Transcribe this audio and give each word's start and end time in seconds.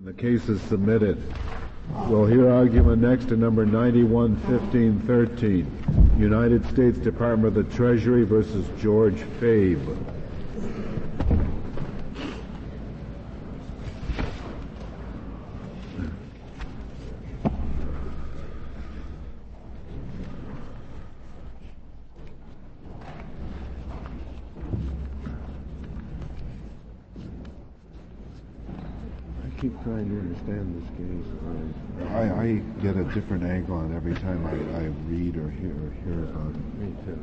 And 0.00 0.08
the 0.08 0.14
case 0.14 0.48
is 0.48 0.62
submitted. 0.62 1.22
We'll 2.06 2.24
hear 2.24 2.48
argument 2.48 3.02
next 3.02 3.32
in 3.32 3.40
number 3.40 3.66
911513, 3.66 6.16
United 6.18 6.66
States 6.70 6.98
Department 6.98 7.54
of 7.54 7.68
the 7.68 7.76
Treasury 7.76 8.24
versus 8.24 8.64
George 8.80 9.18
Fabe. 9.40 9.98
I 29.42 29.46
keep 29.62 29.72
trying 29.82 30.08
to 30.08 30.18
understand 30.18 30.80
this 30.80 30.88
case. 30.96 31.26
I, 32.40 32.62
get 32.80 32.96
a 32.96 33.04
different 33.12 33.44
angle 33.44 33.76
on 33.76 33.94
every 33.94 34.14
time 34.14 34.46
I, 34.46 34.52
I 34.78 34.84
read 35.10 35.36
or 35.36 35.50
hear, 35.50 35.72
or 35.72 35.92
hear 36.02 36.24
about 36.24 36.54
it. 36.54 36.78
Me 36.80 36.94
too. 37.04 37.20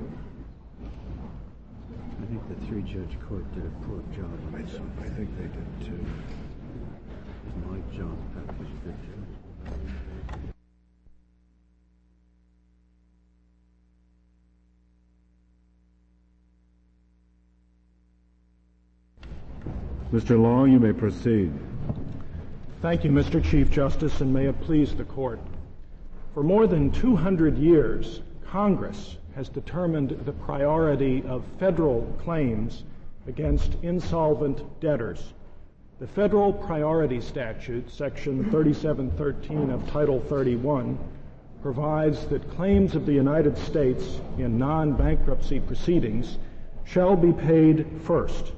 I 2.21 2.26
think 2.27 2.48
the 2.48 2.66
three-judge 2.67 3.17
court 3.27 3.52
did 3.55 3.66
a 3.66 3.70
poor 3.88 4.03
job 4.16 4.30
I. 4.53 4.59
I 4.59 5.09
think 5.09 5.35
they 5.40 5.45
did 5.45 5.85
too. 5.88 6.05
John 7.95 8.17
Peck 8.35 8.59
was 8.59 8.67
good 8.84 8.95
judge. 9.07 9.38
Mr. 20.13 20.40
Long, 20.40 20.71
you 20.71 20.79
may 20.79 20.93
proceed. 20.93 21.52
Thank 22.80 23.04
you, 23.04 23.09
Mr. 23.09 23.44
Chief 23.44 23.72
Justice, 23.72 24.22
and 24.22 24.31
may 24.31 24.45
it 24.45 24.62
please 24.62 24.94
the 24.94 25.04
court. 25.04 25.40
For 26.35 26.44
more 26.44 26.68
than 26.68 26.91
200 26.91 27.57
years, 27.57 28.21
Congress 28.46 29.18
has 29.34 29.49
determined 29.49 30.12
the 30.26 30.32
priority 30.32 31.24
of 31.24 31.43
federal 31.57 32.04
claims 32.24 32.84
against 33.27 33.74
insolvent 33.82 34.79
debtors. 34.79 35.34
The 35.99 36.05
federal 36.05 36.54
priority 36.54 37.20
statute, 37.20 37.90
section 37.90 38.43
3713 38.51 39.71
of 39.71 39.90
Title 39.90 40.20
31, 40.20 40.99
provides 41.63 42.27
that 42.27 42.51
claims 42.51 42.94
of 42.94 43.07
the 43.07 43.13
United 43.13 43.57
States 43.57 44.21
in 44.38 44.60
non-bankruptcy 44.60 45.62
proceedings 45.62 46.38
shall 46.85 47.16
be 47.16 47.34
paid 47.34 47.88
first. 48.04 48.51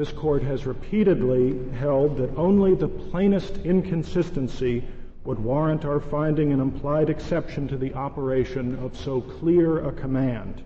This 0.00 0.12
court 0.12 0.42
has 0.44 0.64
repeatedly 0.64 1.58
held 1.72 2.16
that 2.16 2.34
only 2.34 2.74
the 2.74 2.88
plainest 2.88 3.58
inconsistency 3.66 4.82
would 5.24 5.38
warrant 5.38 5.84
our 5.84 6.00
finding 6.00 6.54
an 6.54 6.60
implied 6.60 7.10
exception 7.10 7.68
to 7.68 7.76
the 7.76 7.92
operation 7.92 8.78
of 8.82 8.96
so 8.96 9.20
clear 9.20 9.86
a 9.86 9.92
command. 9.92 10.62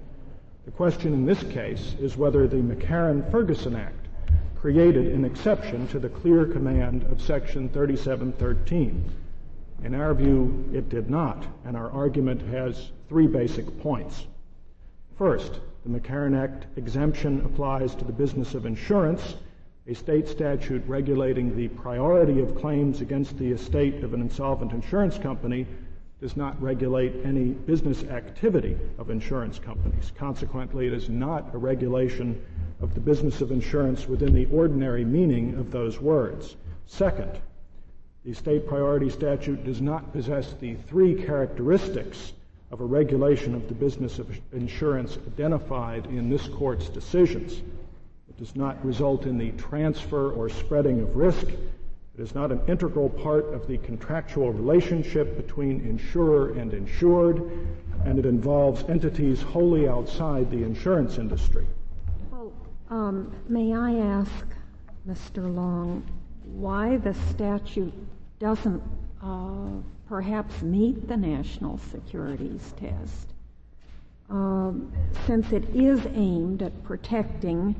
The 0.66 0.70
question 0.70 1.12
in 1.12 1.27
this 1.27 1.42
case 1.42 1.96
is 2.00 2.16
whether 2.16 2.46
the 2.46 2.58
McCarran-Ferguson 2.58 3.74
Act 3.74 4.06
created 4.55 5.08
an 5.08 5.24
exception 5.24 5.88
to 5.88 5.98
the 5.98 6.10
clear 6.10 6.46
command 6.46 7.02
of 7.10 7.20
Section 7.20 7.68
3713. 7.70 9.05
In 9.82 9.94
our 9.96 10.14
view, 10.14 10.64
it 10.72 10.88
did 10.88 11.10
not, 11.10 11.44
and 11.64 11.77
our 11.77 11.90
argument 11.90 12.40
has 12.52 12.92
three 13.08 13.27
basic 13.27 13.80
points. 13.80 14.28
First, 15.18 15.58
the 15.84 16.00
McCarran 16.00 16.36
Act 16.36 16.66
exemption 16.78 17.44
applies 17.44 17.94
to 17.94 18.04
the 18.04 18.12
business 18.12 18.54
of 18.54 18.64
insurance, 18.64 19.36
a 19.86 19.94
state 19.94 20.27
statute 20.27 20.82
regulating 20.86 21.54
the 21.54 21.68
priority 21.68 22.40
of 22.40 22.54
claims 22.56 23.02
against 23.02 23.36
the 23.36 23.52
estate 23.52 24.02
of 24.02 24.14
an 24.14 24.22
insolvent 24.22 24.72
insurance 24.72 25.18
company 25.18 25.66
does 26.22 26.38
not 26.38 26.60
regulate 26.62 27.12
any 27.27 27.48
business 27.48 28.02
activity 28.05 28.78
of 28.96 29.10
insurance 29.10 29.58
companies. 29.58 30.10
Consequently, 30.16 30.86
it 30.86 30.94
is 30.94 31.11
not 31.11 31.55
a 31.55 31.58
regulation 31.58 32.42
of 32.80 32.94
the 32.94 33.00
business 33.00 33.42
of 33.42 33.52
insurance 33.52 34.08
within 34.08 34.33
the 34.33 34.46
ordinary 34.46 35.05
meaning 35.05 35.55
of 35.56 35.70
those 35.70 36.00
words. 36.00 36.56
Second, 36.86 37.39
the 38.24 38.33
state 38.33 38.67
priority 38.67 39.11
statute 39.11 39.64
does 39.64 39.83
not 39.83 40.14
possess 40.14 40.55
the 40.61 40.77
three 40.86 41.14
characteristics 41.14 42.33
of 42.74 42.80
a 42.80 42.85
regulation 42.85 43.55
of 43.55 43.68
the 43.68 43.74
business 43.74 44.18
of 44.18 44.29
insurance 44.52 45.17
identified 45.29 46.07
in 46.07 46.29
this 46.29 46.48
court's 46.48 46.89
decisions. 46.89 47.62
It 48.29 48.36
does 48.36 48.57
not 48.57 48.85
result 48.85 49.27
in 49.27 49.39
the 49.39 49.52
transfer 49.52 50.33
or 50.33 50.48
spreading 50.48 51.01
of 51.01 51.14
risk. 51.14 51.46
It 51.46 52.20
is 52.20 52.35
not 52.35 52.51
an 52.51 52.61
integral 52.67 53.08
part 53.08 53.45
of 53.55 53.68
the 53.68 53.79
contractual 53.79 54.52
relationship 54.52 55.36
between 55.36 55.86
insurer 55.86 56.55
and 56.55 56.74
insured, 56.74 57.48
and 58.05 58.18
it 58.18 58.27
involves 58.27 58.83
entities 58.89 59.41
wholly 59.41 59.86
outside 59.86 60.51
the 60.51 60.64
insurance 60.64 61.18
industry. 61.18 61.68
Well, 62.33 62.52
um, 62.91 63.33
may 63.48 63.73
I 63.73 63.95
ask, 63.98 64.46
Mr. 65.08 65.45
Long, 65.55 66.05
why 66.42 66.96
the 66.96 67.14
statute 67.30 67.95
doesn't 68.41 68.83
uh, 69.23 69.68
perhaps 70.09 70.63
meet 70.63 71.09
the 71.09 71.17
national 71.17 71.79
securities 71.79 72.75
test? 72.79 73.33
Um, 74.31 74.92
since 75.27 75.53
it 75.53 75.65
is 75.75 76.01
aimed 76.15 76.63
at 76.63 76.83
protecting 76.83 77.75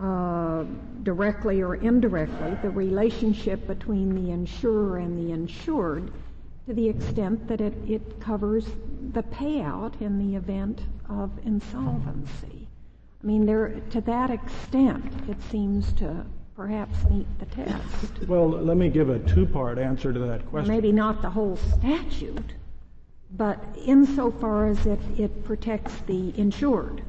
uh, 0.00 0.64
directly 1.02 1.60
or 1.60 1.76
indirectly 1.76 2.56
the 2.62 2.70
relationship 2.70 3.66
between 3.66 4.14
the 4.14 4.32
insurer 4.32 4.98
and 4.98 5.18
the 5.18 5.32
insured 5.32 6.12
to 6.66 6.74
the 6.74 6.88
extent 6.88 7.48
that 7.48 7.60
it, 7.60 7.74
it 7.88 8.20
covers 8.20 8.66
the 9.12 9.22
payout 9.24 10.00
in 10.00 10.18
the 10.18 10.36
event 10.36 10.80
of 11.08 11.30
insolvency. 11.44 12.68
I 13.22 13.26
mean, 13.26 13.46
there, 13.46 13.80
to 13.90 14.00
that 14.02 14.30
extent, 14.30 15.28
it 15.28 15.36
seems 15.50 15.92
to 15.94 16.24
perhaps 16.56 16.96
meet 17.10 17.26
the 17.38 17.46
test. 17.46 18.28
Well, 18.28 18.48
let 18.48 18.76
me 18.76 18.88
give 18.88 19.08
a 19.08 19.18
two-part 19.20 19.78
answer 19.78 20.12
to 20.12 20.18
that 20.18 20.46
question. 20.46 20.72
Maybe 20.72 20.92
not 20.92 21.22
the 21.22 21.30
whole 21.30 21.56
statute, 21.56 22.54
but 23.30 23.58
insofar 23.84 24.68
as 24.68 24.84
it, 24.86 25.00
it 25.18 25.44
protects 25.44 25.94
the 26.06 26.32
insured. 26.38 27.02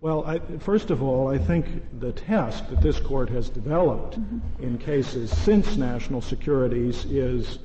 Well, 0.00 0.24
I, 0.24 0.38
first 0.58 0.90
of 0.90 1.02
all, 1.02 1.26
I 1.28 1.38
think 1.38 1.66
the 1.98 2.12
test 2.12 2.70
that 2.70 2.80
this 2.80 3.00
court 3.00 3.28
has 3.30 3.48
developed 3.48 4.16
in 4.60 4.78
cases 4.78 5.36
since 5.38 5.76
national 5.76 6.20
securities 6.20 7.04
is 7.06 7.58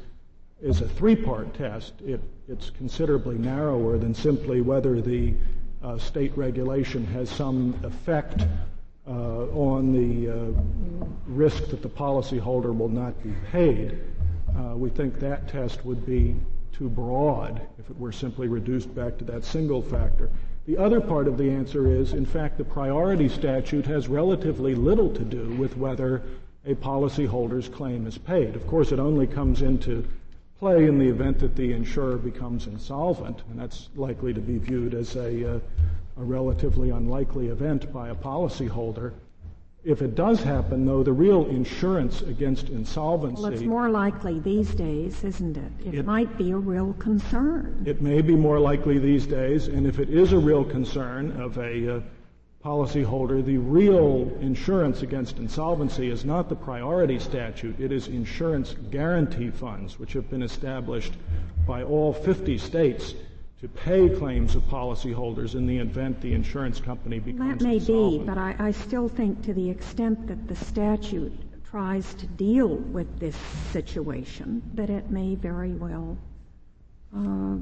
is 0.63 0.79
a 0.79 0.87
three-part 0.87 1.53
test. 1.53 1.93
It, 2.01 2.21
it's 2.47 2.69
considerably 2.69 3.37
narrower 3.37 3.97
than 3.97 4.15
simply 4.15 4.61
whether 4.61 5.01
the 5.01 5.35
uh, 5.83 5.97
state 5.97 6.35
regulation 6.37 7.05
has 7.07 7.29
some 7.29 7.77
effect 7.83 8.45
on 9.11 9.91
the 9.91 10.31
uh, 10.31 11.05
risk 11.27 11.67
that 11.67 11.81
the 11.81 11.89
policyholder 11.89 12.75
will 12.77 12.89
not 12.89 13.21
be 13.23 13.33
paid. 13.51 13.99
Uh, 14.57 14.75
we 14.75 14.89
think 14.89 15.19
that 15.19 15.47
test 15.47 15.83
would 15.85 16.05
be 16.05 16.35
too 16.71 16.89
broad 16.89 17.61
if 17.79 17.89
it 17.89 17.99
were 17.99 18.11
simply 18.11 18.47
reduced 18.47 18.93
back 18.95 19.17
to 19.17 19.25
that 19.25 19.43
single 19.43 19.81
factor. 19.81 20.29
The 20.65 20.77
other 20.77 21.01
part 21.01 21.27
of 21.27 21.37
the 21.37 21.49
answer 21.49 21.87
is, 21.87 22.13
in 22.13 22.25
fact, 22.25 22.57
the 22.57 22.63
priority 22.63 23.27
statute 23.27 23.85
has 23.85 24.07
relatively 24.07 24.75
little 24.75 25.09
to 25.13 25.23
do 25.23 25.49
with 25.57 25.75
whether 25.75 26.21
a 26.65 26.75
policyholder's 26.75 27.67
claim 27.67 28.07
is 28.07 28.17
paid. 28.17 28.55
Of 28.55 28.65
course, 28.67 28.93
it 28.93 28.99
only 28.99 29.27
comes 29.27 29.61
into 29.61 30.07
play 30.59 30.85
in 30.85 30.97
the 30.97 31.09
event 31.09 31.39
that 31.39 31.57
the 31.57 31.73
insurer 31.73 32.15
becomes 32.15 32.67
insolvent, 32.67 33.41
and 33.49 33.59
that's 33.59 33.89
likely 33.95 34.33
to 34.33 34.39
be 34.39 34.57
viewed 34.57 34.93
as 34.93 35.17
a, 35.17 35.55
uh, 35.55 35.59
a 36.17 36.23
relatively 36.23 36.89
unlikely 36.91 37.47
event 37.47 37.91
by 37.91 38.09
a 38.09 38.15
policyholder. 38.15 39.13
If 39.83 40.01
it 40.01 40.15
does 40.15 40.41
happen, 40.41 40.85
though, 40.85 41.03
the 41.03 41.11
real 41.11 41.45
insurance 41.47 42.21
against 42.21 42.69
insolvency. 42.69 43.41
Well, 43.41 43.51
it's 43.51 43.63
more 43.63 43.89
likely 43.89 44.39
these 44.39 44.73
days, 44.73 45.23
isn't 45.25 45.57
it? 45.57 45.71
It, 45.85 45.95
It- 45.95 46.05
might 46.05 46.37
be 46.37 46.51
a 46.51 46.57
real 46.57 46.93
concern. 46.93 47.83
It 47.85 48.01
may 48.01 48.21
be 48.21 48.35
more 48.35 48.59
likely 48.59 48.97
these 48.97 49.27
days, 49.27 49.67
and 49.67 49.85
if 49.85 49.99
it 49.99 50.09
is 50.09 50.31
a 50.31 50.39
real 50.39 50.63
concern 50.63 51.31
of 51.31 51.57
a 51.57 51.97
uh, 51.97 52.01
policyholder, 52.63 53.43
the 53.43 53.57
real 53.57 54.31
insurance 54.39 55.01
against 55.01 55.37
insolvency 55.37 56.09
is 56.09 56.23
not 56.23 56.47
the 56.47 56.55
priority 56.55 57.19
statute, 57.19 57.77
it 57.77 57.91
is 57.91 58.07
insurance 58.07 58.75
guarantee 58.89 59.49
funds, 59.49 59.99
which 59.99 60.13
have 60.13 60.29
been 60.29 60.43
established 60.43 61.11
by 61.67 61.83
all 61.83 62.13
50 62.13 62.57
states 62.57 63.15
to 63.63 63.69
pay 63.69 64.09
claims 64.09 64.55
of 64.55 64.63
policyholders 64.63 65.55
in 65.55 65.65
the 65.65 65.77
event 65.77 66.19
the 66.19 66.33
insurance 66.33 66.81
company 66.81 67.17
becomes 67.17 67.59
That 67.59 67.65
may 67.65 67.79
be, 67.79 68.17
but 68.19 68.37
I, 68.37 68.53
I 68.59 68.71
still 68.71 69.07
think 69.07 69.41
to 69.45 69.53
the 69.53 69.69
extent 69.69 70.27
that 70.27 70.49
the 70.49 70.55
statute 70.55 71.31
tries 71.63 72.13
to 72.15 72.27
deal 72.27 72.67
with 72.67 73.19
this 73.21 73.37
situation, 73.71 74.61
that 74.73 74.89
it 74.89 75.09
may 75.11 75.35
very 75.35 75.71
well 75.71 76.17
uh, 77.15 77.55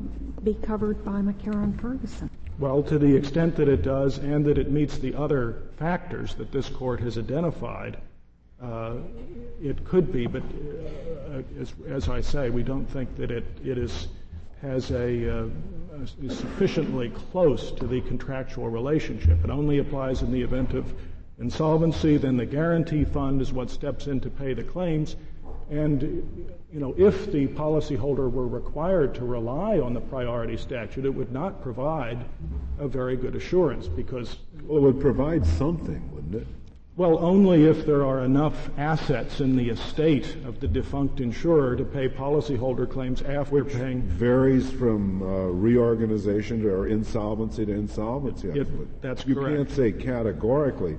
be 0.44 0.56
covered 0.56 1.06
by 1.06 1.22
McCarran-Ferguson. 1.22 2.32
Well, 2.58 2.82
to 2.82 2.98
the 2.98 3.16
extent 3.16 3.56
that 3.58 3.70
it 3.70 3.84
does 3.84 4.18
and 4.18 4.44
that 4.46 4.58
it 4.58 4.72
meets 4.72 4.98
the 4.98 5.14
other 5.14 5.62
factors 5.78 6.34
that 6.34 6.52
this 6.52 6.68
court 6.68 7.00
has 7.02 7.20
identified, 7.20 7.98
uh, 8.60 8.96
it 9.62 9.86
could 9.86 10.12
be, 10.12 10.26
but 10.26 10.42
uh, 10.42 11.44
as, 11.62 11.74
as, 11.88 12.10
I 12.10 12.22
say, 12.22 12.50
we 12.50 12.64
don't 12.64 12.88
think 12.88 13.16
that 13.18 13.30
it, 13.30 13.46
it 13.64 13.78
is, 13.78 14.08
has 14.62 14.92
a, 14.92 15.44
uh, 15.44 15.48
is 16.22 16.38
sufficiently 16.38 17.10
close 17.32 17.72
to 17.72 17.88
the 17.88 18.02
contractual 18.02 18.70
relationship. 18.70 19.44
It 19.44 19.50
only 19.50 19.80
applies 19.80 20.22
in 20.22 20.32
the 20.32 20.42
event 20.42 20.74
of 20.74 20.94
insolvency. 21.40 22.18
Then 22.18 22.38
the 22.38 22.46
guarantee 22.46 23.04
fund 23.04 23.42
is 23.42 23.52
what 23.52 23.70
steps 23.70 24.08
in 24.08 24.20
to 24.22 24.30
pay 24.30 24.54
the 24.54 24.64
claims. 24.64 25.16
And 25.72 26.02
you 26.72 26.80
know, 26.80 26.94
if 26.98 27.32
the 27.32 27.48
policyholder 27.48 28.32
were 28.32 28.48
required 28.48 29.16
to 29.16 29.26
rely 29.26 29.80
on 29.80 29.94
the 29.94 30.02
priority 30.02 30.58
statute, 30.58 31.06
it 31.06 31.14
would 31.14 31.32
not 31.32 31.62
provide 31.62 32.26
a 32.78 32.88
very 32.88 33.16
good 33.16 33.36
assurance 33.36 33.88
because 33.88 34.38
well, 34.64 34.78
it 34.78 34.82
would 34.82 35.00
provide 35.02 35.46
something, 35.46 36.12
wouldn't 36.14 36.36
it? 36.36 36.48
Well, 36.98 37.20
only 37.20 37.66
if 37.66 37.86
there 37.86 38.06
are 38.06 38.24
enough 38.26 38.70
assets 38.78 39.40
in 39.40 39.56
the 39.56 39.70
estate 39.70 40.36
of 40.46 40.60
the 40.60 40.68
defunct 40.68 41.22
insurer 41.22 41.76
to 41.78 41.86
pay 41.86 42.10
policyholder 42.10 42.90
claims 42.90 43.22
after 43.22 43.64
Which 43.64 43.74
paying. 43.74 44.02
varies 44.02 44.70
from 44.72 45.24
uh, 45.24 45.26
reorganization 45.26 46.66
or 46.66 46.88
insolvency 46.88 47.66
to 47.66 47.72
insolvency. 47.72 48.50
It, 48.50 49.02
that's 49.02 49.26
you 49.26 49.36
correct. 49.36 49.56
can't 49.56 49.72
say 49.72 49.92
categorically 49.94 50.98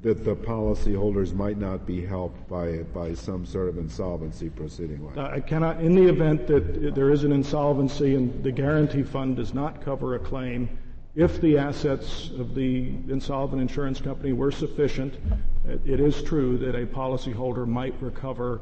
that 0.00 0.24
the 0.24 0.34
policyholders 0.34 1.34
might 1.34 1.58
not 1.58 1.86
be 1.86 2.04
helped 2.04 2.48
by 2.48 2.78
by 2.94 3.14
some 3.14 3.44
sort 3.46 3.68
of 3.68 3.78
insolvency 3.78 4.48
proceeding 4.50 5.04
like 5.04 5.14
that. 5.14 5.32
I 5.32 5.40
cannot, 5.40 5.80
in 5.80 5.94
the 5.94 6.08
event 6.08 6.46
that 6.46 6.94
there 6.94 7.10
is 7.10 7.24
an 7.24 7.32
insolvency 7.32 8.14
and 8.14 8.42
the 8.42 8.52
guarantee 8.52 9.02
fund 9.02 9.36
does 9.36 9.54
not 9.54 9.82
cover 9.82 10.14
a 10.14 10.18
claim, 10.18 10.68
if 11.16 11.40
the 11.40 11.58
assets 11.58 12.30
of 12.38 12.54
the 12.54 12.88
insolvent 13.08 13.62
insurance 13.62 14.00
company 14.00 14.32
were 14.32 14.50
sufficient, 14.50 15.14
it 15.86 16.00
is 16.00 16.22
true 16.22 16.58
that 16.58 16.74
a 16.74 16.86
policyholder 16.86 17.66
might 17.66 17.94
recover 18.00 18.60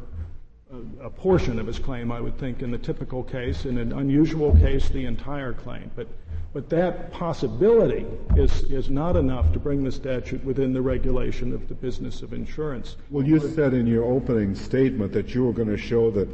a, 1.00 1.10
portion 1.10 1.58
of 1.58 1.66
his 1.66 1.78
claim, 1.78 2.10
I 2.10 2.20
would 2.20 2.38
think, 2.38 2.62
in 2.62 2.70
the 2.70 2.78
typical 2.78 3.22
case. 3.22 3.66
In 3.66 3.78
an 3.78 3.92
unusual 3.92 4.56
case, 4.56 4.88
the 4.88 5.04
entire 5.04 5.52
claim. 5.52 5.90
But, 5.94 6.08
but 6.52 6.70
that 6.70 7.12
possibility 7.12 8.06
is, 8.36 8.62
is 8.64 8.88
not 8.88 9.16
enough 9.16 9.52
to 9.52 9.58
bring 9.58 9.84
the 9.84 9.92
statute 9.92 10.42
within 10.44 10.72
the 10.72 10.80
regulation 10.80 11.52
of 11.52 11.68
the 11.68 11.74
business 11.74 12.22
of 12.22 12.32
insurance. 12.32 12.96
Well, 13.10 13.26
you 13.26 13.40
said 13.54 13.74
in 13.74 13.86
your 13.86 14.04
opening 14.04 14.54
statement 14.54 15.12
that 15.12 15.34
you 15.34 15.44
were 15.44 15.52
going 15.52 15.68
to 15.68 15.76
show 15.76 16.10
that 16.12 16.28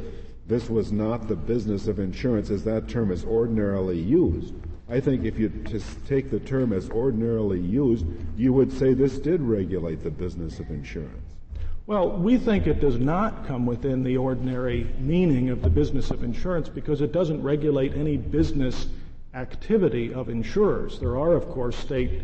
this 0.47 0.69
was 0.69 0.91
not 0.91 1.27
the 1.27 1.35
business 1.35 1.87
of 1.87 1.99
insurance 1.99 2.49
as 2.49 2.63
that 2.63 2.87
term 2.87 3.11
is 3.11 3.23
ordinarily 3.23 3.99
used. 3.99 4.53
I 4.89 4.99
think 4.99 5.23
if 5.23 5.37
you 5.37 5.49
just 5.49 6.05
take 6.07 6.31
the 6.31 6.39
term 6.39 6.73
as 6.73 6.89
ordinarily 6.89 7.59
used, 7.59 8.05
you 8.35 8.53
would 8.53 8.73
say 8.73 8.93
this 8.93 9.19
did 9.19 9.41
regulate 9.41 10.03
the 10.03 10.09
business 10.09 10.59
of 10.59 10.69
insurance. 10.71 11.29
Well, 11.85 12.11
we 12.11 12.37
think 12.37 12.67
it 12.67 12.79
does 12.79 12.97
not 12.97 13.47
come 13.47 13.65
within 13.65 14.03
the 14.03 14.17
ordinary 14.17 14.87
meaning 14.99 15.49
of 15.49 15.61
the 15.61 15.69
business 15.69 16.11
of 16.11 16.23
insurance 16.23 16.69
because 16.69 17.01
it 17.01 17.11
doesn't 17.11 17.41
regulate 17.41 17.95
any 17.95 18.17
business 18.17 18.87
activity 19.33 20.13
of 20.13 20.29
insurers. 20.29 20.99
There 20.99 21.17
are, 21.17 21.33
of 21.33 21.49
course, 21.49 21.75
state 21.75 22.21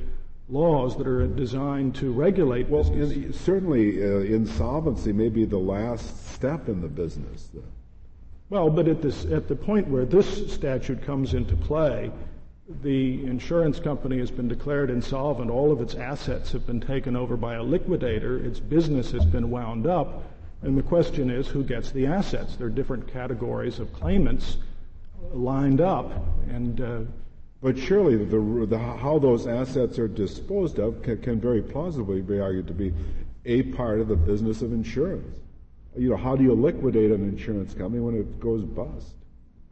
laws 0.50 0.95
that 0.97 1.07
are 1.07 1.25
designed 1.27 1.95
to 1.95 2.12
regulate 2.12 2.69
well, 2.69 2.83
business. 2.83 3.39
certainly, 3.39 4.03
uh, 4.03 4.19
insolvency 4.19 5.12
may 5.12 5.29
be 5.29 5.45
the 5.45 5.57
last 5.57 6.33
step 6.33 6.69
in 6.69 6.81
the 6.81 6.88
business. 6.88 7.50
Well, 8.50 8.69
but 8.69 8.88
at, 8.88 9.01
this, 9.01 9.25
at 9.25 9.47
the 9.47 9.56
point 9.56 9.88
where 9.88 10.06
this 10.06 10.53
statute 10.53 11.01
comes 11.03 11.33
into 11.33 11.56
play, 11.56 12.12
the 12.81 13.23
insurance 13.25 13.79
company 13.79 14.17
has 14.17 14.31
been 14.31 14.47
declared 14.47 14.89
insolvent. 14.89 15.51
All 15.51 15.71
of 15.71 15.81
its 15.81 15.95
assets 15.95 16.51
have 16.51 16.65
been 16.65 16.81
taken 16.81 17.15
over 17.15 17.38
by 17.38 17.56
a 17.56 17.63
liquidator. 17.63 18.44
Its 18.44 18.59
business 18.59 19.12
has 19.12 19.25
been 19.25 19.51
wound 19.51 19.85
up. 19.85 20.23
And 20.63 20.75
the 20.75 20.83
question 20.83 21.29
is 21.29 21.47
who 21.47 21.63
gets 21.63 21.91
the 21.91 22.07
assets? 22.07 22.56
There 22.56 22.67
are 22.67 22.71
different 22.71 23.12
categories 23.12 23.79
of 23.79 23.94
claimants 23.94 24.57
lined 25.31 25.79
up. 25.79 26.12
And 26.50 26.81
uh, 26.81 27.00
but 27.62 27.77
surely 27.77 28.15
the, 28.15 28.65
the, 28.67 28.77
how 28.77 29.17
those 29.17 29.47
assets 29.47 29.97
are 29.97 30.07
disposed 30.07 30.77
of 30.77 31.01
can, 31.01 31.19
can, 31.21 31.39
very 31.39 31.62
plausibly 31.62 32.21
be 32.21 32.39
argued 32.39 32.67
to 32.67 32.73
be 32.73 32.94
a 33.45 33.63
part 33.73 34.00
of 34.00 34.07
the 34.07 34.15
business 34.15 34.62
of 34.62 34.71
insurance. 34.71 35.39
You 35.97 36.09
know, 36.09 36.17
how 36.17 36.35
do 36.35 36.44
you 36.44 36.53
liquidate 36.53 37.12
an 37.12 37.27
insurance 37.27 37.73
company 37.73 38.01
when 38.01 38.15
it 38.15 38.39
goes 38.39 38.63
bust? 38.63 39.15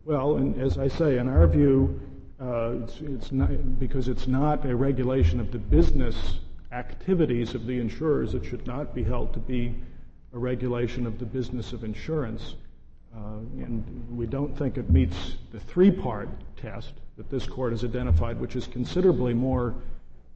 Well, 0.05 0.37
and 0.37 0.59
as 0.59 0.77
I 0.77 0.87
say, 0.87 1.17
in 1.17 1.27
our 1.27 1.45
view, 1.45 1.99
uh, 2.43 2.83
it's, 2.83 2.99
it's 3.01 3.31
not, 3.31 3.79
because 3.79 4.07
it's 4.07 4.27
not 4.27 4.65
a 4.65 4.75
regulation 4.75 5.39
of 5.39 5.51
the 5.51 5.57
business 5.57 6.15
activities 6.71 7.55
of 7.55 7.65
the 7.65 7.79
insurers. 7.79 8.33
It 8.33 8.43
should 8.45 8.67
not 8.67 8.93
be 8.93 9.03
held 9.03 9.33
to 9.33 9.39
be 9.39 9.75
a 10.33 10.37
regulation 10.37 11.07
of 11.07 11.19
the 11.19 11.25
business 11.25 11.71
of 11.71 11.83
insurance. 11.83 12.55
Uh, 13.15 13.37
and 13.57 14.17
we 14.17 14.25
don't 14.25 14.57
think 14.57 14.77
it 14.77 14.89
meets 14.89 15.35
the 15.51 15.59
three-part 15.59 16.27
test 16.57 16.93
that 17.15 17.29
this 17.29 17.45
court 17.45 17.71
has 17.71 17.83
identified, 17.83 18.39
which 18.39 18.55
is 18.55 18.67
considerably 18.67 19.33
more 19.33 19.75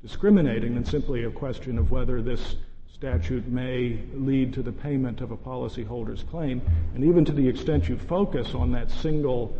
discriminating 0.01 0.75
than 0.75 0.85
simply 0.85 1.25
a 1.25 1.31
question 1.31 1.77
of 1.77 1.89
whether 1.91 2.21
this 2.21 2.55
statute 2.93 3.47
may 3.47 3.99
lead 4.13 4.53
to 4.53 4.61
the 4.61 4.71
payment 4.71 5.21
of 5.21 5.31
a 5.31 5.37
policyholder's 5.37 6.23
claim. 6.23 6.61
And 6.95 7.03
even 7.03 7.25
to 7.25 7.31
the 7.31 7.47
extent 7.47 7.89
you 7.89 7.97
focus 7.97 8.53
on 8.53 8.71
that 8.71 8.89
single 8.91 9.57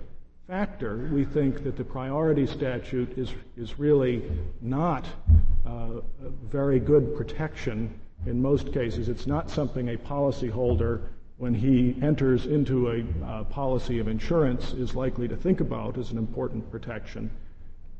factor, 0.47 1.09
we 1.11 1.25
think 1.25 1.63
that 1.63 1.75
the 1.75 1.83
priority 1.83 2.47
statute 2.47 3.17
is, 3.17 3.33
is 3.57 3.77
really 3.77 4.23
not 4.61 5.05
uh, 5.65 5.99
very 6.49 6.79
good 6.79 7.15
protection 7.17 7.93
in 8.25 8.41
most 8.41 8.71
cases. 8.71 9.09
It's 9.09 9.27
not 9.27 9.49
something 9.49 9.89
a 9.89 9.97
policyholder, 9.97 11.01
when 11.37 11.53
he 11.53 11.95
enters 12.01 12.45
into 12.45 12.89
a 12.89 13.25
uh, 13.25 13.43
policy 13.43 13.99
of 13.99 14.07
insurance, 14.07 14.71
is 14.71 14.95
likely 14.95 15.27
to 15.27 15.35
think 15.35 15.59
about 15.59 15.97
as 15.97 16.11
an 16.11 16.17
important 16.17 16.71
protection. 16.71 17.29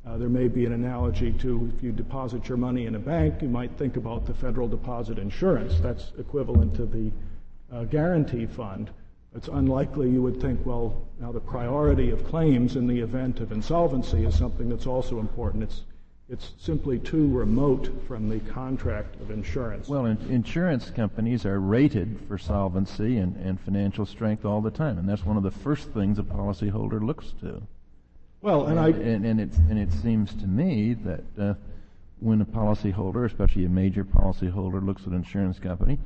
Uh, 0.08 0.18
there 0.18 0.30
may 0.30 0.48
be 0.48 0.66
an 0.66 0.72
analogy 0.72 1.34
to 1.34 1.70
if 1.76 1.84
you 1.84 1.92
deposit 1.92 2.48
your 2.48 2.58
money 2.58 2.86
in 2.86 2.96
a 2.96 3.00
bank, 3.00 3.42
you 3.42 3.50
might 3.50 3.72
think 3.78 3.98
about 3.98 4.26
the 4.26 4.34
federal 4.34 4.70
deposit 4.70 5.20
insurance. 5.20 5.80
That's 5.82 6.14
equivalent 6.18 6.76
to 6.76 6.86
the 6.86 7.12
uh, 7.74 7.84
guarantee 7.84 8.46
fund. 8.46 8.90
It's 9.36 9.48
unlikely 9.48 10.10
you 10.10 10.22
would 10.24 10.42
think, 10.42 10.66
well, 10.66 11.08
now 11.20 11.32
the 11.32 11.40
priority 11.40 12.10
of 12.12 12.26
claims 12.26 12.76
in 12.76 12.88
the 12.88 13.00
event 13.00 13.40
of 13.40 13.52
insolvency 13.52 14.26
is 14.26 14.36
something 14.36 14.70
that's 14.70 14.88
also 14.88 15.20
important. 15.20 15.64
It's 15.64 15.84
it's 16.30 16.52
simply 16.60 17.00
too 17.00 17.30
remote 17.30 17.90
from 18.06 18.28
the 18.28 18.42
contract 18.52 19.16
of 19.22 19.32
insurance. 19.32 19.88
Well, 19.88 20.08
in, 20.08 20.18
insurance 20.30 20.90
companies 20.90 21.46
are 21.46 21.62
rated 21.62 22.20
for 22.28 22.38
solvency 22.38 23.18
and, 23.18 23.38
and 23.38 23.58
financial 23.62 24.06
strength 24.06 24.44
all 24.44 24.60
the 24.60 24.72
time, 24.72 24.98
and 24.98 25.08
that's 25.08 25.24
one 25.24 25.38
of 25.38 25.44
the 25.44 25.52
first 25.52 25.90
things 25.92 26.20
a 26.20 26.24
policyholder 26.24 27.02
looks 27.02 27.34
to. 27.40 27.62
Well, 28.42 28.66
and, 28.66 28.78
and 28.78 28.80
I 28.80 28.90
and, 28.90 29.26
and, 29.26 29.40
it 29.40 29.54
and 29.70 29.80
it 29.80 29.94
seems 29.94 30.34
to 30.36 30.48
me 30.48 30.96
that 30.96 31.24
uh, 31.40 31.54
when 32.20 32.42
a 32.42 32.46
policyholder, 32.46 33.26
especially 33.26 33.64
a 33.64 33.70
major 33.70 34.04
policyholder, 34.04 34.86
looks 34.86 35.04
at 35.04 35.10
an 35.10 35.16
insurance 35.16 35.60
company, 35.60 35.98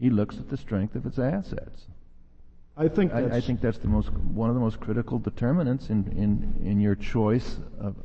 he 0.00 0.10
looks 0.10 0.38
at 0.38 0.48
the 0.48 0.56
strength 0.56 0.96
of 0.96 1.06
its 1.06 1.20
assets. 1.20 1.86
I 2.78 2.86
think 2.88 3.12
I, 3.12 3.36
I, 3.36 3.40
think 3.40 3.60
that's 3.60 3.78
the 3.78 3.88
most 3.88 4.10
one 4.12 4.48
of 4.48 4.54
the 4.54 4.60
most 4.60 4.78
critical 4.78 5.18
determinants 5.18 5.90
in 5.90 6.06
in, 6.16 6.64
in 6.64 6.80
your 6.80 6.94
choice 6.94 7.58
of 7.80 7.96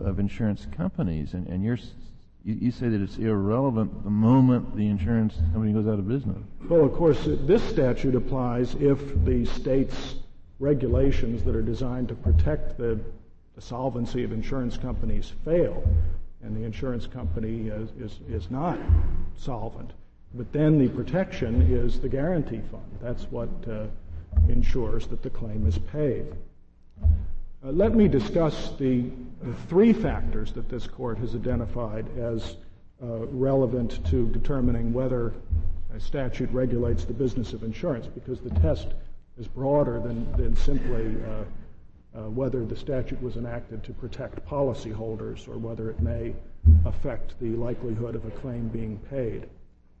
of 0.00 0.18
insurance 0.18 0.66
companies, 0.76 1.34
and, 1.34 1.46
and 1.46 1.62
you're 1.62 1.78
you, 2.44 2.70
say 2.70 2.88
that 2.88 3.00
it's 3.00 3.18
irrelevant 3.18 4.04
the 4.04 4.10
moment 4.10 4.76
the 4.76 4.86
insurance 4.86 5.34
company 5.52 5.72
goes 5.72 5.86
out 5.86 5.98
of 5.98 6.06
business. 6.06 6.38
Well, 6.68 6.84
of 6.84 6.92
course, 6.92 7.18
this 7.24 7.62
statute 7.68 8.14
applies 8.14 8.76
if 8.76 8.98
the 9.24 9.44
state's 9.46 10.14
regulations 10.60 11.42
that 11.42 11.56
are 11.56 11.62
designed 11.62 12.08
to 12.08 12.14
protect 12.14 12.78
the, 12.78 13.00
solvency 13.58 14.22
of 14.22 14.32
insurance 14.32 14.76
companies 14.76 15.32
fail, 15.42 15.82
and 16.42 16.54
the 16.54 16.62
insurance 16.62 17.06
company 17.06 17.68
is 17.68 18.50
not 18.50 18.78
solvent. 19.34 19.92
But 20.36 20.52
then 20.52 20.78
the 20.78 20.88
protection 20.88 21.62
is 21.62 21.98
the 21.98 22.10
guarantee 22.10 22.60
fund. 22.70 22.84
That's 23.00 23.24
what 23.30 23.48
uh, 23.66 23.86
ensures 24.50 25.06
that 25.06 25.22
the 25.22 25.30
claim 25.30 25.66
is 25.66 25.78
paid. 25.78 26.26
Uh, 27.02 27.70
let 27.70 27.94
me 27.94 28.06
discuss 28.06 28.72
the, 28.78 29.04
the, 29.42 29.54
three 29.68 29.94
factors 29.94 30.52
that 30.52 30.68
this 30.68 30.86
court 30.86 31.16
has 31.18 31.34
identified 31.34 32.06
as 32.18 32.56
uh, 33.02 33.26
relevant 33.28 34.04
to 34.10 34.28
determining 34.28 34.92
whether 34.92 35.32
a 35.94 36.00
statute 36.00 36.50
regulates 36.52 37.06
the 37.06 37.14
business 37.14 37.54
of 37.54 37.62
insurance, 37.62 38.06
because 38.06 38.40
the 38.40 38.50
test 38.60 38.88
is 39.38 39.48
broader 39.48 40.00
than, 40.00 40.30
than 40.32 40.54
simply 40.54 41.16
uh, 41.24 41.44
uh 42.18 42.28
whether 42.30 42.64
the 42.64 42.76
statute 42.76 43.20
was 43.22 43.36
enacted 43.36 43.82
to 43.84 43.92
protect 43.92 44.44
policyholders 44.46 45.48
or 45.48 45.58
whether 45.58 45.90
it 45.90 46.00
may 46.00 46.34
affect 46.84 47.38
the 47.40 47.50
likelihood 47.50 48.14
of 48.14 48.24
a 48.26 48.30
claim 48.30 48.68
being 48.68 48.98
paid. 49.10 49.46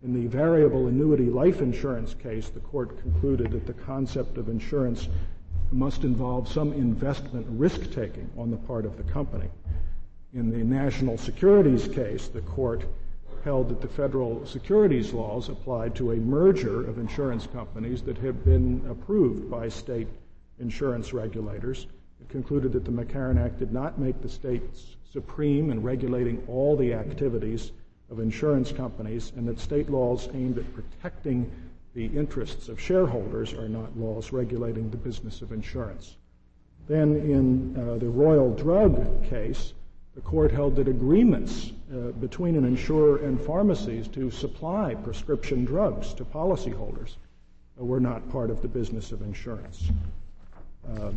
In 0.02 0.12
the 0.12 0.26
variable 0.26 0.88
annuity 0.88 1.30
life 1.30 1.60
insurance 1.60 2.14
case, 2.14 2.48
the 2.50 2.60
court 2.60 3.00
concluded 3.00 3.50
that 3.52 3.66
the 3.66 3.72
concept 3.72 4.36
of 4.36 4.48
insurance 4.48 5.08
must 5.72 6.04
involve 6.04 6.48
some 6.48 6.72
investment 6.74 7.46
risk 7.50 7.90
taking 7.92 8.30
on 8.36 8.50
the 8.50 8.56
part 8.56 8.84
of 8.84 8.96
the 8.96 9.02
company. 9.04 9.48
In 10.34 10.50
the 10.50 10.62
national 10.62 11.16
securities 11.16 11.88
case, 11.88 12.28
the 12.28 12.42
court 12.42 12.84
held 13.42 13.68
that 13.70 13.80
the 13.80 13.88
federal 13.88 14.44
securities 14.44 15.12
laws 15.12 15.48
applied 15.48 15.94
to 15.96 16.12
a 16.12 16.16
merger 16.16 16.86
of 16.86 16.98
insurance 16.98 17.46
companies 17.46 18.02
that 18.02 18.18
had 18.18 18.44
been 18.44 18.84
approved 18.88 19.50
by 19.50 19.68
state 19.68 20.08
insurance 20.58 21.12
regulators. 21.12 21.86
It 22.20 22.28
concluded 22.28 22.72
that 22.72 22.84
the 22.84 22.90
McCarran 22.90 23.42
Act 23.42 23.58
did 23.58 23.72
not 23.72 23.98
make 23.98 24.20
the 24.20 24.28
states 24.28 24.96
supreme 25.10 25.70
in 25.70 25.82
regulating 25.82 26.44
all 26.48 26.76
the 26.76 26.92
activities 26.92 27.72
of 28.10 28.20
insurance 28.20 28.72
companies, 28.72 29.32
and 29.36 29.48
that 29.48 29.58
state 29.58 29.90
laws 29.90 30.28
aimed 30.34 30.58
at 30.58 30.74
protecting 30.74 31.50
the 31.94 32.06
interests 32.06 32.68
of 32.68 32.80
shareholders 32.80 33.52
are 33.54 33.68
not 33.68 33.96
laws 33.96 34.32
regulating 34.32 34.90
the 34.90 34.96
business 34.96 35.42
of 35.42 35.52
insurance. 35.52 36.16
Then, 36.88 37.16
in 37.16 37.76
uh, 37.76 37.96
the 37.98 38.08
Royal 38.08 38.54
Drug 38.54 39.28
case, 39.28 39.72
the 40.14 40.20
court 40.20 40.50
held 40.50 40.76
that 40.76 40.88
agreements 40.88 41.72
uh, 41.92 42.12
between 42.12 42.56
an 42.56 42.64
insurer 42.64 43.18
and 43.24 43.40
pharmacies 43.40 44.08
to 44.08 44.30
supply 44.30 44.94
prescription 44.94 45.64
drugs 45.64 46.14
to 46.14 46.24
policyholders 46.24 47.16
were 47.76 48.00
not 48.00 48.28
part 48.30 48.50
of 48.50 48.62
the 48.62 48.68
business 48.68 49.12
of 49.12 49.20
insurance. 49.22 49.90
Uh, 50.88 51.10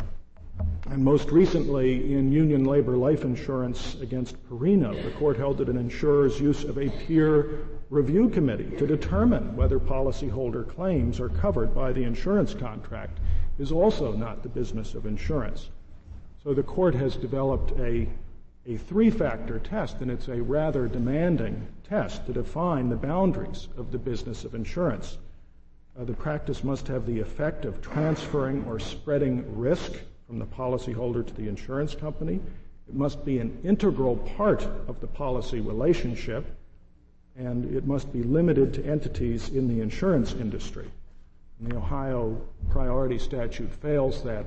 and 0.90 1.04
most 1.04 1.30
recently, 1.30 2.14
in 2.14 2.32
Union 2.32 2.64
Labor 2.64 2.96
Life 2.96 3.22
Insurance 3.22 3.96
against 4.00 4.36
Pireno, 4.48 5.00
the 5.04 5.12
court 5.12 5.36
held 5.36 5.58
that 5.58 5.68
an 5.68 5.76
insurer's 5.76 6.40
use 6.40 6.64
of 6.64 6.78
a 6.78 6.90
peer 6.90 7.60
review 7.90 8.28
committee 8.28 8.76
to 8.76 8.88
determine 8.88 9.54
whether 9.54 9.78
policyholder 9.78 10.68
claims 10.68 11.20
are 11.20 11.28
covered 11.28 11.72
by 11.74 11.92
the 11.92 12.02
insurance 12.02 12.54
contract 12.54 13.20
is 13.58 13.70
also 13.70 14.12
not 14.12 14.42
the 14.42 14.48
business 14.48 14.94
of 14.94 15.06
insurance. 15.06 15.70
So 16.42 16.54
the 16.54 16.62
court 16.64 16.94
has 16.96 17.14
developed 17.14 17.78
a, 17.78 18.08
a 18.66 18.76
three 18.76 19.10
factor 19.10 19.60
test, 19.60 19.98
and 20.00 20.10
it's 20.10 20.26
a 20.26 20.42
rather 20.42 20.88
demanding 20.88 21.68
test 21.88 22.26
to 22.26 22.32
define 22.32 22.88
the 22.88 22.96
boundaries 22.96 23.68
of 23.76 23.92
the 23.92 23.98
business 23.98 24.44
of 24.44 24.54
insurance. 24.54 25.18
Uh, 25.96 26.04
the 26.04 26.14
practice 26.14 26.64
must 26.64 26.88
have 26.88 27.06
the 27.06 27.20
effect 27.20 27.64
of 27.64 27.80
transferring 27.80 28.64
or 28.64 28.80
spreading 28.80 29.44
risk 29.56 29.92
from 30.30 30.38
the 30.38 30.46
policyholder 30.46 31.26
to 31.26 31.34
the 31.34 31.48
insurance 31.48 31.92
company. 31.92 32.38
It 32.88 32.94
must 32.94 33.24
be 33.24 33.40
an 33.40 33.58
integral 33.64 34.16
part 34.36 34.62
of 34.86 35.00
the 35.00 35.08
policy 35.08 35.58
relationship, 35.58 36.46
and 37.36 37.74
it 37.74 37.84
must 37.84 38.12
be 38.12 38.22
limited 38.22 38.72
to 38.74 38.86
entities 38.86 39.48
in 39.48 39.66
the 39.66 39.82
insurance 39.82 40.32
industry. 40.34 40.88
And 41.58 41.72
the 41.72 41.76
Ohio 41.76 42.40
priority 42.70 43.18
statute 43.18 43.72
fails 43.72 44.22
that 44.22 44.46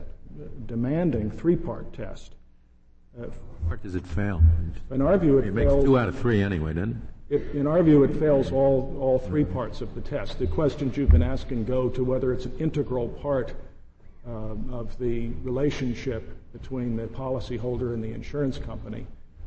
demanding 0.68 1.30
three 1.30 1.58
part 1.58 1.92
test. 1.92 2.36
Uh, 3.22 3.26
part 3.68 3.84
does 3.84 3.96
it 3.96 4.08
fail? 4.08 4.42
In 4.90 5.02
our 5.02 5.18
view, 5.18 5.40
it, 5.40 5.48
it 5.48 5.54
makes 5.54 5.74
two 5.84 6.00
out 6.00 6.08
of 6.08 6.18
three 6.18 6.42
anyway, 6.42 6.72
doesn't 6.76 7.02
it? 7.30 7.42
it? 7.42 7.56
In 7.58 7.68
our 7.68 7.84
view, 7.84 8.06
it 8.06 8.16
fails 8.16 8.54
all, 8.54 8.98
all 9.02 9.20
three 9.20 9.44
parts 9.44 9.82
of 9.82 9.94
the 9.96 10.02
test. 10.02 10.40
The 10.40 10.48
questions 10.48 10.96
you've 10.96 11.12
been 11.12 11.22
asking 11.22 11.66
go 11.66 11.90
to 11.90 12.06
whether 12.06 12.32
it's 12.32 12.46
an 12.46 12.58
integral 12.58 13.10
part 13.10 13.54
um, 14.26 14.70
of 14.72 14.98
the 15.00 15.30
relationship 15.44 16.38
between 16.54 16.96
the 16.96 17.08
policyholder 17.08 17.94
and 17.94 18.04
the 18.04 18.12
insurance 18.12 18.58
company. 18.58 19.06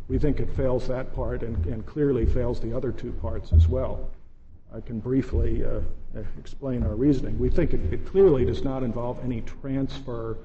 We 0.08 0.18
think 0.18 0.40
it 0.40 0.50
fails 0.54 0.86
that 0.88 1.14
part 1.14 1.42
and, 1.42 1.64
and 1.66 1.84
clearly 1.84 2.26
fails 2.26 2.60
the 2.60 2.76
other 2.76 2.92
two 2.92 3.12
parts 3.12 3.52
as 3.52 3.66
well. 3.66 4.10
I 4.74 4.80
can 4.80 5.00
briefly 5.00 5.64
uh, 5.64 5.80
explain 6.38 6.82
our 6.82 6.94
reasoning. 6.94 7.38
We 7.38 7.50
think 7.50 7.72
it, 7.72 7.92
it, 7.92 8.06
clearly 8.06 8.44
does 8.44 8.62
not 8.62 8.82
involve 8.82 9.18
any 9.24 9.40
transfer 9.42 10.38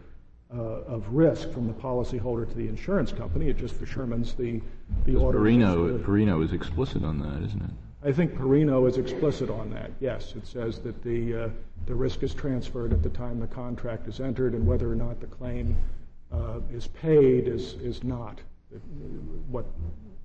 uh, 0.54 0.62
of 0.62 1.08
risk 1.14 1.52
from 1.52 1.68
the 1.68 1.74
policyholder 1.74 2.48
to 2.48 2.56
the 2.56 2.68
insurance 2.68 3.12
company. 3.12 3.50
It 3.50 3.58
just 3.58 3.80
determines 3.80 4.34
the 4.34 4.62
the 5.06 5.16
order. 5.16 5.40
Pireno, 5.40 6.04
Pireno 6.04 6.44
is 6.44 6.54
explicit 6.54 7.04
on 7.04 7.20
that, 7.20 7.44
isn't 7.46 7.62
it? 7.62 7.70
I 8.04 8.12
think 8.12 8.34
Pireno 8.34 8.90
is 8.90 8.98
explicit 8.98 9.52
on 9.52 9.70
that. 9.72 9.92
Yes, 10.00 10.34
it 10.36 10.48
says 10.48 10.80
that 10.80 11.04
the 11.04 11.44
uh, 11.44 11.50
the 11.86 11.94
risk 11.94 12.24
is 12.24 12.34
transferred 12.34 12.94
at 12.94 13.04
the 13.04 13.10
time 13.10 13.40
the 13.40 13.48
contract 13.48 14.08
is 14.08 14.20
entered, 14.20 14.54
and 14.54 14.66
whether 14.66 14.92
or 14.92 14.96
not 14.96 15.20
the 15.20 15.28
claim 15.28 15.78
uh, 16.32 16.60
is 16.72 16.88
paid 16.88 17.48
is 17.48 17.74
is 17.76 18.04
not 18.04 18.40
what 19.50 19.66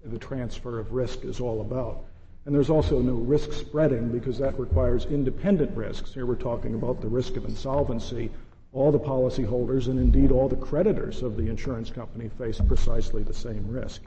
the 0.04 0.18
transfer 0.18 0.78
of 0.78 0.92
risk 0.92 1.24
is 1.24 1.40
all 1.40 1.60
about. 1.60 2.04
And 2.46 2.54
there's 2.54 2.70
also 2.70 3.00
no 3.00 3.14
risk 3.14 3.52
spreading 3.52 4.08
because 4.08 4.38
that 4.38 4.58
requires 4.58 5.04
independent 5.06 5.76
risks. 5.76 6.14
Here 6.14 6.26
we're 6.26 6.36
talking 6.36 6.74
about 6.74 7.00
the 7.00 7.08
risk 7.08 7.36
of 7.36 7.44
insolvency. 7.44 8.30
All 8.72 8.92
the 8.92 9.00
policyholders 9.00 9.88
and 9.88 9.98
indeed 9.98 10.30
all 10.30 10.48
the 10.48 10.56
creditors 10.56 11.22
of 11.22 11.36
the 11.36 11.48
insurance 11.48 11.90
company 11.90 12.28
face 12.38 12.60
precisely 12.60 13.22
the 13.22 13.34
same 13.34 13.66
risk. 13.68 14.02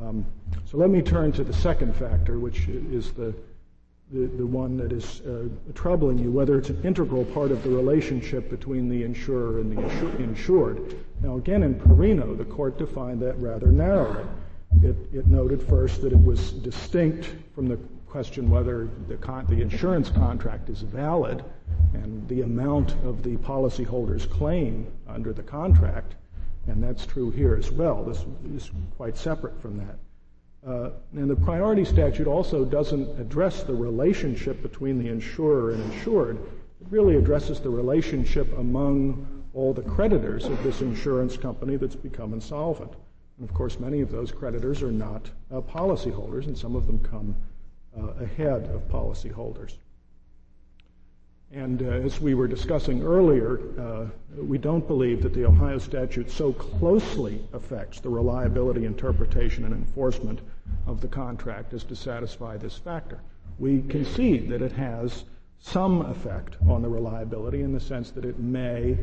Um, 0.00 0.26
so 0.64 0.76
let 0.76 0.90
me 0.90 1.00
turn 1.02 1.32
to 1.32 1.44
the 1.44 1.52
second 1.52 1.96
factor, 1.96 2.38
which 2.38 2.68
is 2.68 3.12
the, 3.12 3.34
the, 4.12 4.26
the 4.26 4.46
one 4.46 4.76
that 4.76 4.92
is 4.92 5.20
uh, 5.22 5.48
troubling 5.74 6.18
you, 6.18 6.30
whether 6.30 6.58
it's 6.58 6.68
an 6.68 6.82
integral 6.84 7.24
part 7.24 7.50
of 7.50 7.62
the 7.62 7.70
relationship 7.70 8.50
between 8.50 8.88
the 8.88 9.02
insurer 9.02 9.60
and 9.60 9.76
the 9.76 9.82
insur- 9.82 10.18
insured. 10.20 10.96
Now, 11.22 11.36
again, 11.36 11.62
in 11.62 11.74
Pireno, 11.74 12.36
the 12.36 12.44
court 12.44 12.78
defined 12.78 13.20
that 13.22 13.38
rather 13.38 13.68
narrowly. 13.68 14.24
It, 14.82 14.96
it 15.12 15.26
noted 15.26 15.62
first 15.62 16.02
that 16.02 16.12
it 16.12 16.22
was 16.22 16.52
distinct 16.52 17.34
from 17.54 17.66
the 17.66 17.78
question 18.06 18.50
whether 18.50 18.88
the, 19.08 19.16
con- 19.16 19.46
the 19.48 19.62
insurance 19.62 20.10
contract 20.10 20.68
is 20.68 20.80
valid 20.82 21.42
and 21.94 22.28
the 22.28 22.42
amount 22.42 22.92
of 23.04 23.22
the 23.22 23.36
policyholder's 23.38 24.26
claim 24.26 24.86
under 25.08 25.32
the 25.32 25.42
contract 25.42 26.14
and 26.68 26.82
that's 26.82 27.06
true 27.06 27.30
here 27.30 27.54
as 27.54 27.70
well. 27.70 28.04
This 28.04 28.24
is 28.54 28.70
quite 28.96 29.16
separate 29.16 29.60
from 29.60 29.78
that. 29.78 29.98
Uh, 30.66 30.90
and 31.12 31.30
the 31.30 31.36
priority 31.36 31.84
statute 31.84 32.26
also 32.26 32.64
doesn't 32.64 33.20
address 33.20 33.62
the 33.62 33.74
relationship 33.74 34.62
between 34.62 34.98
the 34.98 35.08
insurer 35.08 35.70
and 35.70 35.92
insured. 35.92 36.38
It 36.80 36.88
really 36.90 37.16
addresses 37.16 37.60
the 37.60 37.70
relationship 37.70 38.56
among 38.58 39.44
all 39.54 39.72
the 39.72 39.82
creditors 39.82 40.46
of 40.46 40.60
this 40.64 40.80
insurance 40.80 41.36
company 41.36 41.76
that's 41.76 41.94
become 41.94 42.32
insolvent. 42.32 42.92
And 43.38 43.48
of 43.48 43.54
course, 43.54 43.78
many 43.78 44.00
of 44.00 44.10
those 44.10 44.32
creditors 44.32 44.82
are 44.82 44.92
not 44.92 45.30
uh, 45.52 45.60
policyholders, 45.60 46.46
and 46.46 46.58
some 46.58 46.74
of 46.74 46.86
them 46.86 46.98
come 46.98 47.36
uh, 47.96 48.24
ahead 48.24 48.64
of 48.64 48.88
policyholders. 48.88 49.74
And 51.56 51.80
uh, 51.80 51.86
as 51.86 52.20
we 52.20 52.34
were 52.34 52.48
discussing 52.48 53.02
earlier, 53.02 53.58
uh, 53.80 54.04
we 54.36 54.58
don't 54.58 54.86
believe 54.86 55.22
that 55.22 55.32
the 55.32 55.46
Ohio 55.46 55.78
statute 55.78 56.30
so 56.30 56.52
closely 56.52 57.42
affects 57.54 57.98
the 57.98 58.10
reliability, 58.10 58.84
interpretation, 58.84 59.64
and 59.64 59.72
enforcement 59.72 60.40
of 60.86 61.00
the 61.00 61.08
contract 61.08 61.72
as 61.72 61.82
to 61.84 61.96
satisfy 61.96 62.58
this 62.58 62.76
factor. 62.76 63.22
We 63.58 63.80
concede 63.88 64.50
that 64.50 64.60
it 64.60 64.72
has 64.72 65.24
some 65.58 66.02
effect 66.02 66.56
on 66.68 66.82
the 66.82 66.90
reliability 66.90 67.62
in 67.62 67.72
the 67.72 67.80
sense 67.80 68.10
that 68.10 68.26
it 68.26 68.38
may, 68.38 68.98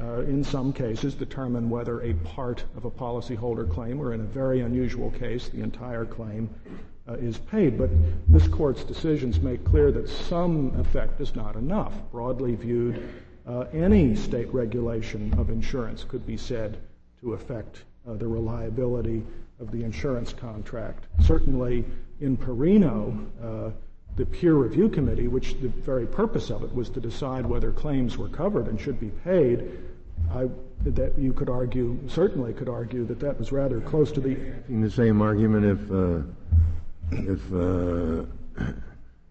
uh, 0.00 0.20
in 0.22 0.42
some 0.42 0.72
cases, 0.72 1.14
determine 1.14 1.68
whether 1.68 2.00
a 2.00 2.14
part 2.14 2.64
of 2.74 2.86
a 2.86 2.90
policyholder 2.90 3.70
claim, 3.70 4.00
or 4.00 4.14
in 4.14 4.22
a 4.22 4.24
very 4.24 4.60
unusual 4.60 5.10
case, 5.10 5.50
the 5.50 5.60
entire 5.60 6.06
claim, 6.06 6.48
uh, 7.08 7.14
is 7.14 7.38
paid. 7.38 7.78
But 7.78 7.90
this 8.28 8.46
court's 8.48 8.84
decisions 8.84 9.40
make 9.40 9.64
clear 9.64 9.90
that 9.92 10.08
some 10.08 10.78
effect 10.78 11.20
is 11.20 11.34
not 11.34 11.56
enough. 11.56 11.94
Broadly 12.12 12.54
viewed, 12.54 13.08
uh, 13.46 13.64
any 13.72 14.14
state 14.14 14.52
regulation 14.52 15.32
of 15.38 15.50
insurance 15.50 16.04
could 16.04 16.26
be 16.26 16.36
said 16.36 16.78
to 17.20 17.32
affect 17.32 17.84
uh, 18.06 18.14
the 18.14 18.28
reliability 18.28 19.22
of 19.60 19.70
the 19.70 19.82
insurance 19.82 20.32
contract. 20.32 21.04
Certainly, 21.20 21.84
in 22.20 22.36
Pireno, 22.36 23.26
uh, 23.42 23.70
the 24.16 24.26
peer 24.26 24.54
review 24.54 24.88
committee, 24.88 25.28
which 25.28 25.60
the 25.60 25.68
very 25.68 26.06
purpose 26.06 26.50
of 26.50 26.62
it 26.62 26.74
was 26.74 26.90
to 26.90 27.00
decide 27.00 27.46
whether 27.46 27.70
claims 27.70 28.18
were 28.18 28.28
covered 28.28 28.66
and 28.66 28.80
should 28.80 29.00
be 29.00 29.10
paid, 29.24 29.78
I, 30.32 30.48
that 30.84 31.18
you 31.18 31.32
could 31.32 31.48
argue, 31.48 31.98
certainly 32.08 32.52
could 32.52 32.68
argue, 32.68 33.04
that 33.06 33.20
that 33.20 33.38
was 33.38 33.52
rather 33.52 33.80
close 33.80 34.12
to 34.12 34.20
the. 34.20 34.36
In 34.68 34.80
the 34.80 34.90
same 34.90 35.22
argument, 35.22 35.64
if 35.64 35.90
uh, 35.90 36.22
if 37.10 37.52
uh, 37.52 38.24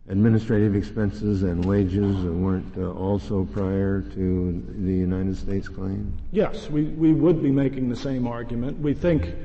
administrative 0.09 0.75
expenses 0.75 1.43
and 1.43 1.63
wages 1.65 2.15
weren't 2.23 2.77
uh, 2.77 2.91
also 2.91 3.43
prior 3.45 4.01
to 4.01 4.63
the 4.79 4.93
United 4.93 5.37
States 5.37 5.67
claim? 5.67 6.11
Yes, 6.31 6.69
we, 6.69 6.83
we 6.83 7.13
would 7.13 7.43
be 7.43 7.51
making 7.51 7.89
the 7.89 7.95
same 7.95 8.27
argument. 8.27 8.79
We 8.79 8.93
think 8.93 9.35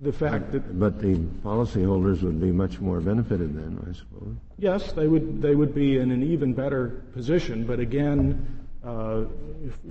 the 0.00 0.12
fact 0.12 0.52
that. 0.52 0.78
But 0.78 1.00
the 1.00 1.16
policyholders 1.44 2.22
would 2.22 2.40
be 2.40 2.52
much 2.52 2.80
more 2.80 3.00
benefited 3.00 3.54
then, 3.56 3.78
I 3.88 3.92
suppose. 3.92 4.36
Yes, 4.58 4.92
they 4.92 5.08
would, 5.08 5.40
they 5.40 5.54
would 5.54 5.74
be 5.74 5.98
in 5.98 6.10
an 6.10 6.22
even 6.22 6.52
better 6.54 7.02
position, 7.12 7.64
but 7.64 7.80
again, 7.80 8.66
uh, 8.84 9.24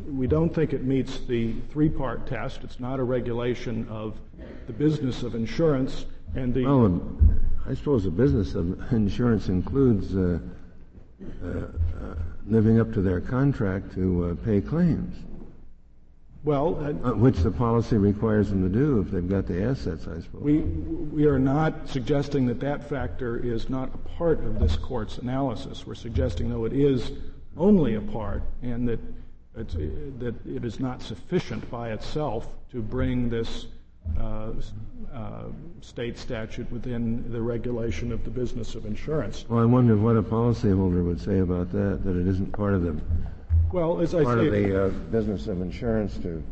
we 0.07 0.25
don't 0.25 0.53
think 0.53 0.73
it 0.73 0.83
meets 0.83 1.19
the 1.21 1.53
three 1.71 1.89
part 1.89 2.25
test. 2.25 2.63
It's 2.63 2.79
not 2.79 2.99
a 2.99 3.03
regulation 3.03 3.87
of 3.87 4.17
the 4.65 4.73
business 4.73 5.21
of 5.21 5.35
insurance 5.35 6.05
and 6.35 6.53
the. 6.53 6.65
Well, 6.65 7.01
I 7.67 7.73
suppose 7.75 8.03
the 8.03 8.11
business 8.11 8.55
of 8.55 8.91
insurance 8.91 9.47
includes 9.47 10.15
uh, 10.15 10.39
uh, 11.43 11.49
living 12.47 12.79
up 12.79 12.93
to 12.93 13.01
their 13.01 13.21
contract 13.21 13.93
to 13.93 14.25
uh, 14.25 14.45
pay 14.45 14.61
claims. 14.61 15.15
Well, 16.43 16.77
uh, 17.03 17.13
which 17.13 17.37
the 17.39 17.51
policy 17.51 17.97
requires 17.97 18.49
them 18.49 18.63
to 18.63 18.69
do 18.69 19.01
if 19.01 19.11
they've 19.11 19.27
got 19.27 19.45
the 19.45 19.61
assets, 19.61 20.07
I 20.07 20.21
suppose. 20.21 20.41
We, 20.41 20.59
we 20.59 21.25
are 21.25 21.37
not 21.37 21.89
suggesting 21.89 22.45
that 22.47 22.61
that 22.61 22.87
factor 22.87 23.37
is 23.37 23.69
not 23.69 23.93
a 23.93 23.97
part 23.97 24.39
of 24.45 24.57
this 24.57 24.77
court's 24.77 25.17
analysis. 25.17 25.85
We're 25.85 25.95
suggesting, 25.95 26.49
though, 26.49 26.63
it 26.63 26.73
is 26.73 27.11
only 27.57 27.95
a 27.95 28.01
part 28.01 28.41
and 28.61 28.87
that, 28.87 28.99
that 29.53 30.35
it 30.45 30.63
is 30.63 30.79
not 30.79 31.01
sufficient 31.01 31.69
by 31.69 31.91
itself 31.91 32.47
to 32.71 32.81
bring 32.81 33.29
this 33.29 33.65
uh, 33.65 33.67
uh, 33.67 33.78
state 35.81 36.17
statute 36.17 36.71
within 36.71 37.31
the 37.31 37.41
regulation 37.41 38.11
of 38.11 38.23
the 38.23 38.29
business 38.29 38.75
of 38.75 38.85
insurance. 38.85 39.45
Well, 39.49 39.59
I 39.59 39.65
wonder 39.65 39.97
what 39.97 40.17
a 40.17 40.21
policyholder 40.21 41.03
would 41.03 41.19
say 41.19 41.39
about 41.39 41.71
that, 41.71 42.03
that 42.03 42.15
it 42.15 42.27
isn't 42.27 42.51
part 42.53 42.73
of 42.73 42.83
the 42.83 42.99
well, 43.71 44.01
as 44.01 44.15
I 44.15 44.23
part 44.23 44.39
say, 44.39 44.47
of 44.47 44.51
the 44.51 44.85
uh, 44.85 44.89
business 45.11 45.47
of 45.47 45.61
insurance 45.61 46.17
to 46.17 46.43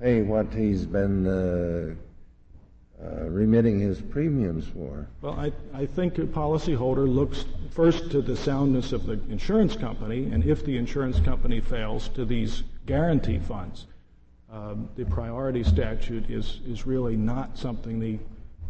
pay 0.00 0.22
what 0.22 0.52
he's 0.52 0.84
been 0.84 1.26
uh, 1.26 1.94
uh, 3.02 3.24
remitting 3.28 3.78
his 3.78 4.00
premiums 4.00 4.66
for. 4.66 5.06
Well, 5.20 5.38
I, 5.38 5.52
I 5.74 5.86
think 5.86 6.18
a 6.18 6.22
policyholder 6.22 7.06
looks 7.06 7.44
first 7.70 8.10
to 8.10 8.22
the 8.22 8.36
soundness 8.36 8.92
of 8.92 9.06
the 9.06 9.20
insurance 9.28 9.76
company, 9.76 10.24
and 10.32 10.44
if 10.44 10.64
the 10.64 10.76
insurance 10.76 11.20
company 11.20 11.60
fails, 11.60 12.08
to 12.10 12.24
these 12.24 12.62
guarantee 12.86 13.38
funds. 13.38 13.86
Um, 14.52 14.88
the 14.94 15.04
priority 15.04 15.64
statute 15.64 16.30
is, 16.30 16.60
is 16.66 16.86
really 16.86 17.16
not 17.16 17.58
something 17.58 17.98
the 17.98 18.18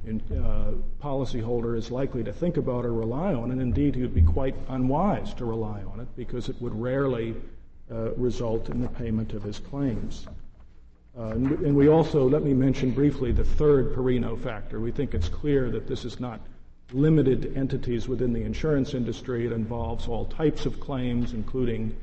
uh, 0.08 0.72
policyholder 1.02 1.76
is 1.76 1.90
likely 1.90 2.22
to 2.24 2.32
think 2.32 2.56
about 2.56 2.86
or 2.86 2.92
rely 2.92 3.34
on, 3.34 3.50
and 3.50 3.60
indeed 3.60 3.94
he 3.94 4.02
would 4.02 4.14
be 4.14 4.22
quite 4.22 4.54
unwise 4.68 5.34
to 5.34 5.44
rely 5.44 5.82
on 5.82 6.00
it 6.00 6.08
because 6.16 6.48
it 6.48 6.56
would 6.62 6.74
rarely 6.80 7.34
uh, 7.90 8.12
result 8.14 8.68
in 8.70 8.80
the 8.80 8.88
payment 8.88 9.32
of 9.32 9.42
his 9.42 9.58
claims. 9.58 10.26
Uh, 11.18 11.30
and, 11.30 11.74
we 11.74 11.88
also, 11.88 12.28
let 12.28 12.42
me 12.42 12.52
mention 12.52 12.90
briefly 12.90 13.32
the 13.32 13.44
third 13.44 13.94
Pireno 13.94 14.40
factor. 14.40 14.80
We 14.80 14.92
think 14.92 15.14
it's 15.14 15.28
clear 15.28 15.70
that 15.70 15.86
this 15.86 16.04
is 16.04 16.20
not 16.20 16.40
limited 16.92 17.42
to 17.42 17.56
entities 17.56 18.06
within 18.06 18.32
the 18.32 18.42
insurance 18.42 18.94
industry. 18.94 19.46
It 19.46 19.52
involves 19.52 20.08
all 20.08 20.26
types 20.26 20.66
of 20.66 20.78
claims, 20.78 21.32
including 21.32 21.96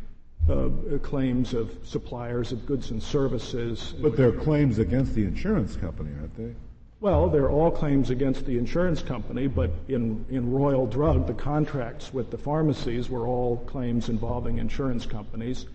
uh, 0.49 0.97
claims 1.01 1.53
of 1.53 1.71
suppliers 1.83 2.51
of 2.51 2.65
goods 2.65 2.91
and 2.91 3.01
services. 3.01 3.93
But 4.01 4.17
they're 4.17 4.31
claims 4.31 4.79
against 4.79 5.15
the 5.15 5.23
insurance 5.23 5.75
company, 5.75 6.11
aren't 6.19 6.35
they? 6.35 6.55
Well, 6.99 7.29
they're 7.29 7.49
all 7.49 7.69
claims 7.69 8.09
against 8.11 8.45
the 8.45 8.57
insurance 8.57 9.01
company, 9.01 9.47
but 9.47 9.71
in, 9.89 10.25
in 10.29 10.51
Royal 10.51 10.87
Drug, 10.87 11.27
the 11.27 11.33
contracts 11.33 12.13
with 12.13 12.31
the 12.31 12.37
pharmacies 12.37 13.09
were 13.09 13.27
all 13.27 13.57
claims 13.65 14.07
involving 14.07 14.57
insurance 14.57 15.05
companies. 15.05 15.65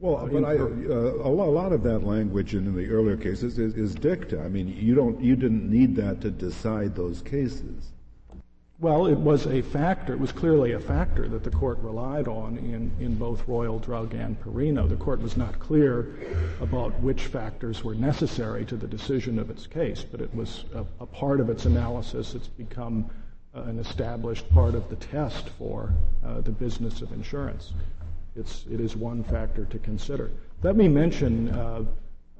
Well, 0.00 0.28
but 0.32 0.44
I, 0.44 0.56
uh, 0.56 0.62
a 0.62 1.28
lot 1.28 1.72
of 1.72 1.82
that 1.82 2.04
language 2.04 2.54
in, 2.54 2.66
in 2.66 2.76
the 2.76 2.88
earlier 2.88 3.16
cases 3.16 3.58
is, 3.58 3.74
is, 3.74 3.94
dicta. 3.94 4.40
I 4.40 4.48
mean, 4.48 4.68
you 4.68 4.94
don't, 4.94 5.20
you 5.20 5.34
didn't 5.36 5.68
need 5.68 5.96
that 5.96 6.20
to 6.22 6.30
decide 6.30 6.94
those 6.94 7.20
cases. 7.20 7.92
Well, 8.80 9.06
it 9.06 9.18
was 9.18 9.44
a 9.48 9.60
factor. 9.60 10.12
It 10.12 10.20
was 10.20 10.30
clearly 10.30 10.70
a 10.70 10.78
factor 10.78 11.28
that 11.30 11.42
the 11.42 11.50
court 11.50 11.78
relied 11.80 12.28
on 12.28 12.58
in, 12.58 12.92
in 13.04 13.16
both 13.16 13.42
Royal 13.48 13.80
Drug 13.80 14.14
and 14.14 14.40
Pireno. 14.40 14.88
The 14.88 14.94
court 14.94 15.20
was 15.20 15.36
not 15.36 15.58
clear 15.58 16.14
about 16.60 16.96
which 17.00 17.24
factors 17.24 17.82
were 17.82 17.96
necessary 17.96 18.64
to 18.66 18.76
the 18.76 18.86
decision 18.86 19.40
of 19.40 19.50
its 19.50 19.66
case, 19.66 20.04
but 20.08 20.20
it 20.20 20.32
was 20.32 20.64
a, 20.76 20.84
a 21.00 21.06
part 21.06 21.40
of 21.40 21.50
its 21.50 21.64
analysis. 21.64 22.36
It's 22.36 22.46
become 22.46 23.10
uh, 23.52 23.62
an 23.62 23.80
established 23.80 24.48
part 24.50 24.76
of 24.76 24.88
the 24.90 24.96
test 24.96 25.48
for 25.58 25.92
uh, 26.24 26.40
the 26.42 26.52
business 26.52 27.02
of 27.02 27.10
insurance. 27.10 27.72
It's, 28.36 28.64
it 28.70 28.78
is 28.78 28.94
one 28.94 29.24
factor 29.24 29.64
to 29.64 29.78
consider. 29.80 30.30
Let 30.62 30.76
me 30.76 30.86
mention 30.86 31.48
uh, 31.48 31.84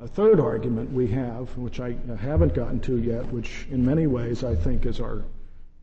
a 0.01 0.07
third 0.07 0.39
argument 0.39 0.93
we 0.93 1.09
have, 1.09 1.49
which 1.59 1.81
I 1.81 1.97
haven't 2.21 2.55
gotten 2.55 2.79
to 2.83 2.99
yet, 2.99 3.27
which 3.33 3.67
in 3.73 3.85
many 3.85 4.07
ways 4.07 4.45
I 4.45 4.55
think 4.55 4.87
is 4.87 5.01
our 5.01 5.25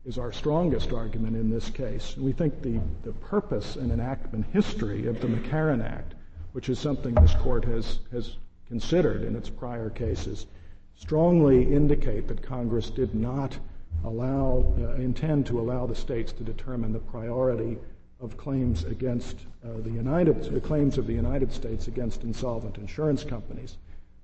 is 0.06 0.18
our 0.18 0.32
strongest 0.32 0.92
argument 0.92 1.34
in 1.34 1.50
this 1.50 1.68
case. 1.68 2.16
We 2.16 2.32
think 2.32 2.62
the, 2.62 2.80
the 3.02 3.12
purpose 3.12 3.74
and 3.74 3.90
enactment 3.90 4.46
history 4.52 5.08
of 5.08 5.20
the 5.20 5.26
McCarran 5.26 5.84
Act, 5.84 6.14
which 6.52 6.68
is 6.68 6.78
something 6.78 7.12
this 7.14 7.34
court 7.34 7.64
has, 7.64 7.98
has 8.12 8.36
considered 8.68 9.24
in 9.24 9.34
its 9.34 9.50
prior 9.50 9.90
cases, 9.90 10.46
strongly 10.94 11.74
indicate 11.74 12.28
that 12.28 12.40
Congress 12.40 12.88
did 12.88 13.16
not 13.16 13.58
allow, 14.04 14.72
uh, 14.78 14.94
intend 14.94 15.44
to 15.46 15.58
allow 15.58 15.86
the 15.86 15.94
states 15.94 16.32
to 16.32 16.44
determine 16.44 16.92
the 16.92 17.00
priority 17.00 17.76
of 18.20 18.36
claims 18.36 18.84
against 18.84 19.36
uh, 19.64 19.80
the 19.82 19.90
United, 19.90 20.40
the 20.44 20.60
claims 20.60 20.98
of 20.98 21.08
the 21.08 21.12
United 21.12 21.52
States 21.52 21.88
against 21.88 22.22
insolvent 22.22 22.78
insurance 22.78 23.24
companies. 23.24 23.76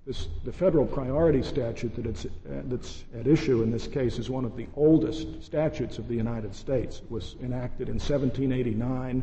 This, 0.04 0.26
the 0.44 0.52
federal 0.52 0.84
priority 0.84 1.42
statute 1.42 1.94
that 1.94 2.26
uh, 2.26 2.62
that's 2.64 3.04
at 3.16 3.28
issue 3.28 3.62
in 3.62 3.70
this 3.70 3.86
case 3.86 4.18
is 4.18 4.28
one 4.28 4.44
of 4.44 4.56
the 4.56 4.66
oldest 4.74 5.44
statutes 5.44 5.98
of 5.98 6.08
the 6.08 6.16
United 6.16 6.56
States. 6.56 6.98
It 7.04 7.10
was 7.10 7.36
enacted 7.40 7.88
in 7.88 7.94
1789, 7.94 9.22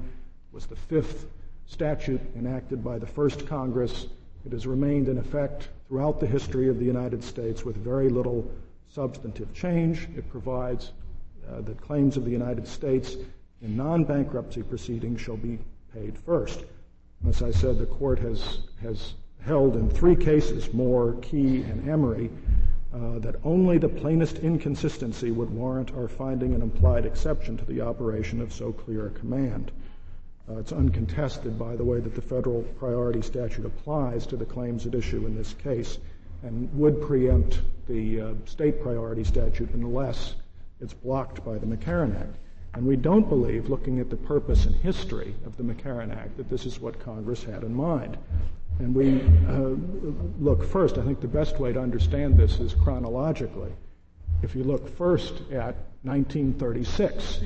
was 0.54 0.65
the 0.68 0.78
fifth 0.78 1.28
statute 1.65 2.22
enacted 2.38 2.82
by 2.82 2.98
the 2.98 3.06
first 3.06 3.46
Congress. 3.46 4.08
It 4.46 4.54
has 4.54 4.65
remained 4.65 5.10
in 5.10 5.18
effect 5.18 5.68
throughout 5.89 6.22
the 6.22 6.28
history 6.28 6.70
of 6.70 6.80
the 6.80 6.86
United 6.86 7.26
States 7.26 7.65
with 7.65 7.76
very 7.76 8.10
little 8.10 8.50
substantive 8.88 9.54
change. 9.54 10.08
It 10.15 10.30
provides 10.30 10.94
uh, 11.50 11.60
that 11.62 11.82
claims 11.82 12.15
of 12.15 12.24
the 12.24 12.32
United 12.32 12.65
States 12.65 13.18
in 13.62 13.76
non-bankruptcy 13.76 14.63
proceedings 14.63 15.20
shall 15.20 15.38
be 15.38 15.60
paid 15.94 16.18
first. 16.18 16.63
As 17.28 17.44
I 17.44 17.52
said, 17.52 17.78
the 17.80 17.86
court 17.86 18.20
has, 18.20 18.60
has 18.82 19.13
held 19.45 19.75
in 19.75 19.89
three 19.89 20.15
cases, 20.15 20.73
Moore, 20.73 21.13
Key, 21.21 21.62
and 21.62 21.89
Emory, 21.89 22.30
uh, 22.93 23.19
that 23.19 23.36
only 23.43 23.78
the 23.78 23.89
plainest 23.89 24.39
inconsistency 24.39 25.32
would 25.32 25.49
warrant 25.49 25.91
our 25.95 26.08
finding 26.08 26.54
an 26.54 26.62
implied 26.62 27.06
exception 27.06 27.58
to 27.58 27.65
the 27.65 27.82
operation 27.82 28.41
of 28.41 28.52
so 28.52 28.71
clear 28.71 29.08
a 29.08 29.12
command. 29.12 29.71
Uh, 30.49 30.58
it's 30.58 30.71
uncontested, 30.71 31.60
by 31.60 31.75
the 31.75 31.84
way, 31.84 31.99
that 31.99 32.15
the 32.15 32.21
federal 32.21 32.63
priority 32.80 33.21
statute 33.21 33.65
applies 33.65 34.25
to 34.25 34.36
the 34.36 34.45
claims 34.45 34.88
at 34.88 34.95
issue 34.95 35.25
in 35.28 35.36
this 35.36 35.54
case 35.54 35.99
and 36.41 36.73
would 36.73 37.02
preempt 37.02 37.62
the 37.88 38.21
uh, 38.21 38.34
state 38.45 38.82
priority 38.82 39.23
statute 39.23 39.69
unless 39.73 40.36
it's 40.82 40.93
blocked 40.93 41.43
by 41.45 41.58
the 41.58 41.65
McCarran 41.65 42.19
Act. 42.19 42.36
And 42.73 42.86
we 42.86 42.95
don't 42.95 43.28
believe, 43.28 43.69
looking 43.69 43.99
at 43.99 44.10
the 44.10 44.15
purpose 44.15 44.65
and 44.65 44.75
history 44.75 45.36
of 45.45 45.58
the 45.58 45.63
McCarran 45.63 46.15
Act, 46.15 46.38
that 46.38 46.49
this 46.49 46.65
is 46.65 46.80
what 46.80 46.99
Congress 46.99 47.43
had 47.43 47.63
in 47.63 47.73
mind. 47.73 48.17
And 48.80 48.96
we 48.96 49.22
uh, 49.48 49.76
look 50.42 50.63
first, 50.63 50.98
I 50.98 51.04
think 51.04 51.20
the 51.20 51.28
best 51.28 51.60
way 51.60 51.74
to 51.74 51.80
understand 51.82 52.38
this 52.38 52.60
is 52.60 52.74
chronologically. 52.74 53.72
If 54.42 54.56
you 54.56 54.63
look 54.63 54.96
first 54.96 55.34
at 55.52 55.76
1936, 56.04 57.42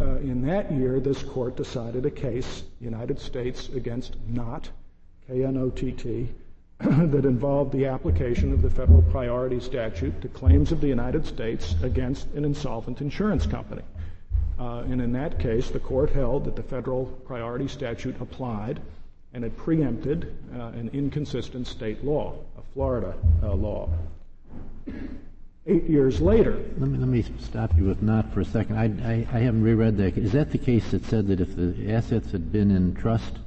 uh, 0.00 0.04
in 0.18 0.46
that 0.46 0.70
year, 0.70 1.00
this 1.00 1.20
court 1.24 1.56
decided 1.56 2.06
a 2.06 2.10
case, 2.10 2.62
United 2.80 3.18
States 3.18 3.68
against 3.70 4.14
Knott, 4.28 4.70
K-N-O-T-T, 5.26 6.28
that 6.78 7.24
involved 7.24 7.72
the 7.72 7.86
application 7.86 8.52
of 8.52 8.62
the 8.62 8.70
federal 8.70 9.02
priority 9.02 9.58
statute 9.58 10.20
to 10.22 10.28
claims 10.28 10.70
of 10.70 10.80
the 10.80 10.86
United 10.86 11.26
States 11.26 11.74
against 11.82 12.28
an 12.34 12.44
insolvent 12.44 13.00
insurance 13.00 13.46
company. 13.46 13.82
Uh, 14.60 14.84
and 14.88 15.02
in 15.02 15.12
that 15.12 15.40
case, 15.40 15.70
the 15.70 15.80
court 15.80 16.10
held 16.10 16.44
that 16.44 16.54
the 16.54 16.62
federal 16.62 17.06
priority 17.26 17.66
statute 17.66 18.14
applied 18.20 18.80
and 19.38 19.44
it 19.44 19.56
preempted 19.56 20.36
uh, 20.56 20.72
an 20.74 20.90
inconsistent 20.92 21.64
state 21.64 22.02
law, 22.02 22.34
a 22.58 22.62
Florida 22.74 23.14
uh, 23.40 23.54
law. 23.54 23.88
Eight 25.64 25.84
years 25.84 26.20
later. 26.20 26.60
Let 26.76 26.90
me, 26.90 26.98
let 26.98 27.06
me 27.06 27.24
stop 27.38 27.70
you 27.76 27.84
with 27.84 28.02
Knott 28.02 28.34
for 28.34 28.40
a 28.40 28.44
second. 28.44 28.76
I, 28.76 28.86
I, 29.08 29.26
I 29.32 29.38
haven't 29.38 29.62
reread 29.62 29.96
that. 29.98 30.18
Is 30.18 30.32
that 30.32 30.50
the 30.50 30.58
case 30.58 30.90
that 30.90 31.04
said 31.04 31.28
that 31.28 31.40
if 31.40 31.54
the 31.54 31.92
assets 31.92 32.32
had 32.32 32.50
been 32.50 32.72
in 32.72 32.96
trust, 32.96 33.38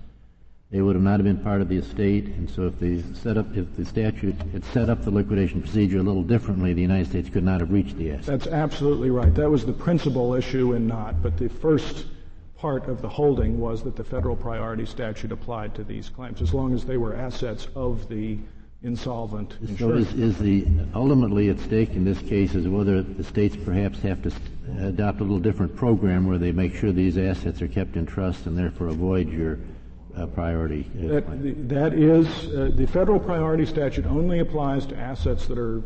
they 0.69 0.79
would 0.79 0.95
have 0.95 1.03
not 1.03 1.19
have 1.19 1.25
been 1.25 1.43
part 1.43 1.59
of 1.59 1.67
the 1.67 1.75
estate, 1.75 2.27
and 2.27 2.49
so 2.49 2.67
if 2.67 2.79
the 2.79 3.03
set 3.13 3.37
up, 3.37 3.47
if 3.57 3.75
the 3.75 3.83
statute 3.83 4.35
had 4.53 4.63
set 4.63 4.89
up 4.89 5.03
the 5.03 5.11
liquidation 5.11 5.61
procedure 5.61 5.97
a 5.97 6.03
little 6.03 6.23
differently, 6.23 6.71
the 6.71 6.81
United 6.81 7.09
States 7.09 7.29
could 7.29 7.43
not 7.43 7.59
have 7.59 7.69
reached 7.69 7.97
the 7.97 8.11
assets. 8.11 8.27
That's 8.27 8.47
absolutely 8.47 9.09
right. 9.09 9.35
That 9.35 9.49
was 9.49 9.65
the 9.65 9.73
principal 9.73 10.35
issue 10.35 10.71
in 10.71 10.87
Knott, 10.87 11.21
but 11.21 11.37
the 11.37 11.49
first 11.49 12.05
part 12.61 12.87
of 12.87 13.01
the 13.01 13.09
holding 13.09 13.59
was 13.59 13.81
that 13.81 13.95
the 13.95 14.03
federal 14.03 14.35
priority 14.35 14.85
statute 14.85 15.31
applied 15.31 15.73
to 15.73 15.83
these 15.83 16.09
claims, 16.09 16.43
as 16.43 16.53
long 16.53 16.75
as 16.75 16.85
they 16.85 16.95
were 16.95 17.15
assets 17.15 17.67
of 17.75 18.07
the 18.07 18.37
insolvent 18.83 19.57
So 19.77 19.93
is, 19.93 20.13
is 20.13 20.37
the 20.37 20.67
ultimately 20.95 21.49
at 21.49 21.59
stake 21.59 21.91
in 21.91 22.03
this 22.03 22.19
case 22.19 22.55
is 22.55 22.67
whether 22.67 23.03
the 23.03 23.23
states 23.23 23.55
perhaps 23.55 23.99
have 23.99 24.23
to 24.23 24.31
adopt 24.79 25.19
a 25.19 25.23
little 25.23 25.39
different 25.39 25.75
program 25.75 26.25
where 26.27 26.39
they 26.39 26.51
make 26.51 26.75
sure 26.75 26.91
these 26.91 27.17
assets 27.17 27.61
are 27.61 27.67
kept 27.67 27.95
in 27.95 28.05
trust 28.05 28.45
and 28.45 28.57
therefore 28.57 28.87
avoid 28.87 29.31
your 29.31 29.59
uh, 30.17 30.25
priority. 30.27 30.89
Uh, 30.97 31.07
that, 31.07 31.69
that 31.69 31.93
is, 31.93 32.27
uh, 32.47 32.71
the 32.73 32.87
federal 32.87 33.19
priority 33.19 33.65
statute 33.65 34.05
only 34.05 34.39
applies 34.39 34.85
to 34.87 34.95
assets 34.97 35.47
that 35.47 35.57
are 35.57 35.81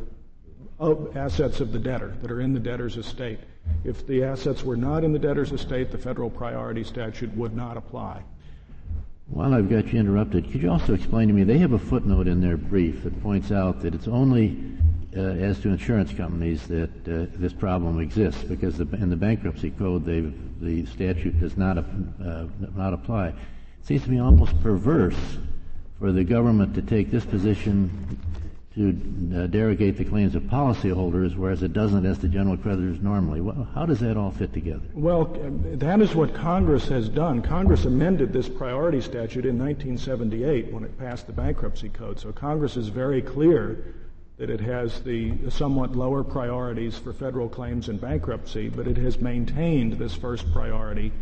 assets 0.80 1.60
of 1.60 1.72
the 1.72 1.80
debtor 1.80 2.16
that 2.22 2.32
are 2.32 2.42
in 2.42 2.54
the 2.54 2.60
debtor's 2.60 2.98
estate. 2.98 3.40
If 3.84 4.06
the 4.06 4.24
assets 4.24 4.64
were 4.64 4.76
not 4.76 5.04
in 5.04 5.14
the 5.14 5.20
debtor's 5.20 5.52
estate, 5.52 5.92
the 5.92 5.98
federal 5.98 6.30
priority 6.30 6.84
statute 6.84 7.34
would 7.36 7.56
not 7.56 7.78
apply. 7.78 8.24
While 9.28 9.56
I've 9.56 9.70
got 9.70 9.92
you 9.92 10.00
interrupted, 10.00 10.52
could 10.52 10.62
you 10.62 10.70
also 10.70 10.94
explain 10.94 11.28
to 11.30 11.34
me, 11.34 11.44
they 11.44 11.58
have 11.58 11.74
a 11.74 11.80
footnote 11.80 12.28
in 12.28 12.42
their 12.42 12.58
brief 12.58 13.04
that 13.04 13.24
points 13.24 13.52
out 13.52 13.82
that 13.82 13.96
it's 13.96 14.08
only 14.08 14.58
uh, 15.16 15.20
as 15.20 15.60
to 15.62 15.70
insurance 15.70 16.14
companies 16.14 16.68
that 16.68 16.90
uh, 17.08 17.26
this 17.38 17.54
problem 17.54 18.00
exists 18.00 18.44
because 18.44 18.78
the, 18.78 18.88
in 18.98 19.10
the 19.10 19.16
bankruptcy 19.16 19.72
code 19.72 20.06
the 20.06 20.86
statute 20.86 21.40
does 21.40 21.58
not, 21.58 21.78
uh, 21.78 22.46
not 22.76 22.94
apply. 22.94 23.30
It 23.30 23.36
seems 23.82 24.04
to 24.04 24.12
me 24.12 24.20
almost 24.20 24.62
perverse 24.62 25.38
for 26.00 26.12
the 26.12 26.24
government 26.24 26.76
to 26.76 26.82
take 26.82 27.10
this 27.10 27.26
position 27.26 28.05
to 28.76 28.90
uh, 29.36 29.48
derogate 29.48 29.98
the 29.98 30.04
claims 30.04 30.36
of 30.36 30.44
policyholders, 30.44 31.36
whereas 31.36 31.64
it 31.64 31.72
doesn't 31.72 32.06
as 32.06 32.18
to 32.20 32.28
general 32.28 32.58
creditors 32.58 33.02
normally. 33.02 33.40
Well, 33.40 33.68
how 33.74 33.86
does 33.86 34.02
that 34.02 34.18
all 34.18 34.32
fit 34.32 34.54
together? 34.54 34.86
Well, 34.94 35.26
that 35.76 36.02
is 36.02 36.14
what 36.14 36.34
Congress 36.34 36.88
has 36.90 37.08
done. 37.08 37.42
Congress 37.42 37.86
amended 37.86 38.34
this 38.34 38.50
priority 38.50 39.00
statute 39.00 39.46
in 39.46 39.58
1978 39.58 40.74
when 40.74 40.84
it 40.84 40.98
passed 41.00 41.26
the 41.28 41.34
bankruptcy 41.34 41.90
code. 41.90 42.20
So 42.20 42.34
Congress 42.34 42.76
is 42.76 42.90
very 42.90 43.22
clear 43.22 43.96
that 44.38 44.50
it 44.50 44.60
has 44.60 45.02
the 45.02 45.50
somewhat 45.50 45.96
lower 45.96 46.22
priorities 46.22 46.98
for 46.98 47.14
federal 47.14 47.48
claims 47.48 47.88
in 47.88 47.98
bankruptcy, 47.98 48.68
but 48.68 48.88
it 48.88 48.98
has 48.98 49.20
maintained 49.22 49.94
this 49.94 50.14
first 50.14 50.52
priority 50.52 51.14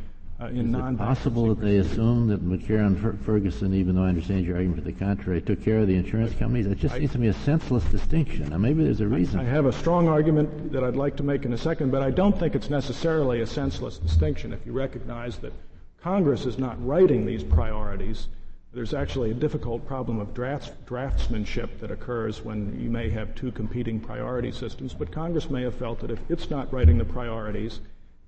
uh, 0.44 0.48
in 0.48 0.72
non 0.72 0.98
possible 0.98 1.48
that 1.48 1.62
they 1.62 1.78
assume 1.78 2.28
that 2.28 2.44
McCarran 2.44 3.24
Ferguson, 3.24 3.74
even 3.74 3.96
though 3.96 4.04
I 4.04 4.10
understand 4.10 4.46
your 4.46 4.58
argument 4.58 4.84
to 4.84 4.92
the 4.92 4.98
contrary, 4.98 5.42
took 5.42 5.64
care 5.64 5.80
of 5.80 5.88
the 5.88 5.96
insurance 5.96 6.34
companies? 6.36 6.68
It 6.68 6.80
just 6.80 6.96
I, 6.96 7.00
seems 7.00 7.12
to 7.14 7.20
me 7.20 7.28
a 7.28 7.34
senseless 7.34 7.84
distinction. 7.86 8.50
Now, 8.50 8.58
maybe 8.58 8.84
there's 8.84 9.02
a 9.02 9.08
reason. 9.08 9.40
I 9.40 9.44
have 9.44 9.66
a 9.66 9.72
strong 9.72 10.08
argument 10.08 10.72
that 10.74 10.84
I'd 10.84 10.96
like 10.96 11.16
to 11.18 11.24
make 11.24 11.46
in 11.46 11.54
a 11.54 11.58
second, 11.58 11.92
but 11.92 12.02
I 12.02 12.12
don't 12.12 12.38
think 12.38 12.56
it's 12.56 12.70
necessarily 12.70 13.42
a 13.42 13.48
senseless 13.48 13.98
distinction 13.98 14.54
if 14.54 14.66
you 14.66 14.74
recognize 14.74 15.38
that 15.38 15.54
Congress 16.02 16.46
is 16.46 16.58
not 16.58 16.84
writing 16.86 17.26
these 17.26 17.44
priorities. 17.44 18.28
There's 18.74 18.94
actually 18.94 19.32
a 19.32 19.36
difficult 19.36 19.88
problem 19.88 20.20
of 20.20 20.34
drafts, 20.34 20.72
draftsmanship 20.86 21.80
that 21.80 21.92
occurs 21.92 22.44
when 22.44 22.78
you 22.82 22.90
may 22.90 23.10
have 23.12 23.36
two 23.36 23.52
competing 23.52 24.00
priority 24.00 24.52
systems, 24.52 24.94
but 24.94 25.12
Congress 25.12 25.50
may 25.50 25.62
have 25.62 25.76
felt 25.76 26.00
that 26.00 26.12
if 26.12 26.20
it's 26.30 26.50
not 26.50 26.74
writing 26.74 26.98
the 26.98 27.06
priorities, 27.06 27.80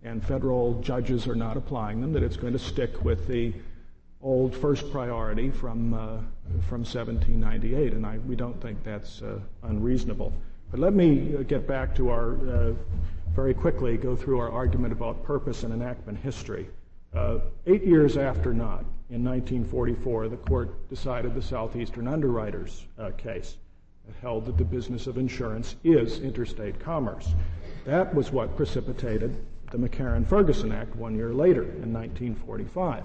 and 0.06 0.24
federal 0.24 0.80
judges 0.82 1.28
are 1.28 1.36
not 1.36 1.58
applying 1.58 2.00
them, 2.00 2.14
that 2.14 2.22
it's 2.22 2.38
going 2.38 2.54
to 2.54 2.60
stick 2.60 3.04
with 3.04 3.28
the 3.28 3.52
old 4.22 4.56
first 4.56 4.92
priority 4.92 5.50
from, 5.50 5.94
uh, 5.94 6.18
from 6.70 6.82
1798, 6.82 7.94
and 7.94 8.06
I, 8.06 8.20
we 8.20 8.36
don't 8.36 8.60
think 8.62 8.84
that's 8.84 9.24
uh, 9.24 9.40
unreasonable. 9.64 10.32
But 10.70 10.80
let 10.80 10.94
me 10.94 11.36
uh, 11.36 11.42
get 11.42 11.68
back 11.68 11.96
to 11.96 12.10
our, 12.10 12.34
uh, 12.50 12.74
very 13.36 13.54
quickly, 13.54 13.98
go 13.98 14.16
through 14.16 14.40
our 14.40 14.52
argument 14.52 14.94
about 14.94 15.24
purpose 15.24 15.64
and 15.64 15.74
enactment 15.74 16.20
history. 16.20 16.68
Uh, 17.14 17.40
eight 17.66 17.84
years 17.84 18.16
after 18.16 18.54
Knott, 18.54 18.86
in 19.10 19.24
1944, 19.24 20.30
the 20.30 20.38
court 20.38 20.90
decided 20.90 21.34
the 21.34 21.42
Southeastern 21.42 22.08
Underwriters 22.08 22.86
uh, 23.00 23.12
case. 23.18 23.58
Held 24.22 24.46
that 24.46 24.58
the 24.58 24.64
business 24.64 25.08
of 25.08 25.18
insurance 25.18 25.76
is 25.84 26.20
interstate 26.20 26.80
commerce. 26.80 27.34
That 27.86 28.14
was 28.14 28.32
what 28.32 28.56
precipitated 28.56 29.36
the 29.76 29.90
McCarran-Ferguson 29.90 30.72
Act 30.72 30.96
one 30.96 31.16
year 31.16 31.34
later 31.34 31.64
in 31.64 31.92
1945. 31.92 33.04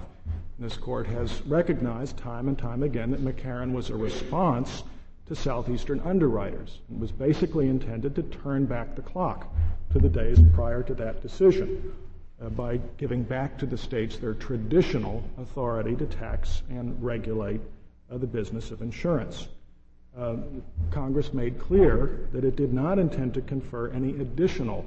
This 0.60 0.76
court 0.76 1.06
has 1.08 1.42
recognized 1.42 2.16
time 2.16 2.46
and 2.46 2.56
time 2.56 2.84
again 2.84 3.10
that 3.10 3.24
McCarran 3.24 3.72
was 3.72 3.90
a 3.90 3.96
response 3.96 4.84
to 5.26 5.34
Southeastern 5.34 5.98
underwriters 6.00 6.78
and 6.88 7.00
was 7.00 7.10
basically 7.10 7.68
intended 7.68 8.14
to 8.14 8.22
turn 8.22 8.66
back 8.66 8.94
the 8.94 9.02
clock 9.02 9.52
to 9.92 9.98
the 9.98 10.08
days 10.08 10.38
prior 10.54 10.84
to 10.84 10.94
that 10.94 11.22
decision 11.22 11.92
uh, 12.40 12.48
by 12.50 12.78
giving 12.98 13.24
back 13.24 13.58
to 13.58 13.66
the 13.66 13.78
states 13.78 14.18
their 14.18 14.34
traditional 14.34 15.24
authority 15.38 15.96
to 15.96 16.06
tax 16.06 16.62
and 16.70 17.02
regulate 17.02 17.60
uh, 18.12 18.18
the 18.18 18.26
business 18.28 18.70
of 18.70 18.80
insurance. 18.80 19.48
Uh, 20.16 20.36
Congress 20.92 21.34
made 21.34 21.58
clear 21.58 22.28
that 22.32 22.44
it 22.44 22.54
did 22.54 22.72
not 22.72 23.00
intend 23.00 23.34
to 23.34 23.40
confer 23.40 23.90
any 23.90 24.10
additional 24.20 24.84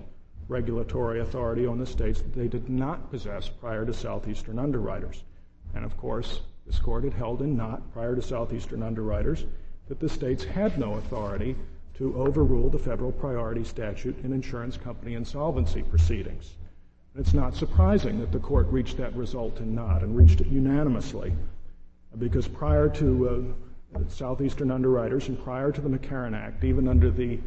regulatory 0.48 1.22
authority 1.22 1.66
on 1.66 1.78
the 1.78 1.86
states 1.86 2.22
that 2.22 2.34
they 2.34 2.48
did 2.48 2.70
not 2.70 3.10
possess 3.10 3.48
prior 3.50 3.86
to 3.86 3.94
Southeastern 3.94 4.60
underwriters. 4.60 5.24
And 5.76 5.86
of 5.86 5.98
course, 5.98 6.42
this 6.66 6.80
court 6.80 7.04
had 7.04 7.14
held 7.14 7.42
in 7.42 7.58
Knott 7.58 7.94
prior 7.94 8.16
to 8.16 8.22
Southeastern 8.22 8.84
underwriters 8.84 9.46
that 9.88 10.00
the 10.00 10.10
states 10.10 10.44
had 10.44 10.78
no 10.78 10.94
authority 10.96 11.56
to 11.96 12.16
overrule 12.16 12.70
the 12.70 12.80
federal 12.80 13.12
priority 13.12 13.64
statute 13.64 14.24
in 14.24 14.34
insurance 14.34 14.78
company 14.78 15.16
insolvency 15.16 15.84
proceedings. 15.84 16.54
And 17.14 17.24
it's 17.24 17.34
not 17.34 17.56
surprising 17.56 18.20
that 18.20 18.32
the 18.32 18.40
court 18.40 18.68
reached 18.68 18.98
that 18.98 19.16
result 19.16 19.60
in 19.60 19.76
Knott 19.76 20.02
and 20.02 20.16
reached 20.16 20.42
it 20.42 20.48
unanimously 20.48 21.34
because 22.18 22.48
prior 22.48 22.90
to 22.90 23.56
uh, 23.96 24.00
Southeastern 24.08 24.72
underwriters 24.72 25.28
and 25.28 25.44
prior 25.44 25.72
to 25.72 25.82
the 25.82 25.90
McCarran 25.90 26.36
Act, 26.36 26.64
even 26.64 26.88
under 26.88 27.12
the 27.12 27.40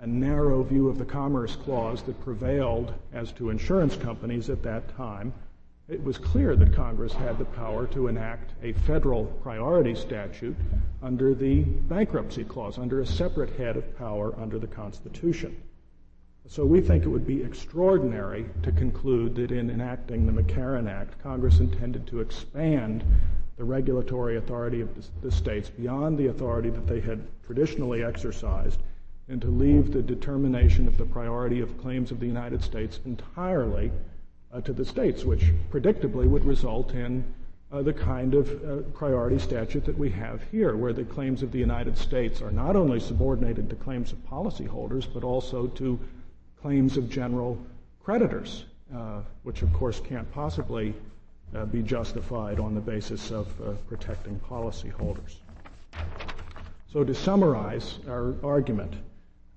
a 0.00 0.06
narrow 0.06 0.62
view 0.62 0.88
of 0.88 0.96
the 0.96 1.04
Commerce 1.04 1.56
Clause 1.56 2.02
that 2.04 2.20
prevailed 2.20 2.94
as 3.12 3.32
to 3.32 3.50
insurance 3.50 3.96
companies 3.96 4.48
at 4.48 4.62
that 4.62 4.96
time, 4.96 5.32
it 5.88 6.02
was 6.04 6.18
clear 6.18 6.54
that 6.54 6.74
Congress 6.74 7.12
had 7.12 7.38
the 7.38 7.44
power 7.44 7.86
to 7.88 8.06
enact 8.06 8.52
a 8.62 8.72
federal 8.72 9.24
priority 9.42 9.94
statute 9.94 10.54
under 11.02 11.34
the 11.34 11.62
bankruptcy 11.62 12.44
clause, 12.44 12.78
under 12.78 13.00
a 13.00 13.06
separate 13.06 13.50
head 13.56 13.76
of 13.76 13.98
power 13.98 14.38
under 14.38 14.58
the 14.58 14.66
Constitution. 14.66 15.56
So 16.46 16.64
we 16.64 16.80
think 16.80 17.04
it 17.04 17.08
would 17.08 17.26
be 17.26 17.42
extraordinary 17.42 18.46
to 18.62 18.72
conclude 18.72 19.34
that 19.36 19.50
in 19.50 19.68
enacting 19.68 20.26
the 20.26 20.42
McCarran 20.42 20.88
Act, 20.88 21.20
Congress 21.22 21.58
intended 21.58 22.06
to 22.06 22.20
expand 22.20 23.02
the 23.56 23.64
regulatory 23.64 24.36
authority 24.36 24.80
of 24.80 24.88
the 25.22 25.32
states 25.32 25.68
beyond 25.68 26.16
the 26.16 26.28
authority 26.28 26.70
that 26.70 26.86
they 26.86 27.00
had 27.00 27.26
traditionally 27.44 28.04
exercised 28.04 28.78
and 29.28 29.42
to 29.42 29.48
leave 29.48 29.92
the 29.92 30.02
determination 30.02 30.88
of 30.88 30.96
the 30.96 31.04
priority 31.04 31.60
of 31.60 31.80
claims 31.80 32.10
of 32.10 32.20
the 32.20 32.26
United 32.26 32.62
States 32.62 33.00
entirely 33.04 33.90
uh, 34.52 34.60
to 34.62 34.72
the 34.72 34.84
states, 34.84 35.24
which 35.24 35.52
predictably 35.70 36.26
would 36.26 36.44
result 36.44 36.92
in 36.92 37.22
uh, 37.70 37.82
the 37.82 37.92
kind 37.92 38.34
of 38.34 38.48
uh, 38.64 38.76
priority 38.94 39.38
statute 39.38 39.84
that 39.84 39.98
we 39.98 40.08
have 40.08 40.42
here, 40.50 40.74
where 40.74 40.94
the 40.94 41.04
claims 41.04 41.42
of 41.42 41.52
the 41.52 41.58
United 41.58 41.98
States 41.98 42.40
are 42.40 42.50
not 42.50 42.74
only 42.76 42.98
subordinated 42.98 43.68
to 43.68 43.76
claims 43.76 44.12
of 44.12 44.18
policyholders, 44.26 45.06
but 45.12 45.22
also 45.22 45.66
to 45.66 46.00
claims 46.62 46.96
of 46.96 47.10
general 47.10 47.58
creditors, 48.02 48.64
uh, 48.94 49.20
which 49.42 49.60
of 49.60 49.70
course 49.74 50.00
can't 50.00 50.30
possibly 50.32 50.94
uh, 51.54 51.66
be 51.66 51.82
justified 51.82 52.58
on 52.58 52.74
the 52.74 52.80
basis 52.80 53.30
of 53.30 53.46
uh, 53.60 53.72
protecting 53.86 54.40
policyholders. 54.40 55.36
So 56.90 57.04
to 57.04 57.14
summarize 57.14 57.98
our 58.08 58.34
argument, 58.42 58.94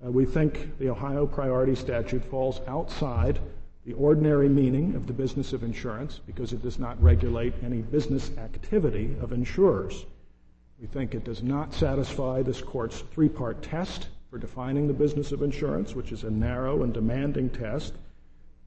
uh, 0.04 0.10
we 0.10 0.24
think 0.24 0.78
the 0.78 0.90
Ohio 0.90 1.26
priority 1.26 1.74
statute 1.74 2.24
falls 2.24 2.60
outside 2.66 3.38
the 3.84 3.92
ordinary 3.94 4.48
meaning 4.48 4.94
of 4.94 5.06
the 5.06 5.12
business 5.12 5.52
of 5.52 5.62
insurance 5.62 6.20
because 6.26 6.52
it 6.52 6.62
does 6.62 6.78
not 6.78 7.00
regulate 7.02 7.54
any 7.64 7.82
business 7.82 8.30
activity 8.38 9.16
of 9.20 9.32
insurers. 9.32 10.06
We 10.80 10.86
think 10.86 11.14
it 11.14 11.24
does 11.24 11.42
not 11.42 11.72
satisfy 11.74 12.42
this 12.42 12.60
court's 12.60 13.00
three 13.12 13.28
part 13.28 13.62
test 13.62 14.08
for 14.30 14.38
defining 14.38 14.86
the 14.86 14.94
business 14.94 15.30
of 15.30 15.42
insurance, 15.42 15.94
which 15.94 16.10
is 16.10 16.24
a 16.24 16.30
narrow 16.30 16.82
and 16.82 16.92
demanding 16.92 17.50
test. 17.50 17.94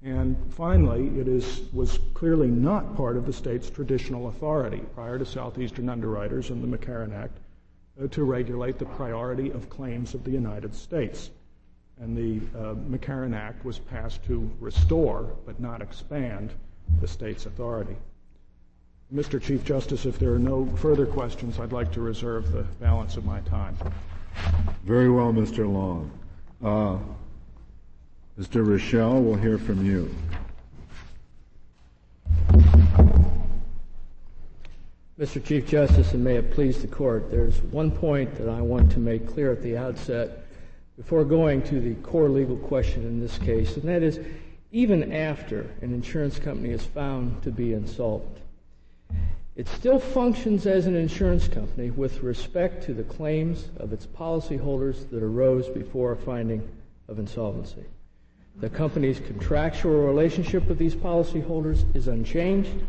And 0.03 0.37
finally, 0.53 1.07
it 1.19 1.27
is, 1.27 1.61
was 1.73 1.99
clearly 2.13 2.47
not 2.47 2.95
part 2.95 3.17
of 3.17 3.25
the 3.25 3.33
state's 3.33 3.69
traditional 3.69 4.27
authority 4.27 4.83
prior 4.93 5.17
to 5.17 5.25
Southeastern 5.25 5.89
Underwriters 5.89 6.49
and 6.51 6.61
the 6.61 6.77
McCarran 6.77 7.13
Act 7.13 7.39
to 8.11 8.23
regulate 8.23 8.77
the 8.77 8.85
priority 8.85 9.51
of 9.51 9.69
claims 9.69 10.13
of 10.13 10.23
the 10.23 10.31
United 10.31 10.75
States. 10.75 11.29
And 12.01 12.17
the 12.17 12.45
uh, 12.57 12.73
McCarran 12.73 13.33
Act 13.33 13.63
was 13.63 13.79
passed 13.79 14.23
to 14.25 14.51
restore, 14.59 15.33
but 15.45 15.59
not 15.59 15.81
expand, 15.81 16.51
the 16.99 17.07
state's 17.07 17.45
authority. 17.45 17.95
Mr. 19.13 19.41
Chief 19.41 19.63
Justice, 19.63 20.05
if 20.05 20.19
there 20.19 20.33
are 20.33 20.39
no 20.39 20.65
further 20.77 21.05
questions, 21.05 21.59
I'd 21.59 21.71
like 21.71 21.91
to 21.93 22.01
reserve 22.01 22.51
the 22.51 22.63
balance 22.81 23.15
of 23.17 23.25
my 23.25 23.39
time. 23.41 23.77
Very 24.83 25.09
well, 25.09 25.31
Mr. 25.31 25.71
Long. 25.71 26.11
Uh, 26.63 26.97
Mr. 28.37 28.67
Rochelle, 28.67 29.21
we'll 29.21 29.35
hear 29.35 29.57
from 29.57 29.85
you. 29.85 30.13
Mr. 35.17 35.41
Chief 35.41 35.65
Justice, 35.65 36.13
and 36.13 36.21
may 36.21 36.35
it 36.35 36.51
please 36.51 36.81
the 36.81 36.89
court, 36.89 37.31
there's 37.31 37.61
one 37.61 37.89
point 37.89 38.35
that 38.35 38.49
I 38.49 38.59
want 38.59 38.91
to 38.91 38.99
make 38.99 39.25
clear 39.25 39.53
at 39.53 39.61
the 39.61 39.77
outset 39.77 40.45
before 40.97 41.23
going 41.23 41.61
to 41.63 41.79
the 41.79 41.95
core 42.01 42.27
legal 42.27 42.57
question 42.57 43.03
in 43.03 43.21
this 43.21 43.37
case, 43.37 43.77
and 43.77 43.87
that 43.87 44.03
is 44.03 44.19
even 44.73 45.13
after 45.13 45.69
an 45.81 45.93
insurance 45.93 46.37
company 46.37 46.71
is 46.71 46.83
found 46.83 47.41
to 47.43 47.51
be 47.51 47.71
insolvent, 47.71 48.39
it 49.55 49.69
still 49.69 49.99
functions 49.99 50.67
as 50.67 50.85
an 50.85 50.97
insurance 50.97 51.47
company 51.47 51.91
with 51.91 52.21
respect 52.21 52.83
to 52.83 52.93
the 52.93 53.03
claims 53.03 53.69
of 53.77 53.93
its 53.93 54.05
policyholders 54.05 55.09
that 55.11 55.23
arose 55.23 55.69
before 55.69 56.11
a 56.11 56.17
finding 56.17 56.61
of 57.07 57.19
insolvency. 57.19 57.85
The 58.57 58.69
company's 58.69 59.21
contractual 59.21 60.05
relationship 60.05 60.67
with 60.67 60.77
these 60.77 60.95
policyholders 60.95 61.85
is 61.95 62.09
unchanged 62.09 62.81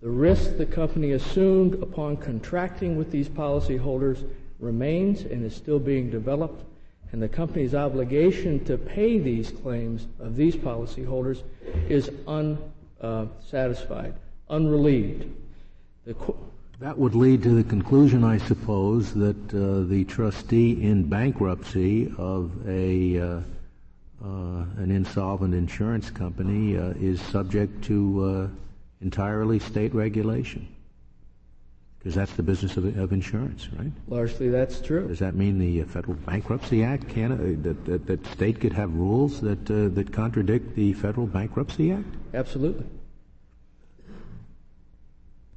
The 0.00 0.10
risk 0.10 0.56
the 0.56 0.66
company 0.66 1.12
assumed 1.12 1.82
upon 1.82 2.18
contracting 2.18 2.96
with 2.96 3.10
these 3.10 3.28
policyholders 3.28 4.24
remains 4.60 5.22
and 5.22 5.44
is 5.44 5.54
still 5.54 5.80
being 5.80 6.08
developed, 6.08 6.64
and 7.10 7.20
the 7.20 7.28
company's 7.28 7.74
obligation 7.74 8.64
to 8.66 8.78
pay 8.78 9.18
these 9.18 9.50
claims 9.50 10.06
of 10.20 10.36
these 10.36 10.54
policyholders 10.54 11.42
is 11.88 12.10
unsatisfied, 12.28 14.14
unrelieved. 14.48 15.26
The 16.04 16.14
that 16.80 16.96
would 16.96 17.16
lead 17.16 17.42
to 17.42 17.50
the 17.50 17.64
conclusion, 17.64 18.22
I 18.22 18.38
suppose, 18.38 19.12
that 19.14 19.52
uh, 19.52 19.88
the 19.88 20.04
trustee 20.04 20.80
in 20.80 21.08
bankruptcy 21.08 22.14
of 22.16 22.52
a 22.68 23.18
uh, 23.18 23.40
uh, 24.24 24.64
an 24.76 24.92
insolvent 24.92 25.54
insurance 25.54 26.08
company 26.10 26.76
uh, 26.76 26.90
is 27.00 27.20
subject 27.20 27.82
to 27.84 28.50
uh, 28.52 28.67
entirely 29.00 29.58
state 29.58 29.94
regulation, 29.94 30.66
because 31.98 32.14
that's 32.14 32.32
the 32.32 32.42
business 32.42 32.76
of, 32.76 32.96
of, 32.98 33.12
insurance, 33.12 33.68
right? 33.78 33.92
Largely, 34.08 34.48
that's 34.48 34.80
true. 34.80 35.08
Does 35.08 35.18
that 35.20 35.34
mean 35.34 35.58
the 35.58 35.82
uh, 35.82 35.84
Federal 35.84 36.14
Bankruptcy 36.14 36.82
Act 36.82 37.08
can 37.08 37.32
uh, 37.32 37.62
that, 37.62 37.84
that, 37.84 38.06
that 38.06 38.26
state 38.26 38.60
could 38.60 38.72
have 38.72 38.92
rules 38.94 39.40
that 39.40 39.70
uh, 39.70 39.88
that 39.94 40.12
contradict 40.12 40.74
the 40.74 40.92
Federal 40.94 41.26
Bankruptcy 41.26 41.92
Act? 41.92 42.14
Absolutely. 42.34 42.86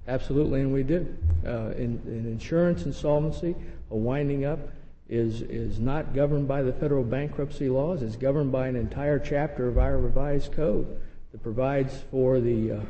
Absolutely, 0.08 0.62
and 0.62 0.74
we 0.74 0.84
do. 0.84 1.08
Uh, 1.46 1.72
in, 1.78 2.02
in, 2.06 2.26
insurance 2.26 2.86
insolvency, 2.86 3.56
a 3.92 3.96
winding 3.96 4.46
up 4.46 4.60
is, 5.08 5.42
is 5.44 5.80
not 5.80 6.14
governed 6.14 6.48
by 6.48 6.64
the 6.64 6.74
federal 6.74 7.04
bankruptcy 7.04 7.70
laws. 7.70 8.02
It's 8.02 8.16
governed 8.16 8.52
by 8.52 8.68
an 8.68 8.76
entire 8.76 9.20
chapter 9.20 9.68
of 9.68 9.78
our 9.78 9.98
revised 9.98 10.54
code 10.54 11.00
that 11.32 11.44
provides 11.44 12.04
for 12.10 12.40
the, 12.40 12.82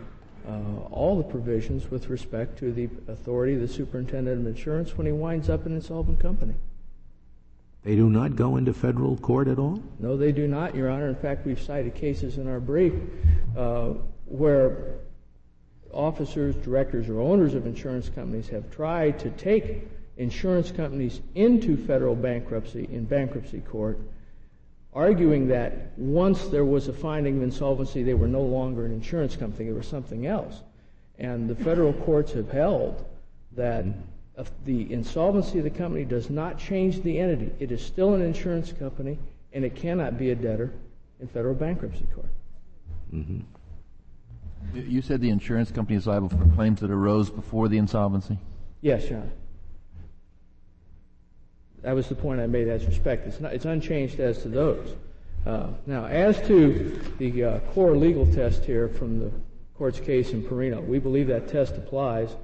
uh, 0.47 0.87
all 0.91 1.17
the 1.17 1.23
provisions 1.23 1.89
with 1.91 2.09
respect 2.09 2.57
to 2.59 2.71
the 2.71 2.89
authority 3.07 3.53
of 3.53 3.61
the 3.61 3.67
superintendent 3.67 4.41
of 4.41 4.47
insurance 4.47 4.97
when 4.97 5.05
he 5.05 5.13
winds 5.13 5.49
up 5.49 5.65
an 5.65 5.75
insolvent 5.75 6.19
company. 6.19 6.55
They 7.83 7.95
do 7.95 8.09
not 8.09 8.35
go 8.35 8.57
into 8.57 8.73
federal 8.73 9.17
court 9.17 9.47
at 9.47 9.57
all? 9.57 9.81
No, 9.99 10.15
they 10.15 10.31
do 10.31 10.47
not, 10.47 10.75
Your 10.75 10.89
Honor. 10.89 11.09
In 11.09 11.15
fact, 11.15 11.45
we've 11.45 11.61
cited 11.61 11.95
cases 11.95 12.37
in 12.37 12.47
our 12.47 12.59
brief 12.59 12.93
uh, 13.57 13.93
where 14.25 14.99
officers, 15.91 16.55
directors, 16.55 17.09
or 17.09 17.19
owners 17.19 17.53
of 17.53 17.65
insurance 17.65 18.09
companies 18.09 18.47
have 18.49 18.69
tried 18.71 19.19
to 19.19 19.29
take 19.31 19.87
insurance 20.17 20.71
companies 20.71 21.21
into 21.35 21.75
federal 21.75 22.15
bankruptcy 22.15 22.87
in 22.91 23.05
bankruptcy 23.05 23.61
court, 23.61 23.99
arguing 24.93 25.47
that 25.47 25.97
once 25.97 26.47
there 26.47 26.65
was 26.65 26.87
a 26.87 26.93
finding 26.93 27.37
of 27.37 27.43
insolvency, 27.43 28.03
they 28.03 28.13
were 28.13 28.27
no 28.27 28.41
longer 28.41 28.85
an 28.85 28.91
insurance 28.91 29.35
company, 29.35 29.65
they 29.65 29.73
were 29.73 29.83
something 29.83 30.25
else. 30.25 30.61
And 31.17 31.49
the 31.49 31.55
federal 31.55 31.93
courts 31.93 32.33
have 32.33 32.49
held 32.51 33.05
that 33.53 33.85
the 34.65 34.91
insolvency 34.91 35.59
of 35.59 35.63
the 35.63 35.69
company 35.69 36.03
does 36.03 36.29
not 36.29 36.57
change 36.57 37.01
the 37.03 37.19
entity. 37.19 37.51
It 37.59 37.71
is 37.71 37.85
still 37.85 38.13
an 38.15 38.21
insurance 38.21 38.73
company, 38.73 39.19
and 39.53 39.63
it 39.63 39.75
cannot 39.75 40.17
be 40.17 40.31
a 40.31 40.35
debtor 40.35 40.73
in 41.19 41.27
federal 41.27 41.53
bankruptcy 41.53 42.07
court. 42.15 42.29
Mm-hmm. 43.13 43.39
You 44.73 45.01
said 45.01 45.21
the 45.21 45.29
insurance 45.29 45.71
company 45.71 45.97
is 45.97 46.07
liable 46.07 46.29
for 46.29 46.45
claims 46.55 46.79
that 46.79 46.91
arose 46.91 47.29
before 47.29 47.67
the 47.67 47.77
insolvency? 47.77 48.37
Yes, 48.81 49.09
Your 49.09 49.19
Honor. 49.19 49.31
That 51.81 51.95
was 51.95 52.07
the 52.07 52.15
point 52.15 52.39
I 52.39 52.47
made 52.47 52.67
as 52.67 52.85
respect. 52.85 53.27
It's, 53.27 53.39
not, 53.39 53.53
it's 53.53 53.65
unchanged 53.65 54.19
as 54.19 54.41
to 54.43 54.49
those. 54.49 54.95
Uh, 55.45 55.67
now, 55.87 56.05
as 56.05 56.39
to 56.47 57.01
the 57.17 57.43
uh, 57.43 57.59
core 57.73 57.95
legal 57.95 58.31
test 58.31 58.63
here 58.63 58.87
from 58.87 59.19
the 59.19 59.31
court's 59.75 59.99
case 59.99 60.31
in 60.31 60.43
Pireno, 60.43 60.85
we 60.85 60.99
believe 60.99 61.27
that 61.27 61.47
test 61.47 61.75
applies, 61.75 62.35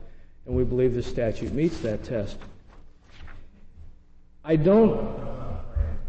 and 0.48 0.56
we 0.56 0.64
believe 0.64 0.96
the 0.96 1.04
statute 1.04 1.54
meets 1.54 1.78
that 1.80 2.04
test. 2.04 2.38
I 4.44 4.56
don't. 4.56 5.16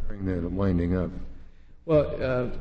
Bring 0.06 0.24
that 0.24 0.50
winding 0.50 0.96
up. 0.96 1.10
Well, 1.84 2.16
uh, 2.22 2.56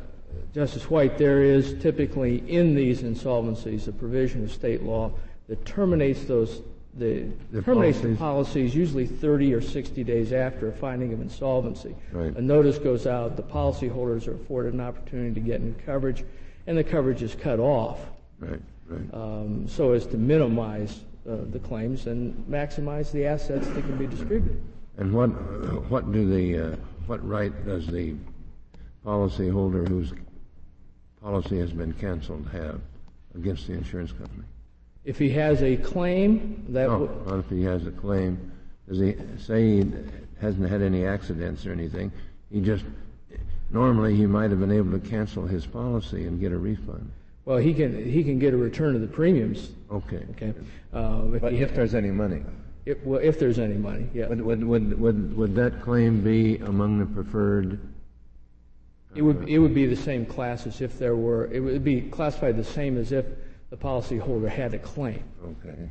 Justice 0.54 0.90
White, 0.90 1.18
there 1.18 1.44
is 1.44 1.80
typically 1.82 2.38
in 2.50 2.76
these 2.76 3.04
insolvencies 3.04 3.88
a 3.88 3.94
provision 3.94 4.44
of 4.44 4.52
state 4.52 4.84
law 4.84 5.12
that 5.48 5.66
terminates 5.66 6.26
those 6.26 6.62
the, 6.98 7.28
the 7.52 7.62
terminates 7.62 7.98
policies. 7.98 8.02
the 8.02 8.16
policies 8.18 8.76
usually 8.76 9.06
30 9.06 9.54
or 9.54 9.62
60 9.62 10.04
days 10.04 10.34
after 10.34 10.70
a 10.70 10.74
finding 10.74 11.14
of 11.14 11.22
insolvency. 11.22 11.96
Right. 12.12 12.36
A 12.36 12.42
notice 12.42 12.78
goes 12.78 13.08
out, 13.08 13.36
the 13.36 13.44
policyholders 13.44 14.28
are 14.28 14.36
afforded 14.36 14.74
an 14.74 14.82
opportunity 14.82 15.34
to 15.34 15.40
get 15.40 15.62
new 15.62 15.76
coverage, 15.86 16.24
and 16.66 16.78
the 16.78 16.84
coverage 16.84 17.22
is 17.22 17.36
cut 17.36 17.60
off. 17.60 18.00
Right, 18.40 18.62
right. 18.88 19.14
Um, 19.14 19.68
so 19.68 19.94
as 19.94 20.06
to 20.08 20.18
minimize 20.18 21.02
uh, 21.28 21.38
the 21.52 21.60
claims 21.60 22.08
and 22.08 22.34
maximize 22.50 23.12
the 23.12 23.26
assets 23.26 23.68
that 23.68 23.82
can 23.82 23.98
be 23.98 24.08
distributed. 24.08 24.62
And 24.98 25.14
what 25.14 25.28
what 25.90 26.12
do 26.12 26.28
the 26.28 26.72
uh, 26.72 26.76
what 27.06 27.28
right 27.28 27.54
does 27.66 27.86
the 27.88 28.16
policyholder 29.06 29.88
whose 29.88 30.14
policy 31.22 31.60
has 31.60 31.72
been 31.72 31.94
canceled 31.94 32.48
have 32.52 32.80
against 33.36 33.68
the 33.68 33.74
insurance 33.74 34.12
company? 34.12 34.44
If 35.08 35.17
he 35.17 35.30
has 35.30 35.63
a 35.63 35.78
claim 35.78 36.65
that. 36.67 36.88
No, 36.88 37.06
not 37.26 37.39
if 37.39 37.50
he 37.50 37.63
has 37.63 37.88
a 37.88 37.91
claim. 37.91 38.52
Does 38.89 39.00
he 39.00 39.15
say 39.38 39.78
he 39.78 39.91
hasn't 40.41 40.70
had 40.70 40.82
any 40.82 41.06
accidents 41.06 41.65
or 41.65 41.72
anything? 41.72 42.12
He 42.52 42.60
just 42.60 42.84
normally 43.72 44.17
he 44.17 44.26
might 44.26 44.50
have 44.50 44.60
been 44.60 44.72
able 44.72 44.91
to 44.91 45.00
cancel 45.00 45.48
his 45.48 45.65
policy 45.65 46.28
and 46.28 46.41
get 46.41 46.52
a 46.52 46.58
refund. 46.58 47.10
Well, 47.46 47.58
he 47.58 47.74
can 47.74 48.04
he 48.04 48.22
can 48.22 48.38
get 48.38 48.54
a 48.54 48.58
return 48.58 48.96
of 48.96 49.02
the 49.02 49.08
premiums. 49.08 49.70
Okay. 49.89 50.26
Okay. 50.32 50.54
Uh, 50.93 51.22
if, 51.34 51.41
but 51.41 51.54
if 51.54 51.74
there's 51.74 51.96
any 51.96 52.12
money. 52.12 52.43
It, 52.86 53.06
well, 53.06 53.22
if 53.22 53.39
there's 53.39 53.60
any 53.60 53.76
money, 53.76 54.10
yeah. 54.13 54.28
Would, 54.28 54.41
would, 54.41 54.63
would, 54.63 55.00
would, 55.00 55.38
would 55.38 55.56
that 55.56 55.82
claim 55.82 56.22
be 56.22 56.58
among 56.58 57.00
the 57.00 57.06
preferred 57.06 57.80
it 59.15 59.22
would, 59.22 59.48
it 59.50 59.58
would 59.58 59.74
be 59.74 59.86
the 59.86 59.96
same 59.96 60.26
class 60.26 60.67
as 60.67 60.80
if 60.80 61.00
there 61.00 61.15
were, 61.15 61.52
it 61.52 61.60
would 61.60 61.84
be 61.84 62.02
classified 62.02 62.56
the 62.56 62.63
same 62.63 62.98
as 62.98 63.12
if 63.12 63.26
the 63.70 63.78
policyholder 63.78 64.50
had 64.50 64.74
a 64.74 64.80
claim. 64.80 65.24
Okay. 65.44 65.90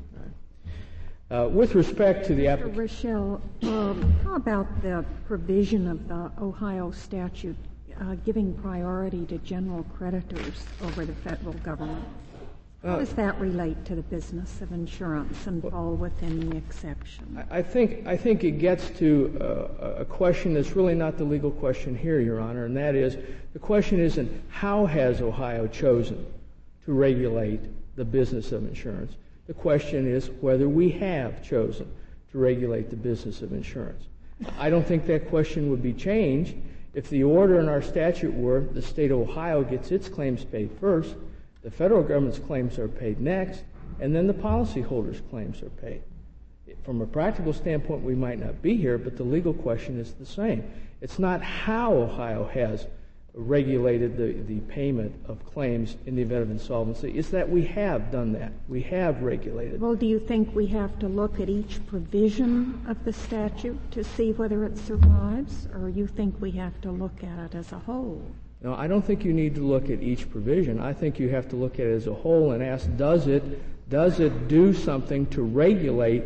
Uh, 1.28 1.48
with 1.48 1.74
respect 1.74 2.24
to 2.24 2.36
the 2.36 2.46
application. 2.46 2.78
Rochelle, 2.78 3.42
um, 3.62 4.14
how 4.22 4.36
about 4.36 4.80
the 4.82 5.04
provision 5.26 5.88
of 5.88 6.06
the 6.06 6.30
Ohio 6.40 6.92
statute 6.92 7.56
uh, 8.00 8.14
giving 8.24 8.54
priority 8.54 9.26
to 9.26 9.38
general 9.38 9.82
creditors 9.96 10.64
over 10.82 11.04
the 11.04 11.14
federal 11.14 11.54
government? 11.54 12.04
How 12.84 12.94
uh, 12.94 12.98
does 13.00 13.12
that 13.14 13.40
relate 13.40 13.84
to 13.86 13.96
the 13.96 14.02
business 14.02 14.60
of 14.60 14.70
insurance 14.70 15.48
and 15.48 15.60
fall 15.68 15.96
within 15.96 16.48
the 16.48 16.56
exception? 16.56 17.44
I 17.50 17.60
think, 17.60 18.06
I 18.06 18.16
think 18.16 18.44
it 18.44 18.60
gets 18.60 18.90
to 18.90 19.36
uh, 19.40 19.94
a 19.98 20.04
question 20.04 20.54
that's 20.54 20.76
really 20.76 20.94
not 20.94 21.18
the 21.18 21.24
legal 21.24 21.50
question 21.50 21.96
here, 21.96 22.20
Your 22.20 22.38
Honor, 22.38 22.66
and 22.66 22.76
that 22.76 22.94
is 22.94 23.16
the 23.52 23.58
question 23.58 23.98
isn't 23.98 24.30
how 24.48 24.86
has 24.86 25.20
Ohio 25.20 25.66
chosen 25.66 26.24
to 26.86 26.92
regulate 26.92 27.60
the 27.96 28.04
business 28.04 28.52
of 28.52 28.66
insurance. 28.66 29.12
The 29.46 29.54
question 29.54 30.08
is 30.08 30.30
whether 30.40 30.68
we 30.68 30.90
have 30.90 31.42
chosen 31.42 31.90
to 32.32 32.38
regulate 32.38 32.90
the 32.90 32.96
business 32.96 33.42
of 33.42 33.52
insurance. 33.52 34.04
I 34.58 34.70
don't 34.70 34.86
think 34.86 35.06
that 35.06 35.28
question 35.28 35.70
would 35.70 35.82
be 35.82 35.92
changed 35.92 36.56
if 36.94 37.10
the 37.10 37.22
order 37.22 37.60
in 37.60 37.68
our 37.68 37.82
statute 37.82 38.34
were 38.34 38.60
the 38.60 38.82
state 38.82 39.10
of 39.10 39.18
Ohio 39.18 39.62
gets 39.62 39.92
its 39.92 40.08
claims 40.08 40.44
paid 40.44 40.70
first 40.80 41.14
the 41.66 41.72
federal 41.72 42.04
government's 42.04 42.38
claims 42.38 42.78
are 42.78 42.86
paid 42.86 43.20
next, 43.20 43.64
and 43.98 44.14
then 44.14 44.28
the 44.28 44.32
policyholders' 44.32 45.20
claims 45.30 45.64
are 45.64 45.70
paid. 45.70 46.00
From 46.84 47.00
a 47.00 47.06
practical 47.06 47.52
standpoint, 47.52 48.04
we 48.04 48.14
might 48.14 48.38
not 48.38 48.62
be 48.62 48.76
here, 48.76 48.98
but 48.98 49.16
the 49.16 49.24
legal 49.24 49.52
question 49.52 49.98
is 49.98 50.12
the 50.12 50.24
same. 50.24 50.62
It's 51.00 51.18
not 51.18 51.42
how 51.42 51.92
Ohio 51.92 52.44
has 52.54 52.86
regulated 53.36 54.16
the, 54.16 54.32
the 54.52 54.60
payment 54.60 55.14
of 55.28 55.44
claims 55.44 55.96
in 56.06 56.16
the 56.16 56.22
event 56.22 56.42
of 56.42 56.50
insolvency. 56.50 57.16
is 57.16 57.30
that 57.30 57.48
we 57.48 57.66
have 57.66 58.10
done 58.10 58.32
that. 58.32 58.50
We 58.66 58.80
have 58.82 59.22
regulated. 59.22 59.78
Well, 59.78 59.94
do 59.94 60.06
you 60.06 60.18
think 60.18 60.54
we 60.54 60.66
have 60.68 60.98
to 61.00 61.08
look 61.08 61.38
at 61.38 61.50
each 61.50 61.86
provision 61.86 62.82
of 62.88 63.04
the 63.04 63.12
statute 63.12 63.78
to 63.92 64.02
see 64.02 64.32
whether 64.32 64.64
it 64.64 64.78
survives, 64.78 65.68
or 65.74 65.90
you 65.90 66.06
think 66.06 66.40
we 66.40 66.50
have 66.52 66.80
to 66.80 66.90
look 66.90 67.22
at 67.22 67.38
it 67.38 67.54
as 67.54 67.72
a 67.72 67.78
whole? 67.78 68.22
Now, 68.62 68.74
I 68.74 68.86
don't 68.86 69.04
think 69.04 69.22
you 69.22 69.34
need 69.34 69.54
to 69.56 69.62
look 69.62 69.90
at 69.90 70.02
each 70.02 70.30
provision. 70.30 70.80
I 70.80 70.94
think 70.94 71.20
you 71.20 71.28
have 71.28 71.46
to 71.50 71.56
look 71.56 71.74
at 71.74 71.86
it 71.86 71.94
as 71.94 72.06
a 72.06 72.14
whole 72.14 72.52
and 72.52 72.62
ask, 72.62 72.88
does 72.96 73.26
it, 73.26 73.90
does 73.90 74.18
it 74.18 74.48
do 74.48 74.72
something 74.72 75.26
to 75.26 75.42
regulate 75.42 76.24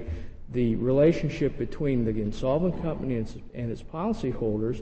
the 0.53 0.77
relationship 0.77 1.59
between 1.59 2.05
the 2.05 2.13
insolvent 2.13 2.81
company 2.83 3.17
and 3.17 3.27
its, 3.27 3.37
and 3.53 3.71
its 3.71 3.83
policyholders 3.83 4.81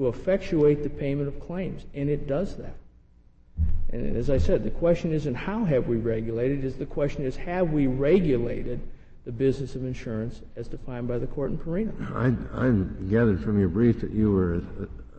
to 0.00 0.08
effectuate 0.08 0.82
the 0.82 0.88
payment 0.88 1.28
of 1.28 1.38
claims? 1.38 1.84
And 1.94 2.08
it 2.08 2.26
does 2.26 2.56
that. 2.56 2.74
And 3.90 4.16
as 4.16 4.30
I 4.30 4.38
said, 4.38 4.64
the 4.64 4.70
question 4.70 5.12
isn't 5.12 5.34
how 5.34 5.64
have 5.64 5.88
we 5.88 5.96
regulated, 5.96 6.64
is 6.64 6.76
the 6.76 6.86
question 6.86 7.26
is 7.26 7.36
have 7.36 7.70
we 7.70 7.86
regulated 7.86 8.80
the 9.26 9.32
business 9.32 9.74
of 9.74 9.84
insurance 9.84 10.40
as 10.56 10.68
defined 10.68 11.06
by 11.06 11.18
the 11.18 11.26
court 11.26 11.50
in 11.50 11.58
Pireno? 11.58 11.92
I, 12.14 12.28
I 12.66 12.70
gathered 13.10 13.42
from 13.42 13.60
your 13.60 13.68
brief 13.68 14.00
that 14.00 14.12
you 14.12 14.32
were 14.32 14.62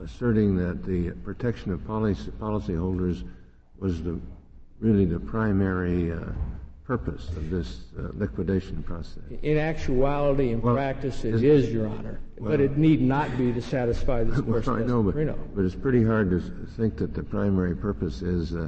asserting 0.04 0.56
that 0.58 0.84
the 0.84 1.12
protection 1.24 1.72
of 1.72 1.86
policy, 1.86 2.32
policyholders 2.39 3.24
was 3.78 4.02
the, 4.02 4.20
really 4.80 5.06
the 5.06 5.20
primary 5.20 6.12
uh, 6.12 6.24
purpose 6.86 7.30
of 7.30 7.50
this 7.50 7.84
uh, 7.98 8.10
liquidation 8.13 8.84
process? 8.84 9.24
In 9.44 9.58
actuality 9.58 10.52
and 10.52 10.62
Well, 10.62 10.76
practice, 10.76 11.24
it 11.24 11.44
is- 11.44 11.72
Your 11.72 11.88
Honor. 11.88 12.20
Well- 12.38 12.52
but 12.52 12.60
it 12.60 12.78
need 12.78 13.02
not 13.02 13.38
be 13.38 13.52
to 13.54 13.62
satisfy 13.62 14.24
this 14.24 14.39
Well, 14.41 14.56
person. 14.62 14.76
I 14.76 14.84
know, 14.86 15.04
but, 15.04 15.56
but 15.56 15.63
it's 15.65 15.76
pretty 15.76 16.04
hard 16.04 16.30
to 16.32 16.39
think 16.78 16.98
that 16.98 17.13
the 17.13 17.24
primary 17.24 17.76
purpose 17.76 18.22
is 18.22 18.56
uh, 18.56 18.67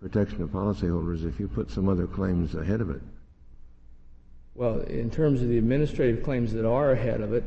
protection 0.00 0.42
of 0.42 0.50
policyholders 0.50 1.26
if 1.26 1.38
you 1.38 1.46
put 1.48 1.70
some 1.70 1.88
other 1.88 2.06
claims 2.06 2.54
ahead 2.54 2.80
of 2.80 2.90
it. 2.90 3.02
Well, 4.54 4.80
in 4.80 5.10
terms 5.10 5.40
of 5.42 5.48
the 5.48 5.58
administrative 5.58 6.22
claims 6.24 6.52
that 6.52 6.66
are 6.68 6.90
ahead 6.92 7.20
of 7.20 7.32
it, 7.32 7.44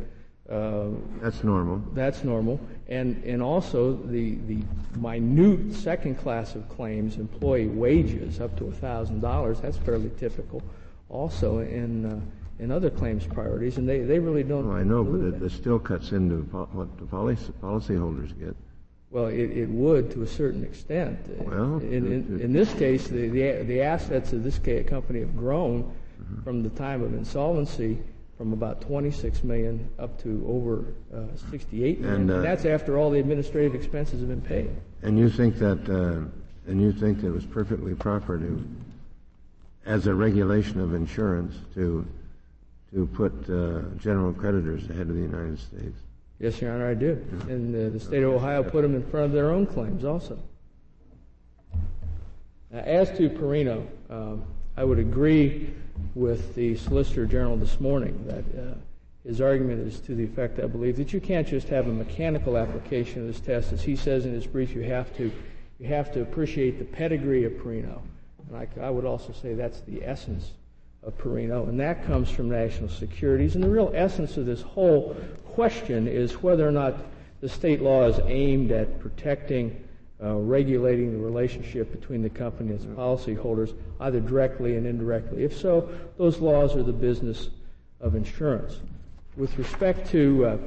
uh, 0.50 0.88
That's 1.22 1.44
normal. 1.44 1.82
that's 1.94 2.24
normal. 2.24 2.60
And, 2.88 3.24
and 3.24 3.42
also 3.42 3.94
the, 3.94 4.36
the 4.48 4.64
minute 4.98 5.74
second 5.74 6.16
class 6.16 6.56
of 6.56 6.70
claims, 6.70 7.18
employee 7.18 7.68
wages 7.68 8.40
up 8.40 8.56
to 8.58 8.66
$1,000, 8.66 9.62
that's 9.62 9.78
fairly 9.78 10.12
typical 10.20 10.62
also 11.10 11.60
in, 11.60 12.06
uh, 12.06 12.20
in 12.60 12.72
other 12.72 12.90
claims 12.90 13.26
priorities. 13.26 13.78
And 13.78 13.88
they, 13.88 14.00
they 14.00 14.20
really 14.20 14.44
don't. 14.44 14.72
I 14.72 14.84
know, 14.84 15.04
but 15.04 15.22
it, 15.22 15.42
it 15.42 15.52
still 15.52 15.80
cuts 15.80 16.12
into 16.12 16.38
what 16.52 16.96
the 16.98 17.06
policy, 17.06 17.52
policyholders 17.62 18.38
get. 18.40 18.56
Well, 19.12 19.28
it, 19.28 19.52
it 19.52 19.70
would 19.70 20.12
to 20.12 20.24
a 20.24 20.28
certain 20.28 20.64
extent. 20.64 21.20
Well, 21.48 21.78
in, 21.78 22.12
in, 22.12 22.40
in 22.42 22.54
this 22.54 22.74
case, 22.74 23.08
the, 23.08 23.30
the, 23.30 23.64
the 23.64 23.82
assets 23.82 24.34
of 24.34 24.44
this 24.44 24.60
company 24.88 25.22
have 25.22 25.36
grown 25.38 25.92
Mm-hmm. 26.16 26.44
from 26.44 26.64
the 26.64 26.70
time 26.70 27.04
of 27.04 27.14
insolvency 27.14 27.98
from 28.38 28.52
about 28.54 28.82
26 28.82 29.44
million 29.44 29.90
up 29.98 30.22
to 30.24 30.46
over 30.48 30.86
uh, 31.14 31.36
68 31.52 32.02
million. 32.02 32.22
And, 32.22 32.32
uh, 32.32 32.42
that's 32.42 32.66
after 32.66 32.98
all 32.98 33.10
the 33.10 33.20
administrative 33.20 33.76
expenses 33.76 34.20
have 34.20 34.30
been 34.30 34.42
paid. 34.42 34.70
And 35.04 35.18
you 35.18 35.30
think 35.30 35.58
that, 35.60 35.90
uh, 35.90 36.70
and 36.70 36.82
you 36.82 36.92
think 36.92 37.22
that 37.22 37.28
it 37.28 37.34
was 37.34 37.46
perfectly 37.46 37.96
proper 37.96 38.38
to, 38.38 38.68
as 39.86 40.08
a 40.08 40.14
regulation 40.14 40.82
of 40.82 40.94
insurance, 40.94 41.56
to, 41.76 42.06
to 42.94 43.06
put 43.08 43.32
uh, 43.50 43.82
general 43.98 44.34
creditors 44.34 44.90
ahead 44.90 45.08
of 45.08 45.16
the 45.16 45.22
United 45.22 45.60
States? 45.60 45.98
Yes, 46.40 46.60
Your 46.60 46.74
Honor, 46.74 46.90
I 46.90 46.94
do. 46.94 47.12
And 47.48 47.74
uh, 47.74 47.94
the 47.94 48.00
state 48.00 48.24
of 48.24 48.34
Ohio 48.34 48.62
put 48.64 48.82
them 48.82 48.96
in 48.96 49.04
front 49.10 49.28
of 49.28 49.32
their 49.32 49.52
own 49.52 49.66
claims 49.66 50.04
also. 50.04 50.38
Now, 52.72 52.80
as 52.80 53.10
to 53.18 53.30
Pireno, 53.30 53.88
um, 54.10 54.44
I 54.78 54.84
would 54.84 55.00
agree 55.00 55.74
with 56.16 56.54
the 56.56 56.76
Solicitor 56.76 57.26
General 57.26 57.56
this 57.56 57.80
morning 57.80 58.22
that 58.28 58.44
uh, 58.60 58.76
his 59.26 59.40
argument 59.40 59.88
is 59.88 60.02
to 60.02 60.16
the 60.16 60.24
effect, 60.26 60.60
I 60.60 60.68
believe, 60.68 60.98
that 60.98 61.14
you 61.14 61.22
can't 61.22 61.48
just 61.48 61.70
have 61.70 61.88
a 61.88 61.94
mechanical 61.94 62.58
application 62.58 63.22
of 63.22 63.28
this 63.28 63.40
test. 63.40 63.72
As 63.72 63.82
he 63.82 63.96
says 63.96 64.26
in 64.26 64.34
his 64.34 64.46
brief, 64.46 64.76
you 64.76 64.82
have 64.82 65.16
to, 65.16 65.32
you 65.80 65.88
have 65.88 66.12
to 66.12 66.22
appreciate 66.22 66.78
the 66.78 66.84
pedigree 66.84 67.46
of 67.46 67.54
Pireno. 67.54 68.02
And 68.50 68.58
I, 68.58 68.68
I 68.82 68.90
would 68.90 69.06
also 69.06 69.32
say 69.32 69.54
that's 69.54 69.80
the 69.82 70.04
essence 70.04 70.52
of 71.04 71.18
Pireno, 71.18 71.70
and 71.70 71.80
that 71.80 72.06
comes 72.06 72.30
from 72.30 72.50
national 72.50 72.90
securities. 72.90 73.56
And 73.56 73.64
the 73.64 73.70
real 73.70 73.94
essence 73.96 74.36
of 74.36 74.46
this 74.46 74.62
whole 74.62 75.16
question 75.46 76.06
is 76.06 76.44
whether 76.44 76.68
or 76.68 76.72
not 76.74 76.98
the 77.40 77.48
state 77.48 77.82
law 77.82 78.08
is 78.08 78.20
aimed 78.26 78.72
at 78.72 79.00
protecting, 79.00 79.85
uh, 80.24 80.36
regulating 80.36 81.12
the 81.12 81.24
relationship 81.24 81.92
between 81.92 82.22
the 82.22 82.30
company 82.30 82.72
and 82.72 82.80
its 82.80 82.86
policyholders, 82.86 83.74
either 84.00 84.20
directly 84.20 84.78
and 84.78 84.88
indirectly. 84.88 85.44
If 85.44 85.58
so, 85.58 85.90
those 86.18 86.40
laws 86.40 86.76
are 86.76 86.84
the 86.84 86.94
business 86.94 87.50
of 88.00 88.16
insurance. 88.16 88.80
With 89.36 89.58
respect 89.58 90.10
to 90.12 90.46
uh, 90.46 90.58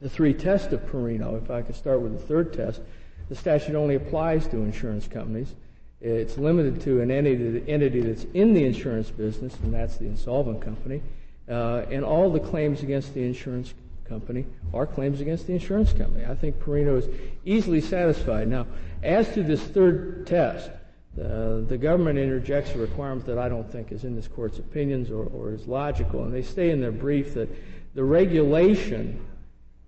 the 0.00 0.10
three 0.10 0.34
tests 0.34 0.72
of 0.72 0.80
Pireno, 0.86 1.42
if 1.42 1.50
I 1.50 1.62
could 1.62 1.76
start 1.76 2.00
with 2.00 2.12
the 2.12 2.26
third 2.26 2.52
test, 2.52 2.82
the 3.28 3.34
statute 3.34 3.74
only 3.74 3.94
applies 3.94 4.46
to 4.48 4.58
insurance 4.58 5.06
companies. 5.06 5.54
It's 6.00 6.38
limited 6.38 6.80
to 6.82 7.00
an 7.02 7.10
entity, 7.10 8.00
that's 8.00 8.24
in 8.34 8.54
the 8.54 8.64
insurance 8.64 9.10
business, 9.10 9.56
and 9.62 9.72
that's 9.72 9.96
the 9.96 10.06
insolvent 10.06 10.62
company. 10.62 11.02
Uh, 11.48 11.84
and 11.90 12.04
all 12.04 12.30
the 12.30 12.40
claims 12.40 12.82
against 12.82 13.12
the 13.14 13.22
insurance 13.22 13.74
company 14.10 14.44
or 14.72 14.86
claims 14.86 15.22
against 15.22 15.46
the 15.46 15.54
insurance 15.54 15.94
company. 15.94 16.26
I 16.26 16.34
think 16.34 16.58
Pireno 16.58 16.98
is 16.98 17.08
easily 17.46 17.80
satisfied. 17.80 18.48
Now, 18.48 18.66
as 19.02 19.32
to 19.32 19.42
this 19.42 19.62
third 19.62 20.26
test, 20.26 20.70
uh, 21.18 21.60
the 21.66 21.78
government 21.80 22.18
interjects 22.18 22.74
a 22.74 22.78
requirement 22.78 23.24
that 23.26 23.38
I 23.38 23.48
don't 23.48 23.70
think 23.70 23.92
is 23.92 24.04
in 24.04 24.14
this 24.14 24.28
court's 24.28 24.58
opinions 24.58 25.10
or, 25.10 25.24
or 25.24 25.52
is 25.52 25.66
logical, 25.66 26.24
and 26.24 26.34
they 26.34 26.42
say 26.42 26.70
in 26.70 26.80
their 26.80 26.92
brief 26.92 27.34
that 27.34 27.48
the 27.94 28.04
regulation 28.04 29.26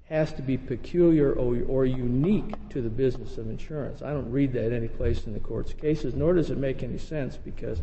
has 0.09 0.33
to 0.35 0.43
be 0.43 0.59
peculiar 0.59 1.33
or, 1.33 1.63
or, 1.69 1.87
unique 1.87 2.53
to 2.69 2.83
the 2.83 2.91
business 2.91 3.39
of 3.39 3.49
insurance. 3.49 4.03
I 4.03 4.11
don't 4.11 4.31
read 4.31 4.53
that 4.53 4.71
any 4.71 4.89
place 4.89 5.25
in 5.27 5.33
the 5.33 5.41
court's 5.41 5.73
cases, 5.73 6.15
nor 6.15 6.35
does 6.35 6.51
it 6.51 6.59
make 6.59 6.83
any 6.83 6.99
sense 6.99 7.39
because 7.39 7.81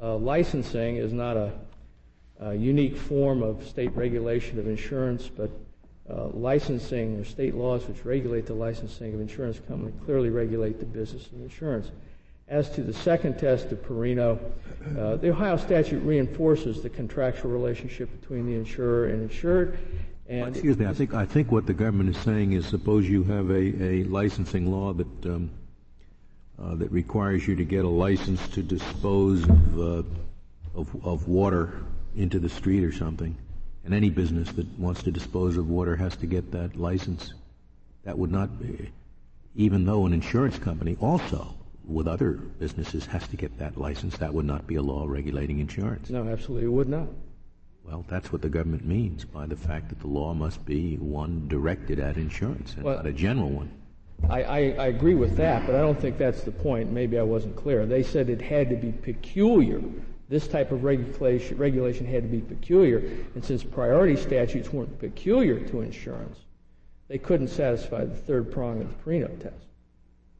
uh, 0.00 0.16
licensing 0.16 0.96
is 0.96 1.12
not 1.12 1.36
a, 1.36 1.52
a, 2.38 2.54
unique 2.54 2.96
form 2.96 3.42
of 3.42 3.66
state 3.66 3.90
regulation 3.96 4.60
of 4.60 4.68
insurance, 4.68 5.28
but 5.28 5.50
uh, 6.10 6.28
licensing 6.28 7.18
or 7.18 7.24
state 7.24 7.54
laws 7.54 7.86
which 7.86 8.04
regulate 8.04 8.46
the 8.46 8.54
licensing 8.54 9.14
of 9.14 9.20
insurance 9.20 9.60
companies 9.66 9.94
clearly 10.04 10.30
regulate 10.30 10.78
the 10.78 10.86
business 10.86 11.26
of 11.26 11.40
insurance. 11.40 11.90
As 12.48 12.70
to 12.70 12.82
the 12.82 12.92
second 12.92 13.38
test 13.38 13.72
of 13.72 13.82
Pireno, 13.82 14.38
uh, 14.96 15.16
the 15.16 15.30
Ohio 15.30 15.56
statute 15.56 15.98
reinforces 16.00 16.80
the 16.80 16.88
contractual 16.88 17.50
relationship 17.50 18.08
between 18.20 18.46
the 18.46 18.54
insurer 18.54 19.06
and 19.06 19.22
insured. 19.22 19.78
And 20.28 20.48
Excuse 20.48 20.78
me, 20.78 20.86
I 20.86 20.92
think, 20.92 21.12
I 21.12 21.24
think 21.24 21.50
what 21.50 21.66
the 21.66 21.74
government 21.74 22.14
is 22.14 22.22
saying 22.22 22.52
is 22.52 22.66
suppose 22.66 23.08
you 23.08 23.24
have 23.24 23.50
a, 23.50 23.82
a 23.82 24.04
licensing 24.04 24.70
law 24.70 24.92
that, 24.92 25.26
um, 25.26 25.50
uh, 26.60 26.76
that 26.76 26.90
requires 26.92 27.46
you 27.48 27.56
to 27.56 27.64
get 27.64 27.84
a 27.84 27.88
license 27.88 28.46
to 28.50 28.62
dispose 28.62 29.42
of, 29.44 29.80
uh, 29.80 30.02
of, 30.74 31.04
of 31.04 31.28
water 31.28 31.72
into 32.16 32.38
the 32.38 32.48
street 32.48 32.84
or 32.84 32.92
something, 32.92 33.36
and 33.86 33.94
any 33.94 34.10
business 34.10 34.50
that 34.52 34.66
wants 34.78 35.04
to 35.04 35.12
dispose 35.12 35.56
of 35.56 35.68
water 35.70 35.94
has 35.94 36.16
to 36.16 36.26
get 36.26 36.50
that 36.50 36.76
license. 36.76 37.32
That 38.02 38.18
would 38.18 38.32
not 38.32 38.60
be, 38.60 38.90
even 39.54 39.86
though 39.86 40.06
an 40.06 40.12
insurance 40.12 40.58
company 40.58 40.96
also, 41.00 41.54
with 41.86 42.08
other 42.08 42.32
businesses, 42.32 43.06
has 43.06 43.26
to 43.28 43.36
get 43.36 43.56
that 43.58 43.78
license, 43.78 44.18
that 44.18 44.34
would 44.34 44.44
not 44.44 44.66
be 44.66 44.74
a 44.74 44.82
law 44.82 45.06
regulating 45.06 45.60
insurance. 45.60 46.10
No, 46.10 46.28
absolutely, 46.28 46.66
it 46.66 46.72
would 46.72 46.88
not. 46.88 47.06
Well, 47.84 48.04
that's 48.08 48.32
what 48.32 48.42
the 48.42 48.48
government 48.48 48.84
means 48.84 49.24
by 49.24 49.46
the 49.46 49.54
fact 49.54 49.90
that 49.90 50.00
the 50.00 50.08
law 50.08 50.34
must 50.34 50.66
be 50.66 50.96
one 50.96 51.46
directed 51.46 52.00
at 52.00 52.16
insurance 52.16 52.74
and 52.74 52.82
Well- 52.82 52.96
not 52.96 53.06
a 53.06 53.12
general 53.12 53.50
one. 53.50 53.70
I, 54.30 54.42
I, 54.42 54.58
I 54.58 54.86
agree 54.86 55.14
with 55.14 55.36
that, 55.36 55.66
but 55.66 55.74
I 55.74 55.78
don't 55.78 56.00
think 56.00 56.16
that's 56.16 56.42
the 56.42 56.50
point. 56.50 56.90
Maybe 56.90 57.18
I 57.18 57.22
wasn't 57.22 57.54
clear. 57.54 57.84
They 57.84 58.02
said 58.02 58.30
it 58.30 58.40
had 58.40 58.70
to 58.70 58.76
be 58.76 58.90
peculiar. 58.90 59.80
This 60.28 60.48
type 60.48 60.72
of 60.72 60.82
regulation, 60.82 61.56
regulation 61.56 62.06
had 62.06 62.22
to 62.22 62.28
be 62.28 62.40
peculiar, 62.40 62.98
and 63.34 63.44
since 63.44 63.62
priority 63.62 64.16
statutes 64.16 64.72
weren't 64.72 64.98
peculiar 64.98 65.60
to 65.68 65.80
insurance, 65.82 66.38
they 67.08 67.18
couldn't 67.18 67.48
satisfy 67.48 68.04
the 68.04 68.16
third 68.16 68.50
prong 68.50 68.80
of 68.80 68.88
the 68.88 68.94
Pireno 69.04 69.40
test. 69.40 69.66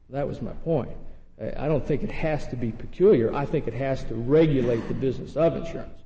That 0.09 0.27
was 0.27 0.41
my 0.41 0.51
point. 0.51 0.91
I 1.39 1.67
don't 1.67 1.85
think 1.85 2.03
it 2.03 2.11
has 2.11 2.47
to 2.47 2.55
be 2.55 2.71
peculiar. 2.71 3.33
I 3.33 3.45
think 3.45 3.67
it 3.67 3.73
has 3.75 4.03
to 4.05 4.15
regulate 4.15 4.87
the 4.87 4.93
business 4.93 5.37
of 5.37 5.55
insurance. 5.55 6.01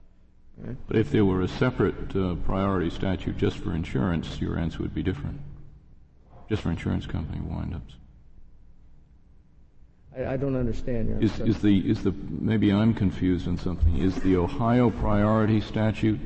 But 0.88 0.98
if 0.98 1.10
there 1.10 1.26
were 1.26 1.42
a 1.42 1.48
separate 1.48 2.16
uh, 2.16 2.36
priority 2.46 2.90
statute 2.90 3.38
just 3.38 3.58
for 3.58 3.74
insurance, 3.74 4.40
your 4.40 4.60
answer 4.60 4.80
would 4.80 4.94
be 4.94 5.02
different. 5.02 5.40
Just 6.50 6.62
for 6.62 6.70
insurance 6.70 7.08
company 7.08 7.40
windups. 7.40 7.96
I, 10.18 10.34
I 10.34 10.38
don't 10.38 10.56
understand 10.56 11.10
your 11.10 11.20
Is, 11.22 11.40
is 11.40 11.62
the 11.62 11.90
is 11.90 12.04
the 12.04 12.14
maybe 12.30 12.72
I'm 12.72 12.94
confused 12.94 13.48
on 13.48 13.58
something. 13.58 13.98
Is 13.98 14.16
the 14.18 14.36
Ohio 14.36 14.90
priority 14.90 15.62
statute 15.62 16.20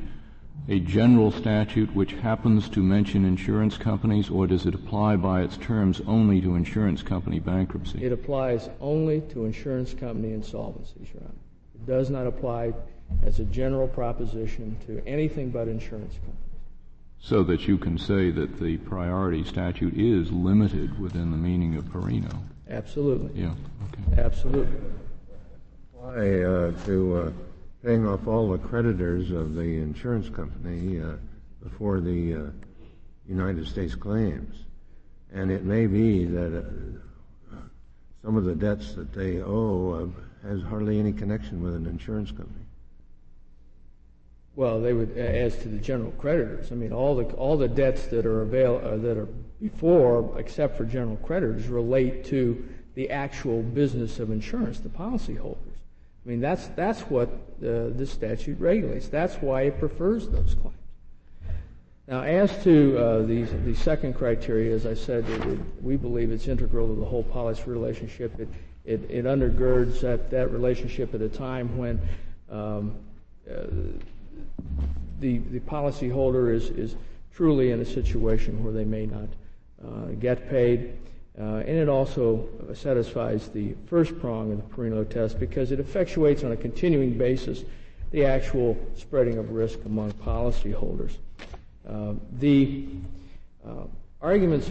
a 0.68 0.80
general 0.80 1.30
statute 1.30 1.94
which 1.94 2.12
happens 2.12 2.68
to 2.70 2.82
mention 2.82 3.24
insurance 3.24 3.76
companies, 3.76 4.28
or 4.28 4.46
does 4.48 4.66
it 4.66 4.74
apply 4.74 5.14
by 5.16 5.42
its 5.42 5.56
terms 5.58 6.00
only 6.06 6.40
to 6.40 6.56
insurance 6.56 7.02
company 7.02 7.38
bankruptcy? 7.38 8.04
It 8.04 8.12
applies 8.12 8.68
only 8.80 9.20
to 9.32 9.44
insurance 9.44 9.94
company 9.94 10.30
insolvencies, 10.30 11.12
Your 11.12 11.22
Honor. 11.22 11.34
It 11.76 11.86
does 11.86 12.10
not 12.10 12.26
apply 12.26 12.72
as 13.22 13.38
a 13.38 13.44
general 13.44 13.86
proposition 13.86 14.76
to 14.86 15.00
anything 15.06 15.50
but 15.50 15.68
insurance 15.68 16.14
companies. 16.14 16.42
So 17.20 17.42
that 17.44 17.66
you 17.66 17.76
can 17.76 17.98
say 17.98 18.30
that 18.30 18.60
the 18.60 18.76
priority 18.78 19.44
statute 19.44 19.94
is 19.94 20.30
limited 20.30 20.98
within 20.98 21.30
the 21.32 21.36
meaning 21.36 21.76
of 21.76 21.84
Pireno. 21.84 22.42
Absolutely. 22.68 23.40
Yeah. 23.40 23.54
Okay. 24.10 24.22
Absolutely. 24.22 24.78
Apply 25.94 26.42
uh, 26.42 26.72
to 26.84 27.16
uh, 27.16 27.30
paying 27.84 28.06
off 28.06 28.26
all 28.26 28.50
the 28.50 28.58
creditors 28.58 29.30
of 29.30 29.54
the 29.54 29.78
insurance 29.78 30.28
company 30.28 31.00
uh, 31.00 31.14
before 31.62 32.00
the 32.00 32.34
uh, 32.34 32.50
United 33.28 33.66
States 33.66 33.94
claims. 33.94 34.54
And 35.32 35.50
it 35.50 35.64
may 35.64 35.86
be 35.86 36.24
that 36.26 36.58
uh, 36.58 37.56
some 38.22 38.36
of 38.36 38.44
the 38.44 38.54
debts 38.54 38.94
that 38.94 39.12
they 39.12 39.42
owe 39.42 40.12
uh, 40.44 40.48
has 40.48 40.62
hardly 40.62 40.98
any 40.98 41.12
connection 41.12 41.62
with 41.62 41.74
an 41.74 41.86
insurance 41.86 42.30
company. 42.30 42.65
Well, 44.56 44.80
they 44.80 44.94
would, 44.94 45.18
as 45.18 45.54
to 45.58 45.68
the 45.68 45.76
general 45.76 46.12
creditors, 46.12 46.72
I 46.72 46.76
mean, 46.76 46.90
all 46.90 47.14
the, 47.14 47.24
all 47.34 47.58
the 47.58 47.68
debts 47.68 48.06
that 48.06 48.24
are 48.24 48.40
avail, 48.40 48.80
uh, 48.82 48.96
that 48.96 49.18
are 49.18 49.28
before, 49.60 50.34
except 50.38 50.78
for 50.78 50.86
general 50.86 51.18
creditors, 51.18 51.68
relate 51.68 52.24
to 52.26 52.66
the 52.94 53.10
actual 53.10 53.62
business 53.62 54.18
of 54.18 54.30
insurance, 54.30 54.80
the 54.80 54.88
policyholders. 54.88 55.58
I 56.24 56.28
mean, 56.28 56.40
that's, 56.40 56.68
that's 56.68 57.02
what 57.02 57.28
uh, 57.28 57.92
this 57.92 58.10
statute 58.10 58.58
regulates. 58.58 59.08
That's 59.08 59.34
why 59.36 59.62
it 59.62 59.78
prefers 59.78 60.26
those 60.28 60.54
claims. 60.54 60.74
Now, 62.08 62.22
as 62.22 62.62
to 62.64 62.96
uh, 62.96 63.18
the, 63.22 63.42
the 63.42 63.74
second 63.74 64.14
criteria, 64.14 64.74
as 64.74 64.86
I 64.86 64.94
said, 64.94 65.28
it, 65.28 65.46
it, 65.48 65.58
we 65.82 65.96
believe 65.96 66.30
it's 66.32 66.48
integral 66.48 66.88
to 66.88 66.98
the 66.98 67.04
whole 67.04 67.24
policy 67.24 67.64
relationship. 67.66 68.40
It, 68.40 68.48
it, 68.86 69.10
it 69.10 69.24
undergirds 69.26 70.00
that, 70.00 70.30
that 70.30 70.50
relationship 70.50 71.14
at 71.14 71.20
a 71.20 71.28
time 71.28 71.76
when 71.76 72.00
um, 72.50 72.94
uh, 73.50 73.64
the, 75.20 75.38
the 75.38 75.60
policyholder 75.60 76.54
is, 76.54 76.70
is 76.70 76.96
truly 77.34 77.70
in 77.70 77.80
a 77.80 77.84
situation 77.84 78.62
where 78.62 78.72
they 78.72 78.84
may 78.84 79.06
not 79.06 79.28
uh, 79.84 80.06
get 80.20 80.48
paid. 80.48 80.96
Uh, 81.38 81.56
and 81.66 81.76
it 81.76 81.88
also 81.88 82.48
satisfies 82.74 83.48
the 83.48 83.74
first 83.86 84.18
prong 84.20 84.52
of 84.52 84.56
the 84.56 84.74
Pireno 84.74 85.08
test 85.08 85.38
because 85.38 85.70
it 85.70 85.78
effectuates 85.78 86.44
on 86.44 86.52
a 86.52 86.56
continuing 86.56 87.16
basis 87.18 87.62
the 88.10 88.24
actual 88.24 88.76
spreading 88.94 89.36
of 89.36 89.50
risk 89.50 89.78
among 89.84 90.12
policyholders. 90.12 91.16
Uh, 91.86 92.14
the 92.38 92.86
uh, 93.66 93.84
arguments 94.22 94.70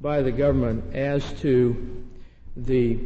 by 0.00 0.22
the 0.22 0.32
government 0.32 0.94
as 0.94 1.30
to 1.40 2.04
the 2.56 2.98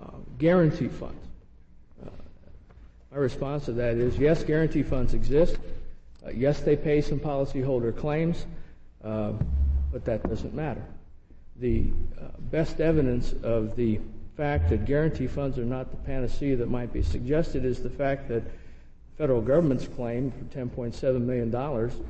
uh, 0.00 0.10
guarantee 0.38 0.88
funds. 0.88 1.16
Uh, 3.18 3.20
my 3.20 3.24
response 3.24 3.64
to 3.64 3.72
that 3.72 3.96
is 3.96 4.16
yes, 4.16 4.44
guarantee 4.44 4.82
funds 4.82 5.12
exist. 5.12 5.58
Uh, 6.24 6.30
yes, 6.30 6.60
they 6.60 6.76
pay 6.76 7.00
some 7.00 7.18
policyholder 7.18 7.96
claims, 7.96 8.46
uh, 9.04 9.32
but 9.92 10.04
that 10.04 10.22
doesn't 10.28 10.54
matter. 10.54 10.84
The 11.56 11.90
best 12.52 12.80
evidence 12.80 13.34
of 13.42 13.74
the 13.74 13.98
fact 14.36 14.70
that 14.70 14.84
guarantee 14.84 15.26
funds 15.26 15.58
are 15.58 15.64
not 15.64 15.90
the 15.90 15.96
panacea 15.96 16.56
that 16.56 16.70
might 16.70 16.92
be 16.92 17.02
suggested 17.02 17.64
is 17.64 17.82
the 17.82 17.90
fact 17.90 18.28
that 18.28 18.44
federal 19.16 19.40
government's 19.40 19.88
claim 19.88 20.30
for 20.30 20.44
$10.7 20.56 21.20
million 21.20 21.52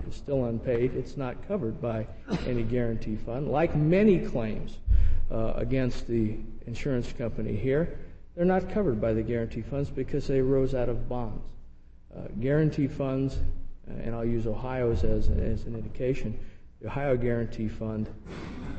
is 0.09 0.15
still 0.15 0.45
unpaid. 0.45 0.95
It's 0.95 1.17
not 1.17 1.49
covered 1.49 1.81
by 1.81 2.07
any 2.47 2.63
guarantee 2.63 3.17
fund. 3.17 3.49
Like 3.49 3.75
many 3.75 4.19
claims 4.19 4.77
uh, 5.31 5.55
against 5.57 6.07
the 6.07 6.37
insurance 6.67 7.11
company 7.13 7.57
here, 7.57 7.99
they're 8.39 8.47
not 8.47 8.71
covered 8.71 9.01
by 9.01 9.13
the 9.13 9.23
guarantee 9.23 9.63
funds 9.63 9.91
because 9.91 10.29
they 10.29 10.39
arose 10.39 10.73
out 10.73 10.89
of 10.89 11.09
bonds. 11.09 11.43
Uh, 12.17 12.21
guarantee 12.39 12.87
funds, 12.87 13.37
uh, 13.91 13.95
and 14.01 14.15
I'll 14.15 14.25
use 14.25 14.47
Ohio's 14.47 15.03
as, 15.03 15.29
as 15.29 15.65
an 15.65 15.75
indication, 15.75 16.39
the 16.81 16.87
Ohio 16.87 17.17
Guarantee 17.17 17.67
Fund 17.67 18.09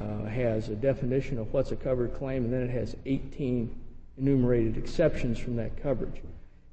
uh, 0.01 0.23
has 0.29 0.69
a 0.69 0.75
definition 0.75 1.37
of 1.37 1.51
what's 1.51 1.73
a 1.73 1.75
covered 1.75 2.13
claim, 2.13 2.45
and 2.45 2.53
then 2.53 2.61
it 2.61 2.69
has 2.69 2.95
18 3.05 3.75
enumerated 4.17 4.77
exceptions 4.77 5.37
from 5.37 5.57
that 5.57 5.75
coverage 5.83 6.21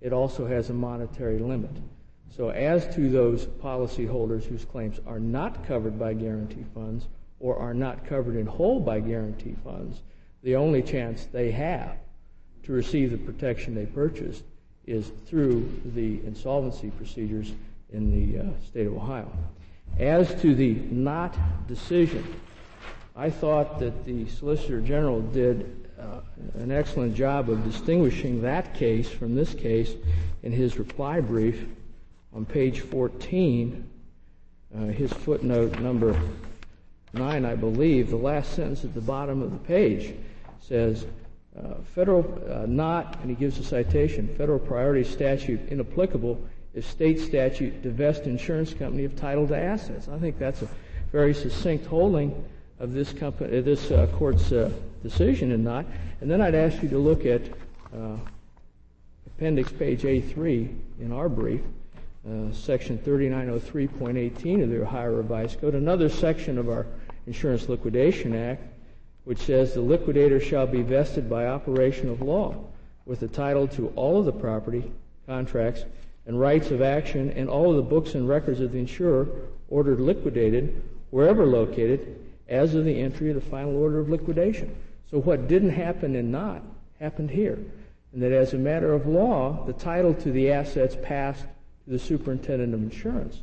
it 0.00 0.12
also 0.12 0.46
has 0.46 0.70
a 0.70 0.72
monetary 0.72 1.40
limit. 1.40 1.72
So 2.36 2.50
as 2.50 2.86
to 2.94 3.10
those 3.10 3.46
policyholders 3.46 4.44
whose 4.44 4.64
claims 4.64 5.00
are 5.06 5.18
not 5.18 5.66
covered 5.66 5.98
by 5.98 6.14
guarantee 6.14 6.64
funds 6.72 7.06
or 7.40 7.56
are 7.56 7.74
not 7.74 8.06
covered 8.06 8.36
in 8.36 8.46
whole 8.46 8.78
by 8.78 9.00
guarantee 9.00 9.56
funds, 9.64 10.02
the 10.44 10.54
only 10.54 10.82
chance 10.82 11.26
they 11.32 11.50
have 11.50 11.96
to 12.66 12.72
receive 12.72 13.12
the 13.12 13.18
protection 13.18 13.74
they 13.74 13.86
purchased 13.86 14.42
is 14.86 15.10
through 15.26 15.72
the 15.94 16.20
insolvency 16.26 16.90
procedures 16.90 17.52
in 17.92 18.10
the 18.10 18.40
uh, 18.40 18.44
state 18.66 18.86
of 18.86 18.94
Ohio. 18.94 19.30
As 19.98 20.34
to 20.42 20.54
the 20.54 20.74
Knott 20.90 21.36
decision, 21.68 22.24
I 23.14 23.30
thought 23.30 23.78
that 23.78 24.04
the 24.04 24.28
Solicitor 24.28 24.80
General 24.80 25.20
did 25.22 25.88
uh, 25.98 26.20
an 26.54 26.72
excellent 26.72 27.14
job 27.14 27.48
of 27.48 27.64
distinguishing 27.64 28.42
that 28.42 28.74
case 28.74 29.08
from 29.08 29.34
this 29.34 29.54
case 29.54 29.94
in 30.42 30.50
his 30.52 30.76
reply 30.76 31.20
brief 31.20 31.66
on 32.34 32.44
page 32.44 32.80
14, 32.80 33.88
uh, 34.76 34.80
his 34.86 35.12
footnote 35.12 35.78
number 35.78 36.20
9, 37.12 37.44
I 37.44 37.54
believe, 37.54 38.10
the 38.10 38.16
last 38.16 38.54
sentence 38.54 38.84
at 38.84 38.92
the 38.92 39.00
bottom 39.00 39.40
of 39.40 39.52
the 39.52 39.58
page 39.58 40.14
says, 40.60 41.06
uh, 41.58 41.74
federal 41.94 42.42
uh, 42.50 42.66
Knott, 42.66 43.18
and 43.20 43.30
he 43.30 43.36
gives 43.36 43.58
a 43.58 43.64
citation, 43.64 44.28
federal 44.36 44.58
priority 44.58 45.04
statute 45.04 45.60
inapplicable 45.68 46.40
if 46.74 46.88
state 46.88 47.18
statute 47.20 47.82
divest 47.82 48.24
insurance 48.24 48.74
company 48.74 49.04
of 49.04 49.16
title 49.16 49.48
to 49.48 49.56
assets. 49.56 50.08
I 50.08 50.18
think 50.18 50.38
that's 50.38 50.62
a 50.62 50.68
very 51.10 51.32
succinct 51.32 51.86
holding 51.86 52.44
of 52.78 52.92
this 52.92 53.12
company, 53.12 53.60
this 53.60 53.90
uh, 53.90 54.06
court's 54.18 54.52
uh, 54.52 54.70
decision 55.02 55.52
and 55.52 55.64
Knott. 55.64 55.86
And 56.20 56.30
then 56.30 56.42
I'd 56.42 56.54
ask 56.54 56.82
you 56.82 56.88
to 56.90 56.98
look 56.98 57.24
at 57.24 57.42
uh, 57.94 58.16
appendix 59.26 59.72
page 59.72 60.02
A3 60.02 60.74
in 61.00 61.12
our 61.12 61.30
brief, 61.30 61.62
uh, 62.28 62.52
section 62.52 62.98
3903.18 62.98 64.62
of 64.62 64.68
the 64.68 64.82
Ohio 64.82 65.14
Revised 65.14 65.60
Code, 65.60 65.74
another 65.74 66.08
section 66.10 66.58
of 66.58 66.68
our 66.68 66.86
Insurance 67.26 67.68
Liquidation 67.68 68.34
Act, 68.34 68.62
which 69.26 69.40
says 69.40 69.74
the 69.74 69.80
liquidator 69.80 70.38
shall 70.38 70.68
be 70.68 70.82
vested 70.82 71.28
by 71.28 71.48
operation 71.48 72.08
of 72.08 72.22
law 72.22 72.54
with 73.06 73.18
the 73.18 73.26
title 73.26 73.66
to 73.66 73.88
all 73.96 74.20
of 74.20 74.24
the 74.24 74.32
property, 74.32 74.88
contracts, 75.26 75.84
and 76.26 76.38
rights 76.38 76.70
of 76.70 76.80
action 76.80 77.32
and 77.32 77.50
all 77.50 77.70
of 77.70 77.76
the 77.76 77.82
books 77.82 78.14
and 78.14 78.28
records 78.28 78.60
of 78.60 78.70
the 78.70 78.78
insurer 78.78 79.26
ordered 79.68 80.00
liquidated 80.00 80.80
wherever 81.10 81.44
located 81.44 82.20
as 82.48 82.76
of 82.76 82.84
the 82.84 83.00
entry 83.00 83.28
of 83.28 83.34
the 83.34 83.50
final 83.50 83.76
order 83.76 83.98
of 83.98 84.08
liquidation. 84.08 84.72
So 85.10 85.18
what 85.18 85.48
didn't 85.48 85.70
happen 85.70 86.14
in 86.14 86.30
Knott 86.30 86.62
happened 87.00 87.30
here. 87.30 87.58
And 88.12 88.22
that 88.22 88.30
as 88.30 88.54
a 88.54 88.58
matter 88.58 88.92
of 88.92 89.08
law, 89.08 89.64
the 89.66 89.72
title 89.72 90.14
to 90.14 90.30
the 90.30 90.52
assets 90.52 90.96
passed 91.02 91.42
to 91.42 91.90
the 91.90 91.98
superintendent 91.98 92.74
of 92.74 92.80
insurance. 92.80 93.40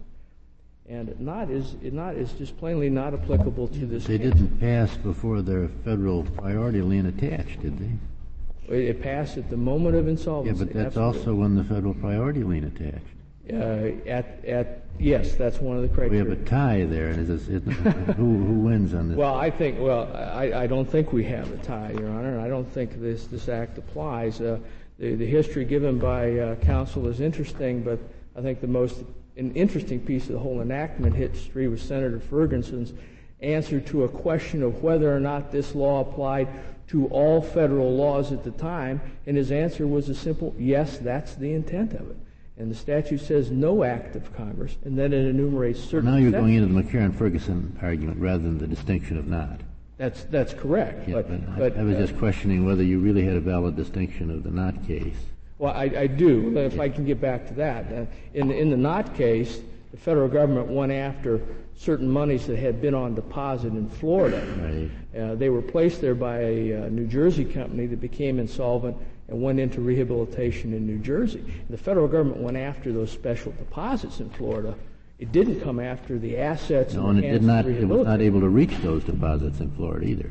And 0.89 1.17
Knott 1.19 1.49
is, 1.49 1.75
Knott 1.81 2.15
is 2.15 2.33
just 2.33 2.57
plainly 2.57 2.89
not 2.89 3.13
applicable 3.13 3.69
to 3.69 3.85
this 3.85 4.05
They 4.05 4.17
case. 4.17 4.31
didn't 4.31 4.59
pass 4.59 4.95
before 4.97 5.41
their 5.41 5.69
federal 5.85 6.23
priority 6.23 6.81
lien 6.81 7.05
attached, 7.05 7.61
did 7.61 7.79
they? 7.79 8.75
It 8.75 9.01
passed 9.01 9.37
at 9.37 9.49
the 9.49 9.57
moment 9.57 9.95
of 9.95 10.07
insolvency. 10.07 10.59
Yeah, 10.59 10.65
but 10.65 10.73
that's 10.73 10.97
absolutely. 10.97 11.19
also 11.19 11.35
when 11.35 11.55
the 11.55 11.63
federal 11.63 11.93
priority 11.93 12.43
lien 12.43 12.65
attached. 12.65 13.05
Uh, 13.51 14.09
at, 14.09 14.43
at, 14.45 14.85
yes, 14.99 15.35
that's 15.35 15.59
one 15.59 15.75
of 15.75 15.83
the 15.83 15.89
criteria. 15.89 16.23
We 16.23 16.29
have 16.29 16.41
a 16.41 16.45
tie 16.45 16.85
there, 16.85 17.09
and 17.09 17.29
is 17.29 17.47
this, 17.47 17.63
who, 18.15 18.37
who 18.37 18.53
wins 18.59 18.93
on 18.93 19.09
this? 19.09 19.17
Well, 19.17 19.35
I 19.35 19.49
think, 19.49 19.79
well, 19.79 20.09
I, 20.15 20.63
I 20.63 20.67
don't 20.67 20.89
think 20.89 21.11
we 21.11 21.25
have 21.25 21.51
a 21.51 21.57
tie, 21.57 21.91
Your 21.91 22.09
Honor, 22.09 22.39
I 22.39 22.47
don't 22.47 22.69
think 22.71 23.01
this, 23.01 23.27
this 23.27 23.49
act 23.49 23.77
applies. 23.77 24.39
Uh, 24.39 24.59
the, 24.97 25.15
the 25.15 25.25
history 25.25 25.65
given 25.65 25.99
by 25.99 26.37
uh, 26.39 26.55
counsel 26.55 27.07
is 27.07 27.19
interesting, 27.19 27.83
but 27.83 27.99
I 28.37 28.41
think 28.41 28.61
the 28.61 28.67
most 28.67 29.03
an 29.37 29.53
interesting 29.55 29.99
piece 29.99 30.27
of 30.27 30.33
the 30.33 30.39
whole 30.39 30.61
enactment 30.61 31.15
history 31.15 31.67
was 31.67 31.81
Senator 31.81 32.19
Ferguson's 32.19 32.93
answer 33.41 33.79
to 33.79 34.03
a 34.03 34.09
question 34.09 34.63
of 34.63 34.83
whether 34.83 35.15
or 35.15 35.19
not 35.19 35.51
this 35.51 35.75
law 35.75 36.01
applied 36.01 36.47
to 36.87 37.07
all 37.07 37.41
federal 37.41 37.95
laws 37.95 38.31
at 38.31 38.43
the 38.43 38.51
time, 38.51 39.01
and 39.25 39.35
his 39.35 39.51
answer 39.51 39.87
was 39.87 40.09
a 40.09 40.15
simple 40.15 40.53
yes, 40.57 40.97
that's 40.97 41.35
the 41.35 41.53
intent 41.53 41.93
of 41.93 42.09
it. 42.09 42.17
And 42.57 42.69
the 42.69 42.75
statute 42.75 43.19
says 43.19 43.49
no 43.49 43.83
act 43.83 44.15
of 44.15 44.31
Congress, 44.35 44.77
and 44.83 44.97
then 44.97 45.11
it 45.11 45.25
enumerates 45.25 45.79
certain. 45.79 46.11
Now 46.11 46.17
you're 46.17 46.31
going 46.31 46.53
into 46.53 46.71
the 46.71 46.83
McCarran-Ferguson 46.83 47.79
argument 47.81 48.19
rather 48.19 48.43
than 48.43 48.59
the 48.59 48.67
distinction 48.67 49.17
of 49.17 49.27
Knott. 49.27 49.61
That's 49.97 50.23
that's 50.25 50.53
correct. 50.53 51.07
Yeah, 51.07 51.15
but, 51.15 51.29
but, 51.29 51.57
but 51.57 51.77
I, 51.77 51.81
I 51.81 51.83
was 51.83 51.95
uh, 51.95 51.99
just 51.99 52.17
questioning 52.17 52.65
whether 52.65 52.83
you 52.83 52.99
really 52.99 53.23
had 53.23 53.35
a 53.35 53.39
valid 53.39 53.75
distinction 53.75 54.29
of 54.29 54.43
the 54.43 54.51
Knott 54.51 54.85
case. 54.85 55.17
Well, 55.63 55.71
I, 55.73 55.83
I 55.97 56.07
do. 56.07 56.57
If 56.57 56.77
I 56.77 56.89
can 56.89 57.05
get 57.05 57.21
back 57.21 57.47
to 57.47 57.53
that, 57.53 57.85
uh, 57.85 58.05
in 58.33 58.51
in 58.51 58.69
the 58.69 58.75
Knott 58.75 59.15
case, 59.15 59.61
the 59.91 59.97
federal 59.97 60.27
government 60.27 60.67
went 60.67 60.91
after 60.91 61.39
certain 61.77 62.09
monies 62.09 62.47
that 62.47 62.57
had 62.57 62.81
been 62.81 62.93
on 62.93 63.15
deposit 63.15 63.69
in 63.69 63.87
Florida. 63.87 64.45
Right. 64.59 65.21
Uh, 65.21 65.35
they 65.35 65.47
were 65.47 65.61
placed 65.61 66.01
there 66.01 66.15
by 66.15 66.39
a 66.39 66.73
uh, 66.73 66.89
New 66.89 67.07
Jersey 67.07 67.45
company 67.45 67.85
that 67.85 68.01
became 68.01 68.39
insolvent 68.39 68.97
and 69.29 69.41
went 69.41 69.57
into 69.57 69.79
rehabilitation 69.79 70.73
in 70.73 70.85
New 70.85 70.97
Jersey. 70.97 71.41
The 71.69 71.77
federal 71.77 72.09
government 72.09 72.41
went 72.41 72.57
after 72.57 72.91
those 72.91 73.09
special 73.09 73.53
deposits 73.53 74.19
in 74.19 74.29
Florida. 74.31 74.75
It 75.17 75.31
didn't 75.31 75.61
come 75.61 75.79
after 75.79 76.19
the 76.19 76.39
assets. 76.39 76.93
No, 76.95 77.07
and 77.07 77.23
it 77.23 77.31
did 77.31 77.41
not. 77.41 77.65
It 77.67 77.87
was 77.87 78.05
not 78.05 78.19
able 78.19 78.41
to 78.41 78.49
reach 78.49 78.75
those 78.79 79.05
deposits 79.05 79.61
in 79.61 79.71
Florida 79.71 80.05
either. 80.07 80.29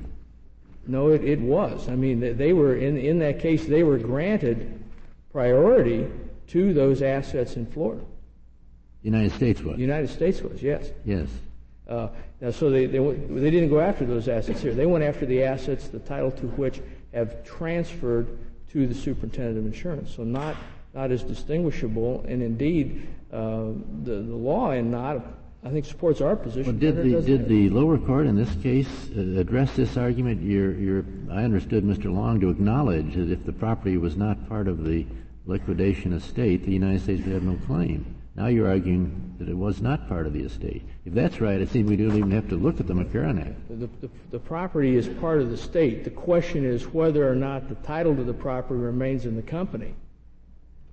No, 0.87 1.09
it, 1.09 1.25
it 1.25 1.41
was. 1.41 1.89
I 1.89 1.97
mean, 1.97 2.21
they, 2.21 2.35
they 2.35 2.53
were 2.53 2.77
in 2.77 2.99
in 2.99 3.19
that 3.21 3.41
case. 3.41 3.65
They 3.65 3.83
were 3.83 3.97
granted 3.97 4.81
priority 5.33 6.07
to 6.49 6.75
those 6.75 7.03
assets 7.03 7.57
in 7.57 7.67
Florida. 7.67 8.05
The 9.03 9.09
United 9.09 9.33
States 9.33 9.61
was. 9.63 9.77
The 9.77 9.83
United 9.83 10.11
States 10.11 10.43
was, 10.43 10.63
yes. 10.63 10.91
yes. 11.05 11.29
Uh, 11.89 12.09
now, 12.41 12.51
so 12.51 12.71
they, 12.71 12.87
they, 12.87 12.99
they 12.99 13.51
didn't 13.51 13.71
go 13.71 13.81
after 13.81 14.05
those 14.05 14.29
assets 14.29 14.61
here. 14.61 14.75
They 14.75 14.87
went 14.87 15.05
after 15.05 15.27
the 15.27 15.43
assets, 15.43 15.89
the 15.89 15.99
title 15.99 16.31
to 16.33 16.47
which 16.49 16.81
have 17.13 17.45
transferred 17.45 18.39
to 18.71 18.87
the 18.87 18.95
superintendent 18.95 19.59
of 19.59 19.67
insurance. 19.67 20.15
So 20.15 20.23
Knott, 20.23 20.57
not 20.95 21.11
as 21.11 21.23
distinguishable. 21.23 22.25
And 22.29 22.43
indeed, 22.43 23.09
uh, 23.33 23.73
the, 24.03 24.15
the 24.15 24.37
law 24.37 24.71
in 24.71 24.91
Knott 24.91 25.25
I 25.65 25.71
think 25.71 25.85
supports 25.85 26.21
our 26.21 26.35
position. 26.35 26.73
Well, 26.73 26.93
did 26.93 26.97
the 26.97 27.23
did 27.23 27.49
the 27.49 27.69
lower 27.71 27.97
court 27.97 28.27
in 28.27 28.35
this 28.35 28.53
case 28.63 28.89
uh, 29.17 29.39
address 29.39 29.77
this 29.77 29.97
argument? 29.97 30.43
You're, 30.43 30.75
you're, 30.75 31.05
I 31.31 31.45
understood 31.45 31.85
Mr. 31.85 32.13
Long 32.13 32.41
to 32.41 32.51
acknowledge 32.51 33.15
that 33.15 33.31
if 33.31 33.47
the 33.47 33.53
property 33.53 33.97
was 33.97 34.17
not 34.17 34.49
part 34.49 34.67
of 34.67 34.85
the 34.85 35.07
liquidation 35.47 36.13
estate, 36.15 36.65
the 36.65 36.73
United 36.73 37.03
States 37.03 37.23
would 37.23 37.33
have 37.33 37.45
no 37.45 37.59
claim. 37.67 38.17
Now 38.35 38.47
you're 38.47 38.69
arguing 38.69 39.37
that 39.39 39.49
it 39.49 39.57
was 39.57 39.81
not 39.81 40.09
part 40.09 40.27
of 40.27 40.33
the 40.33 40.43
estate. 40.43 40.83
If 41.05 41.13
that's 41.13 41.41
right, 41.41 41.61
it 41.61 41.71
seems 41.71 41.89
we 41.89 41.97
don't 41.97 42.17
even 42.17 42.31
have 42.33 42.49
to 42.49 42.57
look 42.57 42.81
at 42.81 42.89
the 42.89 42.95
McCarran 42.95 43.41
Act. 43.41 43.69
The, 43.69 43.89
the, 44.01 44.11
the, 44.31 44.39
property 44.39 44.97
is 44.97 45.07
part 45.07 45.41
of 45.41 45.51
the 45.51 45.57
state. 45.57 46.03
The 46.03 46.11
question 46.11 46.65
is 46.65 46.89
whether 46.89 47.31
or 47.31 47.35
not 47.35 47.69
the 47.69 47.75
title 47.87 48.17
to 48.17 48.25
the 48.25 48.33
property 48.33 48.81
remains 48.81 49.27
in 49.27 49.37
the 49.37 49.43
company. 49.43 49.95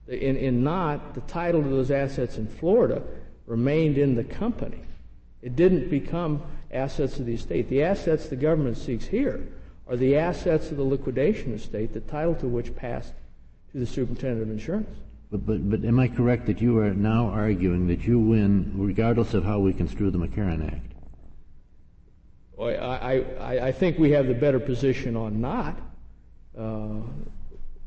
In, 0.08 0.36
in 0.36 0.64
Knott, 0.64 1.16
the 1.16 1.22
title 1.22 1.64
to 1.64 1.70
those 1.70 1.92
assets 1.92 2.38
in 2.38 2.48
Florida 2.48 3.02
remained 3.50 3.98
in 3.98 4.16
the 4.16 4.24
company. 4.24 4.80
It 5.42 5.56
didn't 5.56 5.90
become 5.90 6.42
assets 6.72 7.18
of 7.20 7.26
the 7.26 7.34
estate. 7.34 7.68
The 7.68 7.84
assets 7.84 8.28
the 8.28 8.36
government 8.36 8.78
seeks 8.78 9.06
here 9.06 9.46
are 9.88 9.98
the 9.98 10.16
assets 10.18 10.70
of 10.70 10.78
the 10.78 10.84
liquidation 10.84 11.54
estate, 11.54 11.94
the 11.94 12.00
title 12.02 12.36
to 12.36 12.48
which 12.48 12.76
passed 12.76 13.14
to 13.72 13.80
the 13.80 13.88
superintendent 13.88 14.44
of 14.44 14.52
insurance. 14.52 14.96
But, 15.32 15.46
but, 15.46 15.70
but 15.70 15.84
am 15.84 16.00
I 16.00 16.08
correct 16.08 16.46
that 16.46 16.62
you 16.62 16.78
are 16.78 16.94
now 16.94 17.28
arguing 17.28 17.88
that 17.88 18.02
you 18.02 18.20
win 18.20 18.72
regardless 18.76 19.34
of 19.34 19.44
how 19.44 19.60
we 19.60 19.74
construe 19.74 20.12
the 20.12 20.20
McCarran 20.20 20.66
Act? 20.72 20.86
I, 22.60 23.24
I, 23.40 23.68
I 23.68 23.72
think 23.72 23.98
we 23.98 24.12
have 24.12 24.28
the 24.28 24.34
better 24.34 24.60
position 24.60 25.16
on 25.16 25.40
Knott. 25.40 25.80
Uh, 26.58 27.02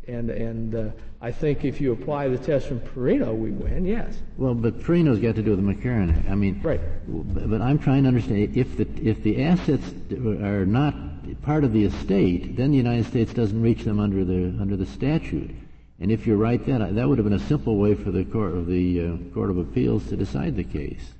and 0.09 0.30
and 0.30 0.74
uh, 0.74 0.90
I 1.20 1.30
think 1.30 1.64
if 1.64 1.80
you 1.80 1.92
apply 1.92 2.28
the 2.28 2.38
test 2.38 2.66
from 2.66 2.80
Pireno, 2.80 3.36
we 3.36 3.50
win. 3.50 3.84
Yes. 3.84 4.16
Well, 4.36 4.55
but 4.55 4.80
Pireno's 4.80 5.20
got 5.20 5.36
to 5.36 5.42
do 5.42 5.55
with 5.55 5.64
the 5.64 5.72
McCarran 5.72 6.28
I 6.30 6.34
mean, 6.34 6.61
right. 6.62 6.80
But 7.07 7.61
I'm 7.62 7.78
trying 7.78 8.03
to 8.03 8.09
understand 8.09 8.57
if 8.57 8.76
the 8.76 8.88
if 9.00 9.22
the 9.22 9.44
assets 9.44 9.92
are 10.12 10.66
not 10.66 10.94
part 11.42 11.64
of 11.64 11.72
the 11.72 11.84
estate, 11.84 12.57
then 12.57 12.70
the 12.70 12.76
United 12.76 13.07
States 13.07 13.32
doesn't 13.32 13.61
reach 13.61 13.84
them 13.84 14.00
under 14.00 14.24
the 14.24 14.57
under 14.61 14.76
the 14.76 14.86
statute. 14.86 15.50
And 16.00 16.11
if 16.11 16.26
you're 16.26 16.36
right, 16.36 16.64
then 16.66 16.96
that 16.96 17.09
would 17.09 17.18
have 17.18 17.24
been 17.24 17.38
a 17.38 17.46
simple 17.46 17.76
way 17.76 17.94
for 17.94 18.11
the 18.11 18.24
court 18.24 18.55
of 18.55 18.66
the 18.66 19.00
uh, 19.00 19.34
court 19.34 19.50
of 19.50 19.59
appeals 19.59 20.09
to 20.09 20.16
decide 20.16 20.57
the 20.57 20.64
case. 20.64 21.12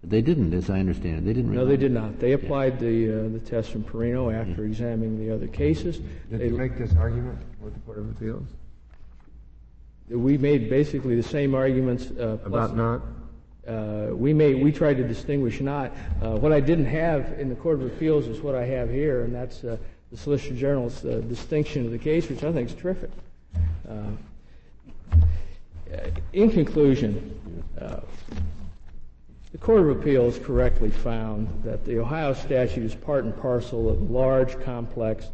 But 0.00 0.10
they 0.10 0.22
didn't, 0.22 0.54
as 0.54 0.70
I 0.70 0.80
understand. 0.80 1.18
it. 1.18 1.24
They 1.26 1.32
didn't. 1.34 1.54
No, 1.54 1.64
they 1.64 1.76
did 1.76 1.92
not. 1.92 2.18
They 2.18 2.32
applied 2.32 2.74
yeah. 2.74 2.88
the 2.88 3.26
uh, 3.26 3.28
the 3.28 3.38
test 3.38 3.70
from 3.70 3.84
Pireno 3.84 4.34
after 4.34 4.62
mm-hmm. 4.62 4.72
examining 4.72 5.24
the 5.24 5.32
other 5.32 5.46
cases. 5.46 5.98
Did 6.30 6.40
they 6.40 6.48
make 6.48 6.76
this 6.76 6.96
argument 6.96 7.38
with 7.60 7.74
the 7.74 7.80
court 7.80 7.98
of 7.98 8.10
appeals? 8.10 8.46
We 10.08 10.38
made 10.38 10.70
basically 10.70 11.16
the 11.16 11.22
same 11.22 11.54
arguments 11.54 12.10
uh, 12.18 12.38
about 12.44 12.74
Knott. 12.74 13.02
Uh, 13.66 14.14
we 14.14 14.32
made 14.32 14.62
we 14.62 14.72
tried 14.72 14.96
to 14.96 15.06
distinguish 15.06 15.60
Knott. 15.60 15.92
Uh, 16.22 16.36
what 16.36 16.52
I 16.52 16.60
didn't 16.60 16.86
have 16.86 17.38
in 17.38 17.50
the 17.50 17.54
court 17.54 17.80
of 17.80 17.86
appeals 17.86 18.26
is 18.26 18.40
what 18.40 18.54
I 18.54 18.64
have 18.64 18.88
here, 18.88 19.24
and 19.24 19.34
that's 19.34 19.62
uh, 19.64 19.76
the 20.10 20.16
Solicitor 20.16 20.54
General's 20.54 21.02
distinction 21.02 21.84
of 21.84 21.92
the 21.92 21.98
case, 21.98 22.28
which 22.30 22.42
I 22.42 22.52
think 22.52 22.70
is 22.70 22.74
terrific. 22.74 23.10
Uh, 23.88 24.04
in 26.32 26.50
conclusion, 26.50 27.64
uh, 27.80 28.00
the 29.52 29.58
Court 29.58 29.80
of 29.80 29.88
Appeals 29.90 30.38
correctly 30.38 30.90
found 30.90 31.48
that 31.64 31.84
the 31.84 31.98
Ohio 31.98 32.34
statute 32.34 32.84
is 32.84 32.94
part 32.94 33.24
and 33.24 33.36
parcel 33.40 33.88
of 33.88 33.98
a 33.98 34.12
large, 34.12 34.60
complex, 34.60 35.28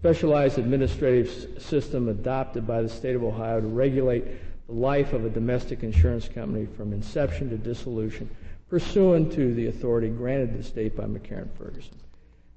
specialized 0.00 0.58
administrative 0.58 1.62
system 1.62 2.08
adopted 2.08 2.66
by 2.66 2.80
the 2.80 2.88
state 2.88 3.14
of 3.14 3.22
Ohio 3.22 3.60
to 3.60 3.66
regulate 3.66 4.24
the 4.66 4.72
life 4.72 5.12
of 5.12 5.26
a 5.26 5.28
domestic 5.28 5.82
insurance 5.82 6.26
company 6.26 6.66
from 6.74 6.94
inception 6.94 7.50
to 7.50 7.58
dissolution 7.58 8.28
pursuant 8.70 9.30
to 9.32 9.52
the 9.52 9.66
authority 9.66 10.08
granted 10.08 10.56
the 10.56 10.62
state 10.62 10.96
by 10.96 11.04
McCarran 11.04 11.50
Ferguson. 11.58 11.98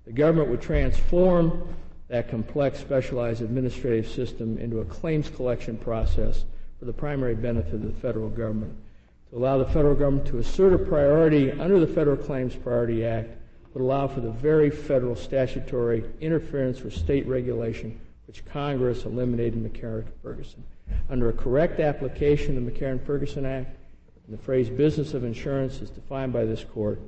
The 0.05 0.13
government 0.13 0.49
would 0.49 0.61
transform 0.61 1.75
that 2.07 2.29
complex, 2.29 2.79
specialized 2.79 3.41
administrative 3.41 4.07
system 4.07 4.57
into 4.57 4.79
a 4.79 4.85
claims 4.85 5.27
collection 5.27 5.75
process 5.77 6.45
for 6.79 6.85
the 6.85 6.93
primary 6.93 7.35
benefit 7.35 7.73
of 7.73 7.81
the 7.83 7.99
federal 7.99 8.29
government. 8.29 8.73
To 9.31 9.37
allow 9.37 9.57
the 9.57 9.65
federal 9.65 9.95
government 9.95 10.27
to 10.27 10.37
assert 10.37 10.73
a 10.73 10.77
priority 10.77 11.51
under 11.51 11.79
the 11.79 11.87
Federal 11.87 12.15
Claims 12.15 12.55
Priority 12.55 13.05
Act 13.05 13.31
would 13.73 13.81
allow 13.81 14.07
for 14.07 14.19
the 14.19 14.31
very 14.31 14.69
federal 14.69 15.15
statutory 15.15 16.03
interference 16.21 16.81
with 16.81 16.93
state 16.93 17.27
regulation 17.27 17.99
which 18.27 18.45
Congress 18.45 19.05
eliminated 19.05 19.53
in 19.53 19.69
McCarran-Ferguson. 19.69 20.63
Under 21.09 21.29
a 21.29 21.33
correct 21.33 21.79
application 21.79 22.57
of 22.57 22.65
the 22.65 22.71
McCarran-Ferguson 22.71 23.45
Act, 23.45 23.75
and 24.25 24.37
the 24.37 24.41
phrase 24.41 24.69
business 24.69 25.13
of 25.13 25.23
insurance 25.23 25.81
is 25.81 25.89
defined 25.89 26.31
by 26.31 26.45
this 26.45 26.63
court, 26.63 26.99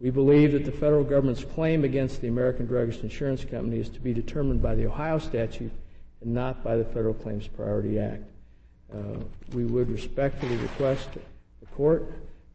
we 0.00 0.10
believe 0.10 0.52
that 0.52 0.64
the 0.64 0.72
federal 0.72 1.04
government's 1.04 1.44
claim 1.44 1.84
against 1.84 2.20
the 2.20 2.28
American 2.28 2.66
Druggist 2.66 3.02
Insurance 3.02 3.44
Company 3.44 3.78
is 3.78 3.88
to 3.90 4.00
be 4.00 4.12
determined 4.12 4.62
by 4.62 4.74
the 4.74 4.86
Ohio 4.86 5.18
statute 5.18 5.72
and 6.20 6.32
not 6.32 6.64
by 6.64 6.76
the 6.76 6.84
Federal 6.84 7.14
Claims 7.14 7.46
Priority 7.46 7.98
Act. 7.98 8.24
Uh, 8.92 9.18
we 9.52 9.64
would 9.64 9.90
respectfully 9.90 10.56
request 10.56 11.08
the 11.60 11.66
court 11.74 12.12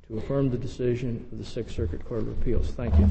to 0.08 0.18
affirm 0.18 0.50
the 0.50 0.58
decision 0.58 1.28
of 1.32 1.38
the 1.38 1.46
Sixth 1.46 1.76
Circuit 1.76 2.06
Court 2.06 2.22
of 2.22 2.30
Appeals. 2.30 2.70
Thank 2.72 2.98
you. 2.98 3.08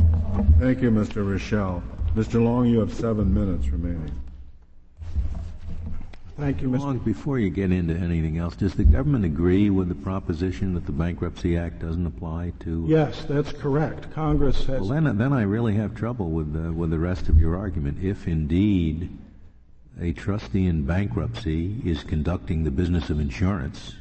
Thank 0.59 0.80
you, 0.80 0.90
Mr. 0.90 1.28
Rochelle. 1.28 1.82
Mr. 2.14 2.42
Long, 2.42 2.66
you 2.66 2.80
have 2.80 2.92
seven 2.94 3.34
minutes 3.34 3.68
remaining. 3.68 4.18
Thank 6.38 6.62
you, 6.62 6.68
Mr. 6.68 6.80
Long. 6.80 6.99
Before 6.99 7.38
you 7.38 7.51
get 7.51 7.70
into 7.70 7.94
anything 7.94 8.38
else, 8.38 8.57
does 8.57 8.74
the 8.74 8.84
government 8.84 9.24
agree 9.24 9.68
with 9.68 9.88
the 9.88 9.94
proposition 9.94 10.74
that 10.74 10.86
the 10.86 10.92
Bankruptcy 10.92 11.57
Act 11.57 11.80
doesn't 11.80 12.07
apply 12.07 12.53
to? 12.61 12.84
Yes, 12.88 13.24
that's 13.28 13.53
correct. 13.53 14.11
Congress 14.12 14.64
has. 14.64 14.80
Well, 14.80 14.88
then, 14.88 15.18
then 15.18 15.32
I 15.32 15.42
really 15.42 15.74
have 15.74 15.94
trouble 15.94 16.30
with 16.30 16.53
the, 16.53 16.72
with 16.72 16.90
the 16.90 16.99
rest 16.99 17.28
of 17.28 17.38
your 17.38 17.57
argument. 17.57 18.03
If 18.03 18.26
indeed 18.26 19.16
a 20.01 20.12
trustee 20.12 20.66
in 20.66 20.84
bankruptcy 20.84 21.80
is 21.84 22.03
conducting 22.05 22.64
the 22.64 22.70
business 22.70 23.09
of 23.09 23.18
insurance, 23.18 23.94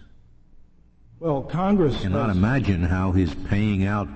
well, 1.26 1.42
Congress 1.42 1.98
I 1.98 2.02
cannot 2.04 2.28
has, 2.28 2.38
imagine 2.38 2.84
how 2.84 3.12
his 3.12 3.34
paying 3.50 3.86
out 3.86 4.08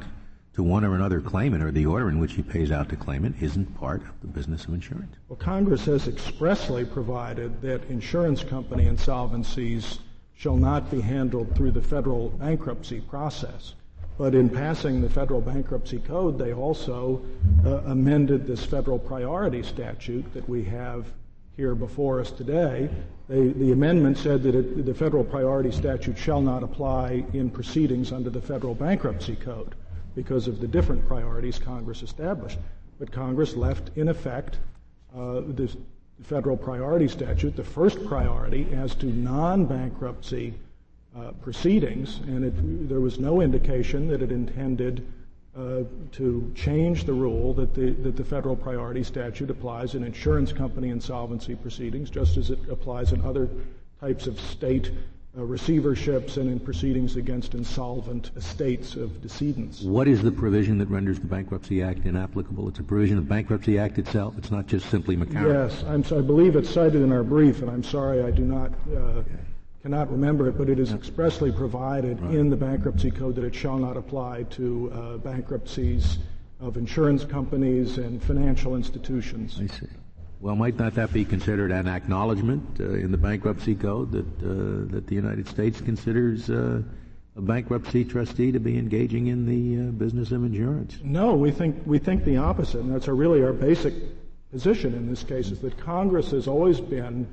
to 0.53 0.61
one 0.61 0.85
or 0.85 0.93
another 0.93 1.19
claimant 1.21 1.63
or 1.63 1.71
the 1.71 1.87
order 1.87 2.07
in 2.07 2.19
which 2.19 2.33
he 2.33 2.43
pays 2.43 2.71
out 2.71 2.87
to 2.89 2.95
claimant 2.95 3.35
isn't 3.41 3.65
part 3.79 4.01
of 4.01 4.21
the 4.21 4.27
business 4.27 4.65
of 4.65 4.75
insurance. 4.75 5.15
Well, 5.27 5.37
Congress 5.37 5.85
has 5.85 6.07
expressly 6.07 6.85
provided 6.85 7.61
that 7.63 7.83
insurance 7.85 8.43
company 8.43 8.85
insolvencies 8.85 9.97
shall 10.35 10.55
not 10.55 10.91
be 10.91 11.01
handled 11.01 11.55
through 11.55 11.71
the 11.71 11.81
federal 11.81 12.29
bankruptcy 12.29 13.01
process. 13.01 13.73
But 14.19 14.35
in 14.35 14.47
passing 14.47 15.01
the 15.01 15.09
federal 15.09 15.41
bankruptcy 15.41 15.99
code, 15.99 16.37
they 16.37 16.53
also 16.53 17.25
uh, 17.65 17.77
amended 17.87 18.45
this 18.45 18.63
federal 18.63 18.99
priority 18.99 19.63
statute 19.63 20.31
that 20.35 20.47
we 20.47 20.63
have 20.65 21.07
here 21.59 21.75
before 21.75 22.21
us 22.21 22.31
today. 22.31 22.89
They, 23.27 23.49
the 23.49 23.73
amendment 23.73 24.17
said 24.17 24.43
that 24.43 24.55
it, 24.55 24.85
the 24.85 24.93
federal 24.93 25.25
priority 25.25 25.71
statute 25.71 26.17
shall 26.17 26.41
not 26.41 26.63
apply 26.63 27.25
in 27.33 27.49
proceedings 27.49 28.13
under 28.13 28.29
the 28.29 28.41
federal 28.41 28.73
bankruptcy 28.73 29.35
code 29.35 29.75
because 30.15 30.47
of 30.47 30.61
the 30.61 30.67
different 30.67 31.05
priorities 31.05 31.59
Congress 31.59 32.01
established. 32.01 32.57
But 32.97 33.11
Congress 33.11 33.57
left 33.57 33.91
in 33.97 34.07
effect 34.07 34.57
uh, 35.13 35.41
the 35.41 35.69
federal 36.23 36.55
priority 36.55 37.09
statute, 37.09 37.57
the 37.57 37.63
first 37.63 38.05
priority 38.05 38.65
as 38.71 38.95
to 38.95 39.07
non-bankruptcy 39.07 40.53
uh, 41.17 41.31
proceedings, 41.41 42.21
and 42.27 42.45
it, 42.45 42.87
there 42.87 43.01
was 43.01 43.19
no 43.19 43.41
indication 43.41 44.07
that 44.07 44.21
it 44.21 44.31
intended 44.31 45.05
uh, 45.57 45.83
to 46.11 46.51
change 46.55 47.05
the 47.05 47.13
rule 47.13 47.53
that 47.53 47.73
the, 47.73 47.91
that 47.91 48.15
the 48.15 48.23
federal 48.23 48.55
priority 48.55 49.03
statute 49.03 49.49
applies 49.49 49.95
in 49.95 50.03
insurance 50.03 50.53
company 50.53 50.89
insolvency 50.89 51.55
proceedings, 51.55 52.09
just 52.09 52.37
as 52.37 52.49
it 52.49 52.59
applies 52.69 53.11
in 53.11 53.21
other 53.21 53.49
types 53.99 54.27
of 54.27 54.39
state 54.39 54.91
uh, 55.37 55.41
receiverships 55.41 56.37
and 56.37 56.49
in 56.49 56.59
proceedings 56.59 57.15
against 57.15 57.53
insolvent 57.53 58.31
estates 58.35 58.95
of 58.95 59.21
decedents. 59.21 59.81
What 59.81 60.07
is 60.07 60.21
the 60.21 60.31
provision 60.31 60.77
that 60.79 60.89
renders 60.89 61.19
the 61.19 61.27
Bankruptcy 61.27 61.83
Act 61.83 62.05
inapplicable? 62.05 62.67
It's 62.69 62.79
a 62.79 62.83
provision 62.83 63.17
of 63.17 63.25
the 63.25 63.29
Bankruptcy 63.29 63.77
Act 63.77 63.99
itself. 63.99 64.35
It's 64.37 64.51
not 64.51 64.67
just 64.67 64.89
simply 64.89 65.17
McCarran. 65.17 65.69
Yes, 65.69 65.83
I'm, 65.87 66.03
so 66.03 66.17
I 66.17 66.21
believe 66.21 66.55
it's 66.55 66.69
cited 66.69 67.01
in 67.01 67.11
our 67.11 67.23
brief, 67.23 67.61
and 67.61 67.69
I'm 67.69 67.83
sorry 67.83 68.23
I 68.23 68.31
do 68.31 68.43
not 68.43 68.71
uh, 68.95 69.23
cannot 69.81 70.11
remember 70.11 70.47
it, 70.49 70.57
but 70.57 70.69
it 70.69 70.79
is 70.79 70.93
expressly 70.93 71.51
provided 71.51 72.19
right. 72.21 72.35
in 72.35 72.49
the 72.49 72.55
bankruptcy 72.55 73.11
code 73.11 73.35
that 73.35 73.43
it 73.43 73.55
shall 73.55 73.77
not 73.77 73.95
apply 73.95 74.43
to 74.43 74.91
uh, 74.93 75.17
bankruptcies 75.17 76.19
of 76.59 76.75
insurance 76.75 77.23
companies 77.23 77.97
and 77.97 78.21
financial 78.21 78.75
institutions. 78.75 79.59
I 79.61 79.67
see. 79.67 79.87
Well, 80.41 80.55
might 80.55 80.77
not 80.77 80.95
that 80.95 81.11
be 81.11 81.25
considered 81.25 81.71
an 81.71 81.87
acknowledgement 81.87 82.79
uh, 82.79 82.93
in 82.93 83.11
the 83.11 83.17
bankruptcy 83.17 83.75
code 83.75 84.11
that 84.11 84.25
uh, 84.41 84.91
that 84.91 85.07
the 85.07 85.15
United 85.15 85.47
States 85.47 85.81
considers 85.81 86.49
uh, 86.49 86.81
a 87.35 87.41
bankruptcy 87.41 88.05
trustee 88.05 88.51
to 88.51 88.59
be 88.59 88.77
engaging 88.77 89.27
in 89.27 89.45
the 89.45 89.87
uh, 89.87 89.91
business 89.91 90.31
of 90.31 90.43
insurance? 90.45 90.97
No, 91.03 91.35
we 91.35 91.51
think 91.51 91.81
we 91.85 91.99
think 91.99 92.23
the 92.23 92.37
opposite, 92.37 92.79
and 92.79 92.93
that's 92.93 93.09
our, 93.09 93.15
really 93.15 93.43
our 93.43 93.53
basic 93.53 93.93
position 94.51 94.93
in 94.93 95.09
this 95.09 95.23
case 95.23 95.51
is 95.51 95.59
that 95.59 95.77
Congress 95.77 96.31
has 96.31 96.47
always 96.47 96.79
been 96.79 97.27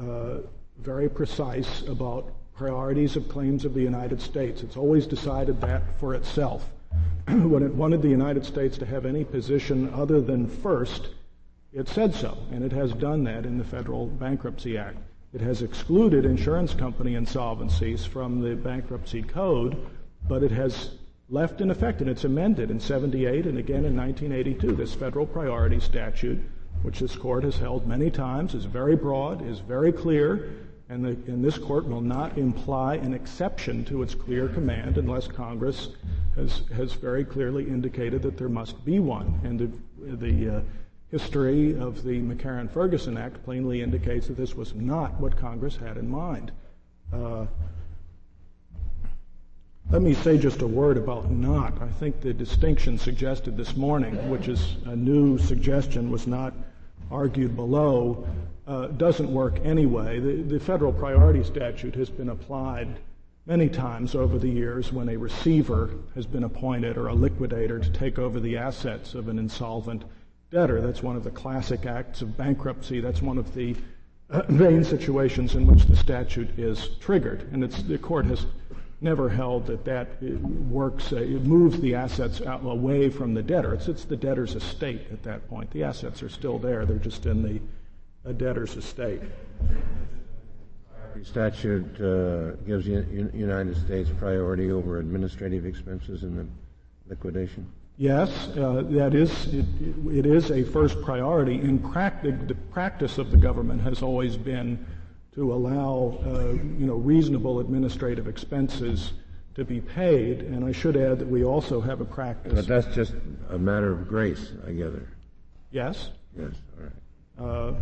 uh, 0.00 0.38
very 0.84 1.08
precise 1.08 1.82
about 1.88 2.30
priorities 2.54 3.16
of 3.16 3.28
claims 3.28 3.64
of 3.64 3.74
the 3.74 3.80
United 3.80 4.20
States. 4.20 4.62
It's 4.62 4.76
always 4.76 5.06
decided 5.06 5.60
that 5.62 5.82
for 5.98 6.14
itself. 6.14 6.70
when 7.26 7.62
it 7.62 7.74
wanted 7.74 8.02
the 8.02 8.08
United 8.08 8.44
States 8.44 8.76
to 8.78 8.86
have 8.86 9.06
any 9.06 9.24
position 9.24 9.92
other 9.94 10.20
than 10.20 10.46
first, 10.46 11.08
it 11.72 11.88
said 11.88 12.14
so, 12.14 12.36
and 12.52 12.62
it 12.62 12.72
has 12.72 12.92
done 12.92 13.24
that 13.24 13.46
in 13.46 13.56
the 13.56 13.64
Federal 13.64 14.06
Bankruptcy 14.06 14.76
Act. 14.76 14.98
It 15.32 15.40
has 15.40 15.62
excluded 15.62 16.24
insurance 16.24 16.74
company 16.74 17.14
insolvencies 17.14 18.06
from 18.06 18.40
the 18.40 18.54
bankruptcy 18.54 19.22
code, 19.22 19.76
but 20.28 20.42
it 20.42 20.52
has 20.52 20.90
left 21.30 21.60
in 21.60 21.70
effect, 21.70 22.02
and 22.02 22.10
it's 22.10 22.24
amended 22.24 22.70
in 22.70 22.78
78 22.78 23.46
and 23.46 23.58
again 23.58 23.84
in 23.84 23.96
1982, 23.96 24.76
this 24.76 24.94
federal 24.94 25.26
priority 25.26 25.80
statute, 25.80 26.38
which 26.82 27.00
this 27.00 27.16
court 27.16 27.42
has 27.42 27.56
held 27.56 27.88
many 27.88 28.10
times, 28.10 28.54
is 28.54 28.66
very 28.66 28.94
broad, 28.94 29.44
is 29.48 29.58
very 29.60 29.90
clear, 29.90 30.50
and, 30.88 31.04
the, 31.04 31.10
and 31.30 31.44
this 31.44 31.56
court 31.56 31.88
will 31.88 32.00
not 32.00 32.36
imply 32.36 32.96
an 32.96 33.14
exception 33.14 33.84
to 33.86 34.02
its 34.02 34.14
clear 34.14 34.48
command 34.48 34.98
unless 34.98 35.26
Congress 35.26 35.88
has, 36.36 36.62
has 36.74 36.92
very 36.92 37.24
clearly 37.24 37.64
indicated 37.64 38.22
that 38.22 38.36
there 38.36 38.48
must 38.48 38.84
be 38.84 38.98
one. 38.98 39.40
And 39.44 39.58
the, 39.58 40.16
the 40.16 40.56
uh, 40.56 40.60
history 41.10 41.78
of 41.78 42.02
the 42.02 42.20
McCarran-Ferguson 42.20 43.16
Act 43.16 43.42
plainly 43.44 43.82
indicates 43.82 44.26
that 44.26 44.36
this 44.36 44.54
was 44.54 44.74
not 44.74 45.18
what 45.20 45.36
Congress 45.36 45.76
had 45.76 45.96
in 45.96 46.10
mind. 46.10 46.52
Uh, 47.12 47.46
let 49.90 50.02
me 50.02 50.14
say 50.14 50.36
just 50.36 50.62
a 50.62 50.66
word 50.66 50.96
about 50.96 51.30
Knott. 51.30 51.80
I 51.80 51.86
think 51.86 52.20
the 52.20 52.32
distinction 52.34 52.98
suggested 52.98 53.56
this 53.56 53.76
morning, 53.76 54.28
which 54.28 54.48
is 54.48 54.76
a 54.86 54.96
new 54.96 55.38
suggestion, 55.38 56.10
was 56.10 56.26
not 56.26 56.52
argued 57.10 57.54
below, 57.54 58.26
uh, 58.66 58.86
doesn't 58.88 59.32
work 59.32 59.58
anyway. 59.64 60.20
The, 60.20 60.42
the 60.42 60.60
federal 60.60 60.92
priority 60.92 61.44
statute 61.44 61.94
has 61.94 62.08
been 62.08 62.30
applied 62.30 62.88
many 63.46 63.68
times 63.68 64.14
over 64.14 64.38
the 64.38 64.48
years 64.48 64.92
when 64.92 65.08
a 65.10 65.16
receiver 65.16 65.90
has 66.14 66.26
been 66.26 66.44
appointed 66.44 66.96
or 66.96 67.08
a 67.08 67.14
liquidator 67.14 67.78
to 67.78 67.90
take 67.90 68.18
over 68.18 68.40
the 68.40 68.56
assets 68.56 69.14
of 69.14 69.28
an 69.28 69.38
insolvent 69.38 70.04
debtor. 70.50 70.80
That's 70.80 71.02
one 71.02 71.16
of 71.16 71.24
the 71.24 71.30
classic 71.30 71.84
acts 71.84 72.22
of 72.22 72.36
bankruptcy. 72.36 73.00
That's 73.00 73.20
one 73.20 73.36
of 73.36 73.54
the 73.54 73.76
uh, 74.30 74.42
main 74.48 74.82
situations 74.82 75.54
in 75.54 75.66
which 75.66 75.84
the 75.84 75.96
statute 75.96 76.58
is 76.58 76.88
triggered. 77.00 77.48
And 77.52 77.62
the 77.62 77.98
court 77.98 78.24
has 78.26 78.46
never 79.00 79.28
held 79.28 79.66
that 79.66 79.84
that 79.84 80.22
works, 80.22 81.12
uh, 81.12 81.16
it 81.16 81.44
moves 81.44 81.78
the 81.80 81.94
assets 81.94 82.40
out, 82.40 82.64
away 82.64 83.10
from 83.10 83.34
the 83.34 83.42
debtor. 83.42 83.74
It's, 83.74 83.88
it's 83.88 84.04
the 84.04 84.16
debtor's 84.16 84.54
estate 84.54 85.08
at 85.12 85.22
that 85.24 85.46
point. 85.50 85.70
The 85.72 85.84
assets 85.84 86.22
are 86.22 86.30
still 86.30 86.58
there, 86.58 86.86
they're 86.86 86.96
just 86.96 87.26
in 87.26 87.42
the 87.42 87.60
debtor's 88.32 88.76
estate. 88.76 89.20
The 91.14 91.24
statute 91.24 92.00
uh, 92.00 92.56
gives 92.66 92.86
the 92.86 93.30
United 93.34 93.76
States 93.76 94.10
priority 94.18 94.72
over 94.72 94.98
administrative 94.98 95.64
expenses 95.64 96.24
in 96.24 96.36
the 96.36 96.46
liquidation. 97.08 97.70
Yes, 97.96 98.48
uh, 98.56 98.82
that 98.90 99.14
is 99.14 99.54
it, 99.54 99.64
it 100.10 100.26
is 100.26 100.50
a 100.50 100.64
first 100.64 101.00
priority. 101.02 101.54
In 101.54 101.78
practice, 101.78 102.34
the 102.48 102.56
practice 102.72 103.18
of 103.18 103.30
the 103.30 103.36
government 103.36 103.80
has 103.82 104.02
always 104.02 104.36
been 104.36 104.84
to 105.34 105.52
allow 105.52 106.18
uh, 106.26 106.52
you 106.78 106.86
know 106.86 106.94
reasonable 106.94 107.60
administrative 107.60 108.26
expenses 108.26 109.12
to 109.54 109.64
be 109.64 109.80
paid. 109.80 110.40
And 110.40 110.64
I 110.64 110.72
should 110.72 110.96
add 110.96 111.20
that 111.20 111.28
we 111.28 111.44
also 111.44 111.80
have 111.80 112.00
a 112.00 112.04
practice. 112.04 112.52
But 112.52 112.66
that's 112.66 112.92
just 112.94 113.14
a 113.50 113.58
matter 113.58 113.92
of 113.92 114.08
grace, 114.08 114.52
I 114.66 114.72
gather. 114.72 115.08
Yes. 115.70 116.10
Yes. 116.36 116.54
All 116.76 116.84
right. 116.84 116.92
Uh, 117.38 117.72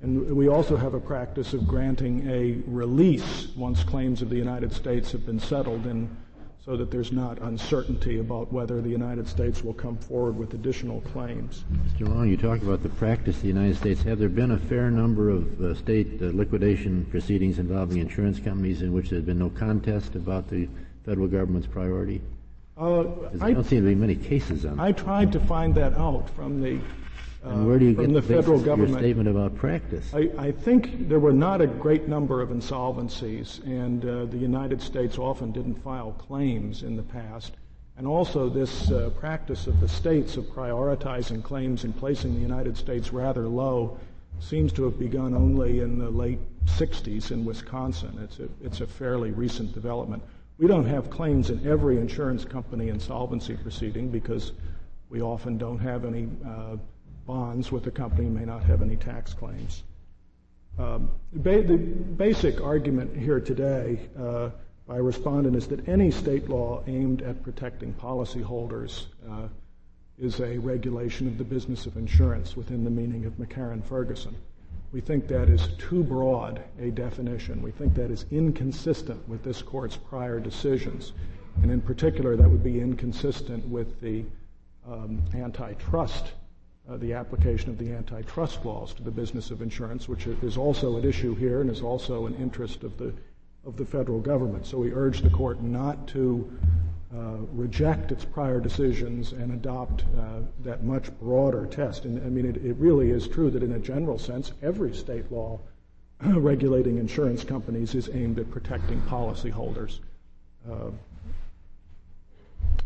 and 0.00 0.34
we 0.34 0.48
also 0.48 0.76
have 0.76 0.94
a 0.94 1.00
practice 1.00 1.54
of 1.54 1.66
granting 1.66 2.28
a 2.28 2.60
release 2.66 3.48
once 3.56 3.84
claims 3.84 4.20
of 4.20 4.30
the 4.30 4.36
United 4.36 4.72
States 4.72 5.12
have 5.12 5.24
been 5.24 5.38
settled 5.38 5.86
and 5.86 6.08
so 6.64 6.76
that 6.76 6.92
there's 6.92 7.10
not 7.10 7.38
uncertainty 7.40 8.20
about 8.20 8.52
whether 8.52 8.80
the 8.80 8.88
United 8.88 9.26
States 9.26 9.64
will 9.64 9.74
come 9.74 9.96
forward 9.96 10.36
with 10.36 10.54
additional 10.54 11.00
claims. 11.00 11.64
Mr. 11.72 12.08
Long, 12.08 12.28
you 12.28 12.36
talked 12.36 12.62
about 12.62 12.84
the 12.84 12.88
practice 12.88 13.36
of 13.36 13.42
the 13.42 13.48
United 13.48 13.76
States. 13.76 14.02
Have 14.02 14.20
there 14.20 14.28
been 14.28 14.52
a 14.52 14.58
fair 14.58 14.88
number 14.88 15.28
of 15.28 15.60
uh, 15.60 15.74
state 15.74 16.22
uh, 16.22 16.26
liquidation 16.26 17.04
proceedings 17.06 17.58
involving 17.58 17.98
insurance 17.98 18.38
companies 18.38 18.82
in 18.82 18.92
which 18.92 19.10
there's 19.10 19.24
been 19.24 19.40
no 19.40 19.50
contest 19.50 20.14
about 20.14 20.48
the 20.48 20.68
federal 21.04 21.26
government's 21.26 21.66
priority? 21.66 22.20
Uh, 22.78 23.06
I 23.40 23.52
don't 23.52 23.64
seem 23.64 23.82
to 23.82 23.88
be 23.88 23.96
many 23.96 24.14
cases 24.14 24.64
on 24.64 24.76
that. 24.76 24.82
I 24.82 24.92
tried 24.92 25.32
to 25.32 25.40
find 25.40 25.74
that 25.74 25.94
out 25.94 26.30
from 26.30 26.62
the 26.62 26.78
and 27.44 27.66
where 27.66 27.78
do 27.78 27.86
you 27.86 27.94
get 27.94 28.12
the 28.12 28.22
federal 28.22 28.58
your 28.58 28.66
government. 28.66 28.98
statement 28.98 29.28
about 29.28 29.56
practice? 29.56 30.12
I, 30.14 30.30
I 30.38 30.52
think 30.52 31.08
there 31.08 31.18
were 31.18 31.32
not 31.32 31.60
a 31.60 31.66
great 31.66 32.06
number 32.06 32.40
of 32.40 32.50
insolvencies, 32.50 33.64
and 33.64 34.04
uh, 34.04 34.24
the 34.26 34.38
United 34.38 34.80
States 34.80 35.18
often 35.18 35.50
didn't 35.50 35.82
file 35.82 36.12
claims 36.12 36.82
in 36.82 36.96
the 36.96 37.02
past. 37.02 37.52
And 37.96 38.06
also, 38.06 38.48
this 38.48 38.90
uh, 38.90 39.10
practice 39.18 39.66
of 39.66 39.80
the 39.80 39.88
states 39.88 40.36
of 40.36 40.44
prioritizing 40.46 41.42
claims 41.42 41.84
and 41.84 41.96
placing 41.96 42.34
the 42.34 42.40
United 42.40 42.76
States 42.76 43.12
rather 43.12 43.48
low 43.48 43.98
seems 44.40 44.72
to 44.72 44.84
have 44.84 44.98
begun 44.98 45.34
only 45.34 45.80
in 45.80 45.98
the 45.98 46.10
late 46.10 46.38
60s 46.64 47.30
in 47.30 47.44
Wisconsin. 47.44 48.18
It's 48.22 48.38
a, 48.38 48.48
it's 48.64 48.80
a 48.80 48.86
fairly 48.86 49.30
recent 49.30 49.74
development. 49.74 50.22
We 50.58 50.66
don't 50.66 50.86
have 50.86 51.10
claims 51.10 51.50
in 51.50 51.66
every 51.66 51.98
insurance 51.98 52.44
company 52.44 52.88
insolvency 52.88 53.56
proceeding 53.56 54.10
because 54.10 54.52
we 55.10 55.20
often 55.20 55.58
don't 55.58 55.78
have 55.78 56.04
any 56.04 56.28
uh, 56.46 56.76
bonds 57.26 57.70
with 57.70 57.84
the 57.84 57.90
company 57.90 58.28
may 58.28 58.44
not 58.44 58.62
have 58.64 58.82
any 58.82 58.96
tax 58.96 59.32
claims. 59.34 59.82
Um, 60.78 61.10
ba- 61.32 61.62
the 61.62 61.76
basic 61.76 62.60
argument 62.60 63.16
here 63.16 63.40
today 63.40 64.00
uh, 64.18 64.50
by 64.86 64.96
respondent 64.96 65.56
is 65.56 65.66
that 65.68 65.88
any 65.88 66.10
state 66.10 66.48
law 66.48 66.82
aimed 66.86 67.22
at 67.22 67.42
protecting 67.42 67.92
policyholders 67.94 69.06
uh, 69.30 69.48
is 70.18 70.40
a 70.40 70.58
regulation 70.58 71.26
of 71.26 71.38
the 71.38 71.44
business 71.44 71.86
of 71.86 71.96
insurance 71.96 72.56
within 72.56 72.84
the 72.84 72.90
meaning 72.90 73.24
of 73.26 73.34
McCarran-Ferguson. 73.34 74.34
We 74.92 75.00
think 75.00 75.26
that 75.28 75.48
is 75.48 75.68
too 75.78 76.02
broad 76.02 76.62
a 76.78 76.90
definition. 76.90 77.62
We 77.62 77.70
think 77.70 77.94
that 77.94 78.10
is 78.10 78.26
inconsistent 78.30 79.26
with 79.28 79.42
this 79.42 79.62
court's 79.62 79.96
prior 79.96 80.38
decisions. 80.38 81.12
And 81.62 81.70
in 81.70 81.80
particular, 81.80 82.36
that 82.36 82.48
would 82.48 82.64
be 82.64 82.80
inconsistent 82.80 83.66
with 83.66 84.00
the 84.00 84.24
um, 84.86 85.22
antitrust 85.34 86.32
uh, 86.88 86.96
the 86.96 87.12
application 87.12 87.70
of 87.70 87.78
the 87.78 87.92
antitrust 87.92 88.64
laws 88.64 88.92
to 88.94 89.02
the 89.02 89.10
business 89.10 89.50
of 89.50 89.62
insurance, 89.62 90.08
which 90.08 90.26
is 90.26 90.56
also 90.56 90.98
at 90.98 91.04
issue 91.04 91.34
here 91.34 91.60
and 91.60 91.70
is 91.70 91.82
also 91.82 92.26
an 92.26 92.34
interest 92.36 92.82
of 92.82 92.96
the 92.98 93.12
of 93.64 93.76
the 93.76 93.84
federal 93.84 94.20
government. 94.20 94.66
So 94.66 94.78
we 94.78 94.92
urge 94.92 95.22
the 95.22 95.30
court 95.30 95.62
not 95.62 96.08
to 96.08 96.50
uh, 97.14 97.36
reject 97.52 98.10
its 98.10 98.24
prior 98.24 98.58
decisions 98.58 99.32
and 99.32 99.52
adopt 99.52 100.04
uh, 100.18 100.40
that 100.60 100.82
much 100.82 101.16
broader 101.20 101.66
test. 101.66 102.04
And 102.04 102.18
I 102.24 102.28
mean, 102.28 102.46
it, 102.46 102.56
it, 102.56 102.74
really 102.76 103.10
is 103.10 103.28
true 103.28 103.50
that 103.50 103.62
in 103.62 103.72
a 103.72 103.78
general 103.78 104.18
sense, 104.18 104.52
every 104.62 104.94
state 104.94 105.30
law 105.30 105.60
regulating 106.22 106.98
insurance 106.98 107.44
companies 107.44 107.94
is 107.94 108.08
aimed 108.12 108.38
at 108.38 108.50
protecting 108.50 109.00
policyholders. 109.02 110.00
Uh, 110.68 110.90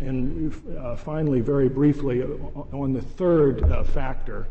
and 0.01 0.53
uh, 0.79 0.97
finally, 0.97 1.41
very 1.41 1.69
briefly, 1.69 2.23
on 2.23 2.93
the 2.93 3.01
third 3.01 3.63
uh, 3.65 3.83
factor, 3.83 4.47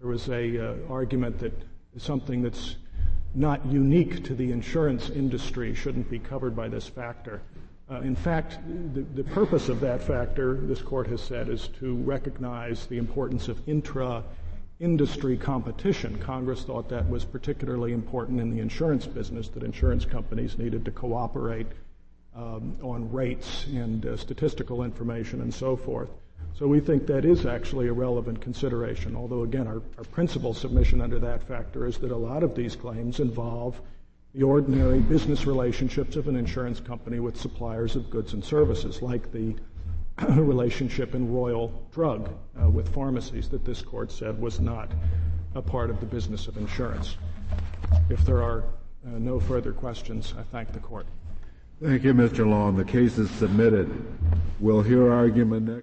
there 0.00 0.08
was 0.08 0.28
a 0.28 0.58
uh, 0.58 0.74
argument 0.90 1.38
that 1.38 1.52
something 1.96 2.42
that's 2.42 2.76
not 3.34 3.64
unique 3.66 4.24
to 4.24 4.34
the 4.34 4.50
insurance 4.50 5.10
industry 5.10 5.74
shouldn't 5.74 6.10
be 6.10 6.18
covered 6.18 6.56
by 6.56 6.68
this 6.68 6.88
factor. 6.88 7.42
Uh, 7.90 8.00
in 8.00 8.16
fact, 8.16 8.58
the, 8.94 9.02
the, 9.14 9.24
purpose 9.24 9.68
of 9.68 9.80
that 9.80 10.02
factor, 10.02 10.54
this 10.62 10.82
court 10.82 11.06
has 11.06 11.22
said, 11.22 11.48
is 11.48 11.68
to 11.68 11.94
recognize 11.96 12.86
the 12.86 12.98
importance 12.98 13.48
of 13.48 13.66
intra 13.68 14.22
industry 14.80 15.36
competition. 15.36 16.18
Congress 16.18 16.64
thought 16.64 16.88
that 16.88 17.08
was 17.08 17.24
particularly 17.24 17.92
important 17.92 18.40
in 18.40 18.50
the 18.50 18.60
insurance 18.60 19.06
business, 19.06 19.48
that 19.48 19.62
insurance 19.62 20.04
companies 20.04 20.58
needed 20.58 20.84
to 20.84 20.90
cooperate 20.90 21.66
um, 22.38 22.76
on 22.82 23.10
rates 23.10 23.66
and 23.66 24.06
uh, 24.06 24.16
statistical 24.16 24.84
information 24.84 25.40
and 25.40 25.52
so 25.52 25.76
forth. 25.76 26.08
So 26.54 26.66
we 26.66 26.80
think 26.80 27.06
that 27.06 27.24
is 27.24 27.46
actually 27.46 27.88
a 27.88 27.92
relevant 27.92 28.40
consideration, 28.40 29.16
although 29.16 29.42
again, 29.42 29.66
our, 29.66 29.82
our 29.96 30.04
principal 30.04 30.54
submission 30.54 31.00
under 31.00 31.18
that 31.18 31.42
factor 31.42 31.86
is 31.86 31.98
that 31.98 32.12
a 32.12 32.16
lot 32.16 32.42
of 32.42 32.54
these 32.54 32.76
claims 32.76 33.20
involve 33.20 33.80
the 34.34 34.42
ordinary 34.44 35.00
business 35.00 35.46
relationships 35.46 36.16
of 36.16 36.28
an 36.28 36.36
insurance 36.36 36.80
company 36.80 37.18
with 37.18 37.36
suppliers 37.38 37.96
of 37.96 38.08
goods 38.10 38.34
and 38.34 38.44
services, 38.44 39.02
like 39.02 39.32
the 39.32 39.56
relationship 40.28 41.14
in 41.14 41.32
Royal 41.32 41.86
Drug 41.92 42.28
uh, 42.60 42.68
with 42.68 42.92
pharmacies 42.94 43.48
that 43.48 43.64
this 43.64 43.82
court 43.82 44.12
said 44.12 44.40
was 44.40 44.60
not 44.60 44.90
a 45.54 45.62
part 45.62 45.90
of 45.90 45.98
the 46.00 46.06
business 46.06 46.46
of 46.46 46.56
insurance. 46.56 47.16
If 48.10 48.24
there 48.24 48.42
are 48.42 48.64
uh, 49.06 49.18
no 49.18 49.40
further 49.40 49.72
questions, 49.72 50.34
I 50.38 50.42
thank 50.42 50.72
the 50.72 50.80
court. 50.80 51.06
Thank 51.80 52.02
you, 52.02 52.12
Mr. 52.12 52.44
Long. 52.44 52.76
The 52.76 52.84
case 52.84 53.18
is 53.18 53.30
submitted. 53.30 53.88
We'll 54.58 54.82
hear 54.82 55.12
argument 55.12 55.68
next. 55.68 55.76